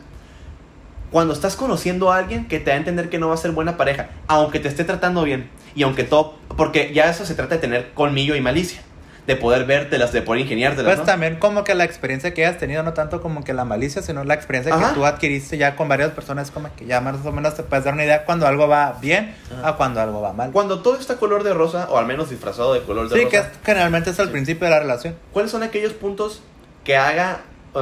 [1.11, 3.51] cuando estás conociendo a alguien que te da a entender que no va a ser
[3.51, 7.55] buena pareja, aunque te esté tratando bien y aunque todo, porque ya eso se trata
[7.55, 8.81] de tener colmillo y malicia,
[9.27, 11.03] de poder vértelas, de poder ingeniártelas, Pues ¿no?
[11.05, 14.23] también como que la experiencia que hayas tenido, no tanto como que la malicia, sino
[14.23, 14.89] la experiencia Ajá.
[14.89, 17.83] que tú adquiriste ya con varias personas, como que ya más o menos te puedes
[17.85, 19.69] dar una idea cuando algo va bien Ajá.
[19.69, 20.51] a cuando algo va mal.
[20.51, 23.31] Cuando todo está color de rosa, o al menos disfrazado de color de Sí, rosa,
[23.31, 24.31] que es- generalmente es el Sí.
[24.31, 25.15] principio de la relación.
[25.33, 26.43] ¿cuáles son aquellos puntos
[26.83, 27.41] que haga,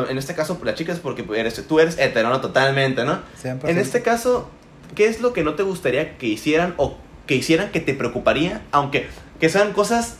[0.10, 3.20] en este caso la chica es porque eres, tú eres hetero, totalmente, ¿no?
[3.42, 3.68] 100%.
[3.70, 4.50] En este caso,
[4.96, 8.62] ¿qué es lo que no te gustaría que hicieran o que hicieran que te preocuparía,
[8.72, 9.08] aunque
[9.42, 10.16] que sean cosas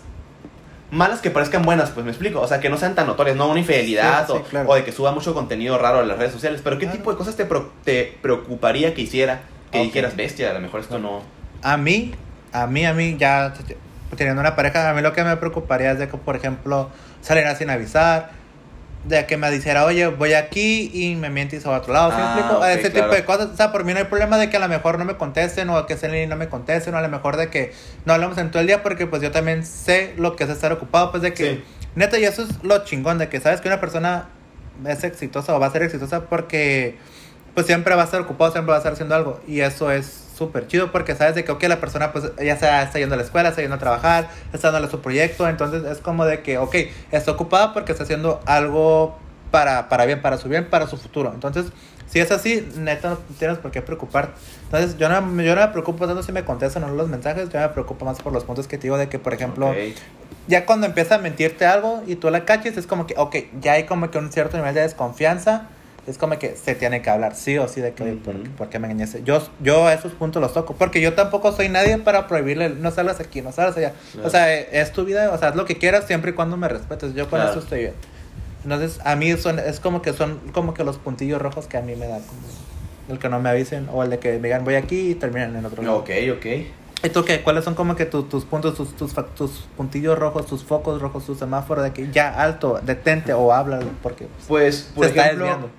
[0.94, 3.48] malas que parezcan buenas, pues me explico, o sea, que no sean tan notorias, no
[3.50, 4.70] una infidelidad Sí, sí, o, claro.
[4.70, 6.98] o de que suba mucho contenido raro en las redes sociales, pero ¿qué Claro.
[7.00, 9.42] tipo de cosas te, pro- te preocuparía que hiciera?
[9.72, 11.22] Que dijeras, bestia, a lo mejor esto no...
[11.64, 12.14] A mí,
[12.52, 13.54] a mí, a mí, ya
[14.16, 16.90] teniendo una pareja, a mí lo que me preocuparía es de que, por ejemplo,
[17.22, 18.30] saliera sin avisar,
[19.04, 22.24] de que me dijera, oye, voy aquí y me mientes a otro lado, ¿sí me
[22.24, 22.58] Ah, explico?
[22.60, 23.06] ok, Ese claro.
[23.08, 23.48] tipo de cosas.
[23.54, 25.70] O sea, por mí no hay problema de que a lo mejor no me contesten
[25.70, 27.74] o que Celine no me contesten o a lo mejor de que
[28.06, 30.72] no hablamos en todo el día porque pues yo también sé lo que es estar
[30.72, 31.64] ocupado, pues de que, Sí.
[31.96, 34.30] neta, y eso es lo chingón, de que sabes que una persona
[34.88, 36.98] es exitosa o va a ser exitosa porque
[37.54, 39.42] pues siempre va a estar ocupado, siempre va a estar haciendo algo.
[39.48, 42.84] Y eso es súper chido porque sabes de que, ok, la persona pues ya sea
[42.84, 46.00] está yendo a la escuela, está yendo a trabajar, está dándole su proyecto, entonces es
[46.00, 46.76] como de que, ok,
[47.12, 49.18] está ocupada porque está haciendo algo
[49.52, 51.32] para, para bien, para su bien, para su futuro.
[51.34, 51.68] Entonces,
[52.08, 54.34] si es así, neta, no tienes por qué preocuparte.
[54.66, 57.50] Entonces, yo no, yo no me preocupo tanto si me contestan o no los mensajes,
[57.50, 59.74] yo me preocupo más por los puntos que te digo de que, por ejemplo,
[60.48, 63.74] ya cuando empieza a mentirte algo y tú la caches, es como que, ok, ya
[63.74, 65.70] hay como que un cierto nivel de desconfianza.
[66.06, 68.44] Es como que se tiene que hablar sí o sí de que, oye, ¿por, Ujú.
[68.58, 69.24] por qué me engañaste?
[69.24, 72.92] Yo, yo a esos puntos los toco, porque yo tampoco soy nadie para prohibirle, no
[72.92, 73.94] salgas aquí, no salgas allá.
[74.12, 74.28] Claro.
[74.28, 76.58] O sea, eh, es tu vida, o sea, haz lo que quieras siempre y cuando
[76.58, 77.14] me respetes.
[77.14, 77.52] Yo con Claro.
[77.52, 77.94] eso estoy bien.
[78.66, 81.82] Entonces, a mí son, es como que son como que los puntillos rojos que a
[81.82, 82.40] mí me dan, como
[83.10, 85.56] el que no me avisen o el de que me digan voy aquí y terminan
[85.56, 85.98] en otro lado.
[86.00, 86.46] Ok, ok.
[87.06, 87.42] ¿Y tú qué?
[87.42, 91.26] ¿Cuáles son como que tu- tus puntos, tus, tus, tus puntillos rojos, tus focos rojos,
[91.26, 93.80] tu semáforo de que ya alto, detente o habla?
[94.02, 95.70] Porque Pues, por se está ejemplo, desviando.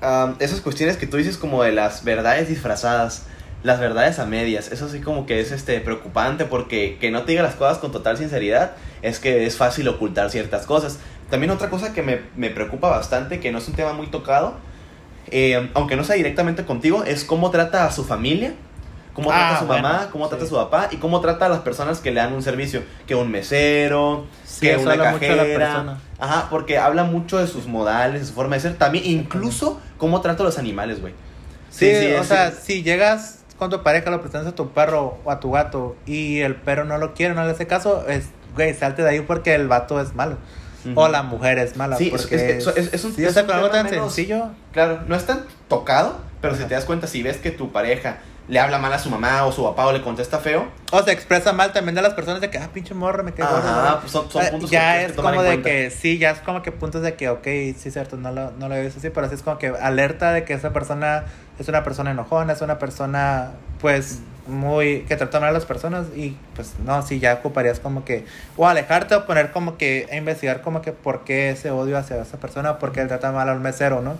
[0.00, 3.26] Am, esas cuestiones que tú dices como de las verdades disfrazadas,
[3.62, 7.32] las verdades a medias, eso sí como que es este preocupante porque que no te
[7.32, 8.72] diga las cosas con total sinceridad
[9.02, 10.98] es que es fácil ocultar ciertas cosas.
[11.28, 14.54] También otra cosa que me, me preocupa bastante, que no es un tema muy tocado,
[15.30, 18.54] eh, aunque no sea directamente contigo, es cómo trata a su familia,
[19.14, 21.46] cómo Ah, trata a su bueno, mamá, cómo trata a su papá y cómo trata
[21.46, 25.98] a las personas que le dan un servicio, que un mesero, Sí, que una cajera.
[26.18, 30.20] Ajá, porque habla mucho de sus modales, de su forma de ser, también incluso cómo
[30.20, 31.14] trata a los animales, güey.
[31.70, 35.30] Sí, Sí, o sea, si llegas con tu pareja, lo presentas a tu perro o
[35.30, 38.74] a tu gato y el perro no lo quiere, no le hace caso, es, güey,
[38.74, 40.36] salte de ahí porque el vato es malo.
[40.94, 41.96] O la mujer es mala.
[41.96, 44.46] Sí, es- porque es es- es un- sí, un algo tan menos- sencillo.
[44.72, 48.16] Claro, no es tan tocado, pero si te das cuenta, si ves que tu pareja
[48.48, 51.12] le habla mal a su mamá o su papá o le contesta feo, O se
[51.12, 54.00] expresa mal también de las personas de que, ah, pinche morro, me quedé gordo, ajá,
[54.00, 55.70] pues son, son Ah, puntos que ya es que tomar como en de cuenta.
[55.70, 57.44] que sí, ya es como que puntos de que, ok,
[57.78, 60.32] sí, cierto, no lo, no lo he visto así, pero sí es como que alerta
[60.32, 61.24] de que esa persona
[61.60, 64.18] es una persona enojona, es una persona, pues,
[64.48, 68.24] muy, que trata mal a las personas y, pues, no, sí, ya ocuparías como que,
[68.56, 72.20] o alejarte o poner como que, a investigar como que por qué ese odio hacia
[72.20, 74.16] esa persona, por qué él trata mal a un mesero, ¿no?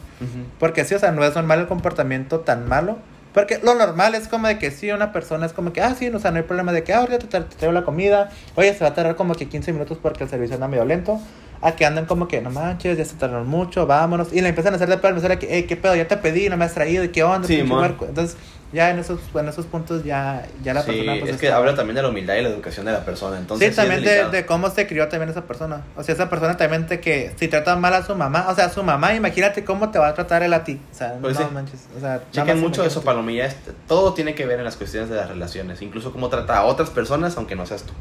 [0.61, 2.99] Porque sí, o sea, no es normal el comportamiento tan malo.
[3.33, 6.09] Porque lo normal es como de que sí, una persona es como que, ah, sí,
[6.09, 8.31] o sea, no hay problema de que, ah, ahorita te, traigo la comida.
[8.57, 11.21] Oye, se va a tardar como que 15 minutos porque el servicio anda medio lento.
[11.63, 14.33] A que andan como que, no manches, ya se tardaron mucho, vámonos.
[14.33, 16.49] Y le empiezan a hacer de pedo mesero que, hey, qué pedo, ya te pedí,
[16.49, 17.47] no me has traído, ¿y qué onda?
[17.47, 17.81] Sí, pinche mon.
[17.81, 18.07] huerco?".
[18.07, 18.39] Entonces,
[18.73, 21.17] ya en esos, en esos puntos ya, ya la Sí, persona...
[21.21, 23.37] pues, es que está- habla también de la humildad y la educación de la persona.
[23.39, 25.83] Entonces, sí, también de, de cómo se crió también esa persona.
[25.97, 28.69] O sea, esa persona también de que si trata mal a su mamá, o sea,
[28.71, 30.81] su mamá, imagínate cómo te va a tratar él a ti.
[30.93, 31.55] O sea, Pues no sí.
[31.55, 31.87] manches.
[31.97, 33.03] O sea, Chequen mucho eso.
[33.03, 33.47] Palomilla.
[33.47, 35.83] este, todo tiene que ver en las cuestiones de las relaciones.
[35.83, 37.93] Incluso cómo trata a otras personas, aunque no seas tú.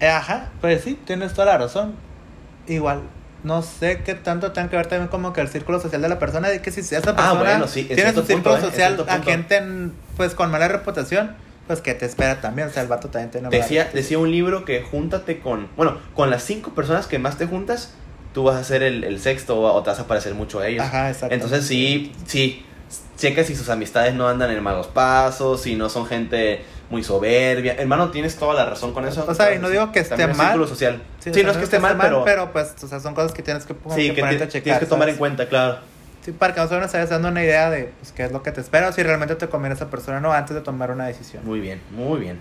[0.00, 1.94] Eh, Ajá, pues sí, tienes toda la razón.
[2.66, 3.00] Igual,
[3.44, 6.18] no sé qué tanto tenga que ver también como que el círculo social de la
[6.18, 8.70] persona, de que si esa persona Ah, bueno, sí, en tiene su círculo punto, ¿eh?
[8.70, 11.36] Social a gente en- pues con mala reputación,
[11.66, 12.68] pues que te espera también.
[12.68, 15.98] O sea, el vato también tiene mala Decía, decía un libro que júntate con, bueno,
[16.14, 17.94] con las cinco personas que más te juntas,
[18.32, 20.66] tú vas a ser el, el sexto o, o te vas a parecer mucho a
[20.66, 20.84] ellos.
[20.84, 21.34] Ajá, exacto.
[21.34, 22.64] Entonces sí, sí,
[23.16, 27.74] checa si sus amistades no andan en malos pasos, si no son gente muy soberbia.
[27.78, 29.24] Hermano, tienes toda la razón con eso.
[29.26, 30.68] O sea, y no digo que esté También mal.
[30.68, 31.02] social.
[31.18, 33.74] Sí, no es que esté mal, pero, pues, o sea, son cosas que tienes que,
[33.94, 34.62] sí, que que, ponerte ti- a checar.
[34.64, 35.78] tienes que tomar en cuenta, claro.
[36.24, 38.60] Sí, para que te vayas dando una idea de pues, qué es lo que te
[38.62, 41.44] espera o si realmente te conviene esa persona o no antes de tomar una decisión.
[41.44, 42.40] Muy bien, muy bien.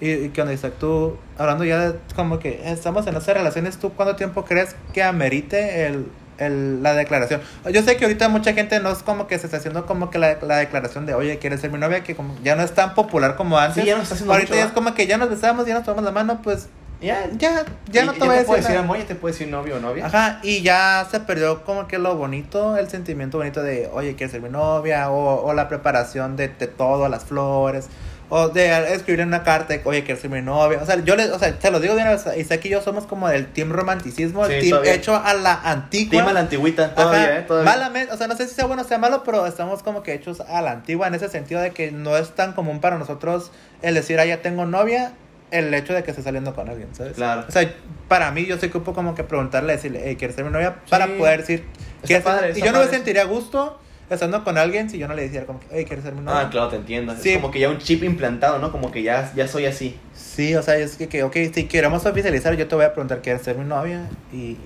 [0.00, 3.76] Y, y qué onda, Isaac, tú, hablando ya de como que estamos en esas relaciones,
[3.78, 6.06] ¿tú cuánto tiempo crees que amerite el,
[6.38, 7.40] el, la declaración?
[7.72, 10.18] Yo sé que ahorita mucha gente no es como que se está haciendo como que
[10.18, 12.02] la, la declaración de, oye, ¿quieres ser mi novia?
[12.02, 13.82] Que como ya no es tan popular como antes.
[13.82, 15.74] Sí, ya no está haciendo Ahorita mucho, ya es como que ya nos besamos, ya
[15.74, 16.68] nos tomamos la mano, pues
[17.00, 19.32] Ya, ya, ya no y- te voy a decir puedo decir amor, ya te puedo
[19.32, 20.06] decir novio o novia.
[20.06, 24.32] Ajá, y ya se perdió como que lo bonito, el sentimiento bonito de, oye, ¿quieres
[24.32, 25.10] ser mi novia?
[25.10, 27.86] O, o la preparación de, de todo, las flores.
[28.30, 30.80] O de escribir en una carta, de, oye, ¿quieres ser mi novia?
[30.82, 33.26] O sea, yo le, o sea, te lo digo vez, Isaac y yo somos como
[33.28, 34.94] del team romanticismo, el Sí, team todavía.
[34.94, 36.20] hecho a la antigua.
[36.20, 37.42] Tema la antigüita, todavía, Ajá, ¿eh?
[37.42, 37.70] Todavía.
[37.72, 40.12] malamente, o sea, no sé si sea bueno o sea malo, pero estamos como que
[40.12, 43.50] hechos a la antigua en ese sentido de que no es tan común para nosotros
[43.80, 45.12] el decir, ah, ya tengo novia,
[45.50, 47.14] el hecho de que esté saliendo con alguien, ¿sabes?
[47.14, 47.46] Claro.
[47.48, 47.66] O sea,
[48.08, 50.76] para mí yo sé que ocupo como que preguntarle, decirle, hey, ¿quieres ser mi novia?
[50.90, 51.12] Para Sí.
[51.18, 51.64] poder decir,
[52.02, 52.90] Está ¿quieres ser- padre, Y yo no me padre.
[52.96, 53.80] sentiría a gusto
[54.14, 56.40] estando con alguien si yo no le dijera como que, hey, ¿quieres ser mi novia?
[56.40, 57.14] Ah, claro, te entiendo.
[57.20, 57.30] Sí.
[57.30, 58.72] Es como que ya un chip implantado, ¿no?
[58.72, 59.96] Como que ya, ya soy así.
[60.14, 63.20] Sí, o sea, es que, que, ok, si queremos oficializar, yo te voy a preguntar,
[63.22, 64.02] ¿quieres ser mi novia?
[64.32, 64.56] Y,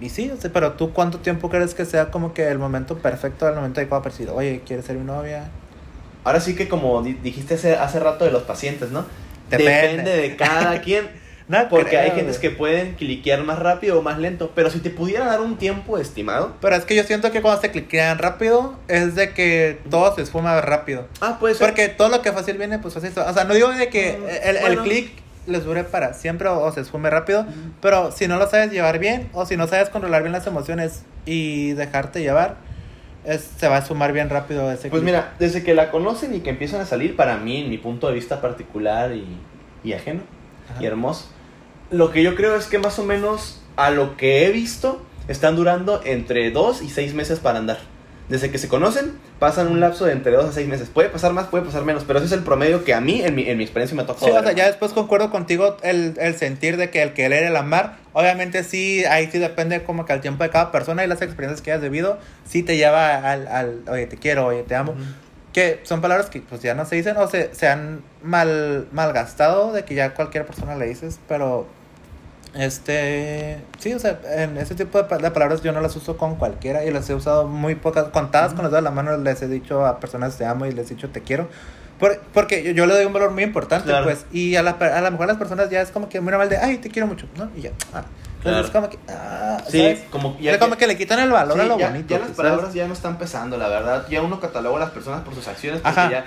[0.00, 2.98] y sí, o sea, pero tú, ¿cuánto tiempo crees que sea como que el momento
[2.98, 5.44] perfecto, el momento adecuado para decir, oye, ¿quieres ser mi novia?
[6.24, 9.04] Ahora sí que como di- dijiste hace, hace rato de los pacientes, ¿no?
[9.50, 10.10] Depende.
[10.16, 11.08] de cada quien.
[11.46, 14.52] No Porque creo, hay gentes que pueden cliquear más rápido o más lento.
[14.54, 16.54] Pero si te pudiera dar un tiempo estimado.
[16.60, 20.22] Pero es que yo siento que cuando se cliquean rápido, es de que todo se
[20.22, 21.06] esfuma rápido.
[21.20, 21.66] Ah, puede ser.
[21.66, 23.28] Porque todo lo que fácil viene, pues va.
[23.28, 25.12] O sea, no digo de que Mm, el, el clic
[25.46, 27.44] les dure para siempre o, o se esfume rápido,
[27.82, 31.02] pero si no lo sabes llevar bien o si no sabes controlar bien las emociones
[31.26, 32.56] y dejarte llevar,
[33.26, 36.40] es- se va a sumar bien rápido ese Pues mira, desde que la conocen y
[36.40, 39.26] que empiezan a salir, para mí, en mi punto de vista particular y,
[39.86, 40.22] y ajeno
[40.70, 40.82] Ajá.
[40.82, 41.26] y hermoso,
[41.90, 45.56] lo que yo creo es que más o menos a lo que he visto, están
[45.56, 47.78] durando entre 2 y 6 meses para andar.
[48.28, 50.88] Desde que se conocen, pasan un lapso de entre 2 a 6 meses.
[50.88, 53.34] Puede pasar más, puede pasar menos, pero ese es el promedio que a mí, en
[53.34, 54.26] mi, en mi experiencia, me ha tocado.
[54.26, 57.56] Sí, o sea, ya después concuerdo contigo el, el sentir de que el querer, el
[57.56, 61.20] amar, obviamente sí, ahí sí depende como que al tiempo de cada persona y las
[61.20, 64.94] experiencias que hayas vivido, sí te lleva al, al oye, te quiero, oye, te amo.
[65.54, 69.72] Que son palabras que pues ya no se dicen o se, se han mal, malgastado
[69.72, 71.66] de que ya cualquier persona le dices, pero
[72.54, 76.36] este, sí, o sea, en ese tipo de, de palabras yo no las uso con
[76.36, 79.42] cualquiera y las he usado muy pocas, contadas con los dedos de la mano les
[79.42, 81.48] he dicho a personas te amo y les he dicho te quiero.
[81.98, 84.04] Por- porque yo, yo le doy un valor muy importante, Claro.
[84.04, 86.48] pues, y a, la, a lo mejor las personas ya es como que muy normal
[86.48, 87.48] de, ay, te quiero mucho, ¿no?
[87.56, 88.04] Y ya, ah.
[88.44, 88.72] Claro.
[88.72, 90.00] como que, ah, Sí, ¿sabes?
[90.10, 92.08] como Ya como que le quitan el valor a lo ya, bonito.
[92.08, 92.36] ya las ¿sabes?
[92.36, 94.06] palabras ya no están pesando, la verdad.
[94.10, 96.10] Ya uno cataloga a las personas por sus acciones porque Ajá.
[96.10, 96.24] ya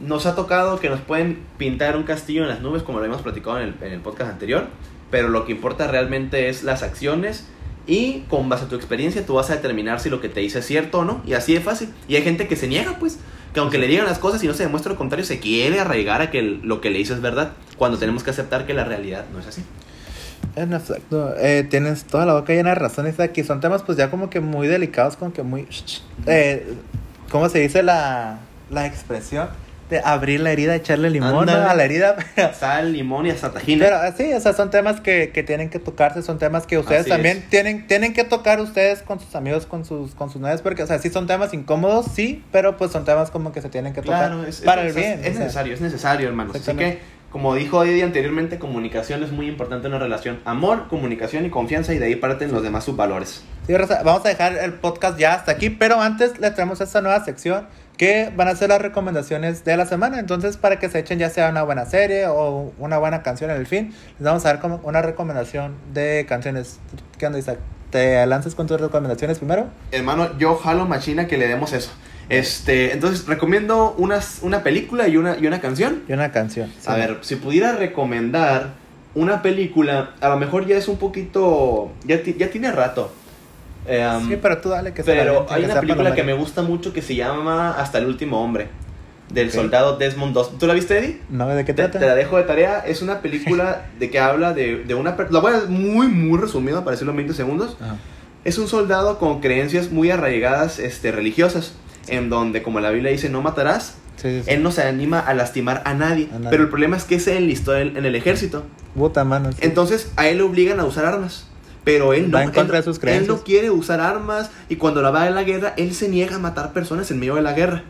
[0.00, 3.22] nos ha tocado que nos pueden pintar un castillo en las nubes, como lo habíamos
[3.22, 4.66] platicado en el, en el podcast anterior.
[5.10, 7.46] Pero lo que importa realmente es las acciones
[7.86, 10.60] y con base a tu experiencia tú vas a determinar si lo que te dice
[10.60, 11.20] es cierto o no.
[11.26, 11.90] Y así de fácil.
[12.08, 13.18] Y hay gente que se niega, pues.
[13.52, 16.20] Que aunque le digan las cosas y no se demuestre lo contrario, se quiere arraigar
[16.22, 17.52] a que el- lo que le dice es verdad.
[17.76, 19.64] Cuando tenemos que aceptar que la realidad no es así.
[20.56, 23.44] En efecto, eh, tienes toda la boca llena de razones aquí.
[23.44, 25.66] Son temas pues ya como que muy delicados, como que muy...
[26.26, 26.74] Eh,
[27.30, 28.38] ¿Cómo se dice la,
[28.70, 29.48] la expresión?
[29.88, 32.14] De abrir la herida, echarle limón a la herida.
[32.58, 33.84] Sal, limón y hasta tajina.
[33.86, 36.78] Pero eh, sí, o sea, son temas que, que tienen que tocarse, son temas que
[36.78, 37.48] ustedes Así también es.
[37.50, 40.86] tienen, tienen que tocar ustedes con sus amigos, con sus, con sus novias, porque, o
[40.86, 44.00] sea, sí son temas incómodos, sí, pero pues son temas como que se tienen que
[44.02, 45.20] tocar Claro, es, para es- el bien.
[45.24, 45.40] Es, o sea.
[45.40, 46.54] necesario, es necesario, hermanos.
[46.54, 47.00] Así que,
[47.30, 50.40] como dijo Eddie anteriormente, comunicación es muy importante en una relación.
[50.44, 53.44] Amor, comunicación y confianza, y de ahí parten los demás subvalores.
[53.66, 53.72] Sí,
[54.04, 57.68] vamos a dejar el podcast ya hasta aquí, pero antes le traemos esta nueva sección
[57.96, 60.18] que van a ser las recomendaciones de la semana.
[60.18, 63.58] Entonces, para que se echen ya sea una buena serie o una buena canción en
[63.58, 66.80] el fin, les vamos a dar como una recomendación de canciones.
[67.18, 67.58] ¿Qué onda, Isaac?
[67.90, 69.66] ¿Te lanzas con tus recomendaciones primero?
[69.92, 71.90] Hermano, yo jalo machina que le demos eso.
[72.30, 76.02] Este, entonces, recomiendo unas, una película y una, y una canción.
[76.08, 76.72] Y una canción.
[76.86, 78.74] A ver, si pudiera recomendar
[79.14, 81.92] una película, a lo mejor ya es un poquito.
[82.04, 83.12] Ya, ti- ya tiene rato.
[83.86, 86.92] Um, Sí, pero tú dale que Pero hay que una película que me gusta mucho
[86.92, 88.68] que se llama Hasta el último hombre.
[89.32, 90.42] Del soldado Desmond II.
[90.58, 91.20] ¿Tú la viste, Eddie?
[91.30, 91.98] No, ¿de qué Te, trata?
[92.00, 92.80] te la dejo de tarea.
[92.80, 95.16] Es una película de que habla de, de una...
[95.30, 97.76] La voy a muy, muy resumido para decirlo en 20 segundos.
[98.44, 101.74] Es un soldado con creencias muy arraigadas este, religiosas.
[102.08, 103.94] En donde, como la Biblia dice, no matarás.
[104.16, 104.50] Sí, sí, sí.
[104.50, 106.28] Él no se anima a lastimar a nadie.
[106.32, 106.50] A nadie.
[106.50, 108.64] Pero el problema es que se enlistó en, en el ejército.
[108.94, 109.52] Puta mano.
[109.52, 109.58] sí.
[109.62, 111.46] Entonces a él le obligan a usar armas.
[111.84, 112.52] Pero él no, él-
[112.84, 116.08] sus Él no quiere usar armas y cuando la va en la guerra, él se
[116.10, 117.84] niega a matar personas en medio de la guerra.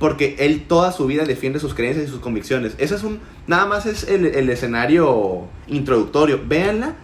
[0.00, 2.72] Porque él toda su vida defiende sus creencias y sus convicciones.
[2.78, 3.20] Ese es un.
[3.46, 6.40] Nada más es el, el escenario introductorio.
[6.44, 6.94] Véanla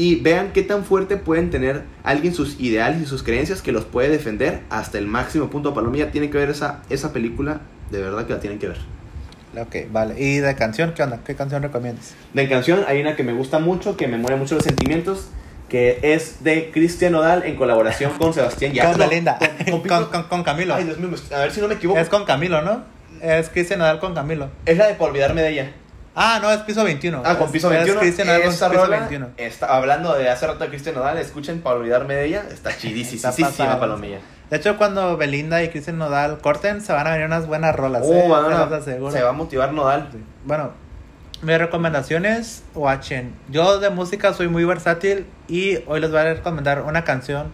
[0.00, 3.84] y vean qué tan fuerte pueden tener alguien sus ideales y sus creencias que los
[3.84, 5.74] puede defender hasta el máximo punto.
[5.74, 7.60] Palomilla tienen que ver esa, esa película.
[7.90, 8.78] De verdad que la tienen que ver.
[9.60, 10.14] Ok, vale.
[10.18, 11.20] ¿Y de canción qué onda?
[11.26, 12.14] ¿Qué canción recomiendas?
[12.32, 15.28] De canción hay una que me gusta mucho, que me mueve mucho los sentimientos,
[15.68, 18.92] que es de Cristian Nodal en colaboración con Sebastián Yatra.
[18.92, 19.38] Con Belinda.
[19.70, 20.74] Con, con- Con, con- Camilo.
[20.76, 21.98] Ay, Dios mío, a ver si no me equivoco.
[21.98, 22.84] Es Es, con Camilo, ¿no?
[23.20, 24.48] Es Cristian Nadal con Camilo.
[24.66, 25.72] la de Por olvidarme de ella.
[26.14, 27.22] Ah, no, es piso 21.
[27.24, 28.00] Ah, con Es- Piso es 21.
[28.00, 29.28] Cristian Nadal con Esa piso rola 21.
[29.36, 32.44] Está, hablando de hace rato de Cristian Nodal, escuchen Para olvidarme de ella.
[32.50, 33.32] Está chidísima.
[33.78, 34.18] Palomilla.
[34.50, 38.02] De hecho, cuando Belinda y Cristian Nodal corten, se van a venir unas buenas rolas.
[38.04, 40.08] Oh, eh, se se va a motivar Nodal.
[40.10, 40.18] Sí.
[40.44, 40.72] Bueno,
[41.42, 43.32] mis recomendaciones, watchen.
[43.48, 47.52] Yo de música soy muy versátil y hoy les voy a recomendar una canción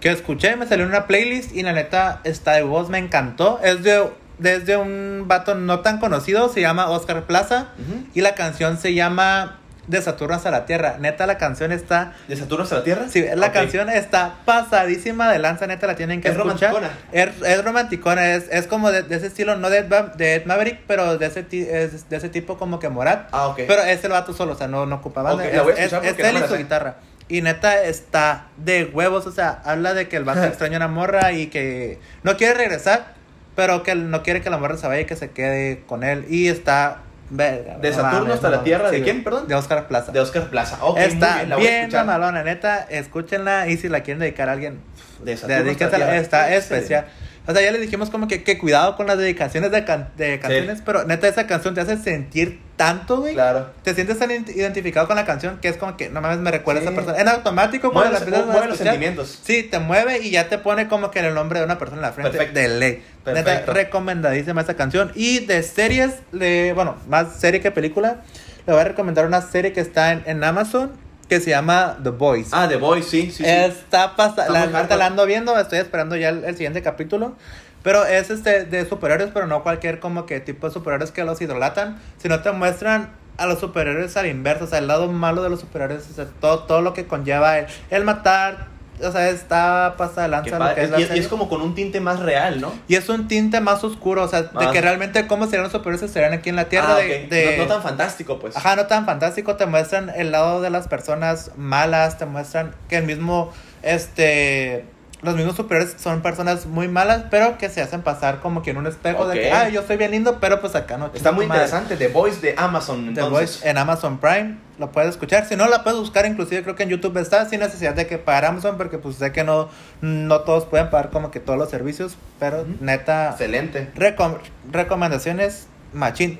[0.00, 3.58] que escuché, me salió en una playlist y la neta está de voz, me encantó.
[3.62, 4.06] Es de
[4.38, 7.68] desde un vato no tan conocido, se llama Oscar Plaza
[8.14, 10.96] y la canción se llama De Saturno hasta la Tierra.
[10.98, 13.04] Neta la canción está ¿De Saturno hasta la Tierra?
[13.08, 16.72] Sí, la canción está pasadísima de lanza, neta, la tienen que Es escuchar.
[16.72, 16.98] romanticona.
[17.12, 19.82] Es, es romanticona, es, es como de, de ese estilo, no de,
[20.16, 23.28] de Ed Maverick, pero de ese, ti- es de ese tipo como que Morat.
[23.32, 23.60] Ah, ok.
[23.66, 25.44] Pero es el vato solo, o sea, no, no ocupa banda.
[25.46, 26.96] Es, la es- no él y su guitarra.
[27.26, 30.88] Y neta está de huevos, o sea, habla de que el vato extraña a una
[30.88, 33.13] morra y que no quiere regresar,
[33.54, 36.02] pero que él no quiere que la morra se vaya y que se quede con
[36.04, 36.24] él.
[36.28, 36.98] Y está...
[37.30, 38.62] verga, ¿De no Saturno mames, hasta no la.
[38.64, 38.90] Tierra?
[38.90, 39.48] ¿De Sí, quién, perdón?
[39.48, 40.12] De Oscar Plaza.
[40.12, 40.78] De Oscar Plaza.
[40.82, 42.06] Ok, muy está bien, la voy a bien escuchar.
[42.06, 44.80] mamalona, neta, escúchenla y si la quieren dedicar a alguien,
[45.22, 46.20] De Saturno hasta la dedíquensela, Tierra.
[46.20, 47.06] está especial.
[47.46, 50.38] O sea, ya le dijimos como que, que cuidado con las dedicaciones de, can- de
[50.40, 53.34] canciones, pero neta esa canción te hace sentir tanto, güey.
[53.34, 53.70] Claro.
[53.82, 56.50] Te sientes tan ident- identificado con la canción que es como que no mames, me
[56.50, 56.86] recuerda Sí.
[56.86, 57.18] a esa persona.
[57.20, 59.40] En automático cuando la empiezas mueve los sentimientos.
[59.44, 62.02] Sí, te mueve y ya te pone como que el nombre de una persona en
[62.06, 62.30] la frente.
[62.30, 62.58] Perfecto.
[62.60, 63.02] De ley.
[63.26, 63.72] Neta, Perfecto.
[63.74, 65.12] recomendadísima esa canción.
[65.14, 68.22] Y de series, de, bueno, más serie que película,
[68.66, 70.92] le voy a recomendar una serie que está en, en Amazon
[71.38, 72.48] que se llama The Boys.
[72.52, 73.44] Ah, The Boys, sí, sí.
[73.44, 77.34] Está Está la, la ando viendo, estoy esperando ya el, el siguiente capítulo.
[77.82, 81.40] Pero es este de superhéroes, pero no cualquier como que tipo de superhéroes que los
[81.40, 85.50] idolatan, sino te muestran a los superhéroes al inverso, o sea, el lado malo de
[85.50, 88.68] los superhéroes, o sea, todo, todo lo que conlleva el, el matar,
[89.02, 91.22] o sea, está pasada de lanza lo que es Y- la y, y serie.
[91.22, 92.72] es como con un tinte más real, ¿no?
[92.88, 96.10] Y es un tinte más oscuro, o sea, de que realmente cómo serían los superhéroes
[96.10, 96.96] serían aquí en la Tierra.
[96.96, 98.56] Ah, de- no, no tan fantástico, pues.
[98.56, 102.96] Ajá, no tan fantástico, te muestran el lado de las personas malas, te muestran que
[102.96, 103.52] el mismo,
[103.82, 104.84] este,
[105.24, 108.76] los mismos superiores son personas muy malas, pero que se hacen pasar como que en
[108.76, 111.10] un espejo de que, ah, yo soy bien lindo, pero pues acá no.
[111.14, 111.64] Está muy tu madre".
[111.64, 111.96] interesante.
[111.96, 113.14] The Voice de Amazon.
[113.14, 113.22] The.
[113.22, 115.46] Voice en Amazon Prime, lo puedes escuchar.
[115.48, 118.18] Si no, la puedes buscar, inclusive creo que en YouTube está, sin necesidad de que
[118.18, 119.68] pagar Amazon, porque pues sé que no,
[120.02, 123.90] no todos pueden pagar como que todos los servicios, pero neta, Excelente.
[123.96, 124.38] Recom-
[124.70, 126.38] recomendaciones machín.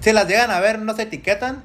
[0.00, 1.62] Si las llegan a ver, nos etiquetan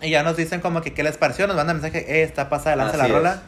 [0.00, 2.76] y ya nos dicen como que qué les pareció, nos mandan mensaje, eh, está pasada
[2.76, 3.42] lanza la Así rola.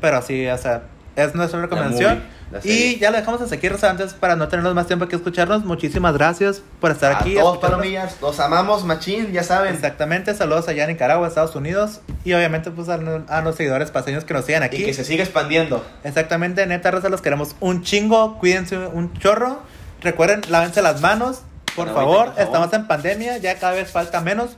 [0.00, 0.82] Pero sí, o sea,
[1.16, 2.14] es nuestra recomendación.
[2.14, 2.86] movie, la serie.
[2.86, 5.64] y ya lo dejamos hasta aquí, Rosa, antes para no tenernos más tiempo que escucharnos.
[5.64, 7.34] Muchísimas gracias por estar a aquí.
[7.34, 8.16] todos, palomillas.
[8.20, 9.74] Los amamos, machín, ya saben.
[9.74, 12.00] Exactamente, saludos allá en Nicaragua, Estados Unidos.
[12.24, 12.94] Y obviamente pues a,
[13.28, 14.76] a los seguidores paseños que nos sigan aquí.
[14.76, 15.84] Y que se siga expandiendo.
[16.04, 18.38] Exactamente, neta, Rosa, los queremos un chingo.
[18.38, 19.60] Cuídense un chorro.
[20.00, 21.42] Recuerden, lávense las manos.
[21.76, 22.42] Por favor, por favor.
[22.42, 24.56] estamos en pandemia, ya cada vez falta menos.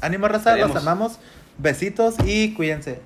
[0.00, 1.18] Ánimo, Rosa, los amamos.
[1.58, 3.00] Besitos y cuídense.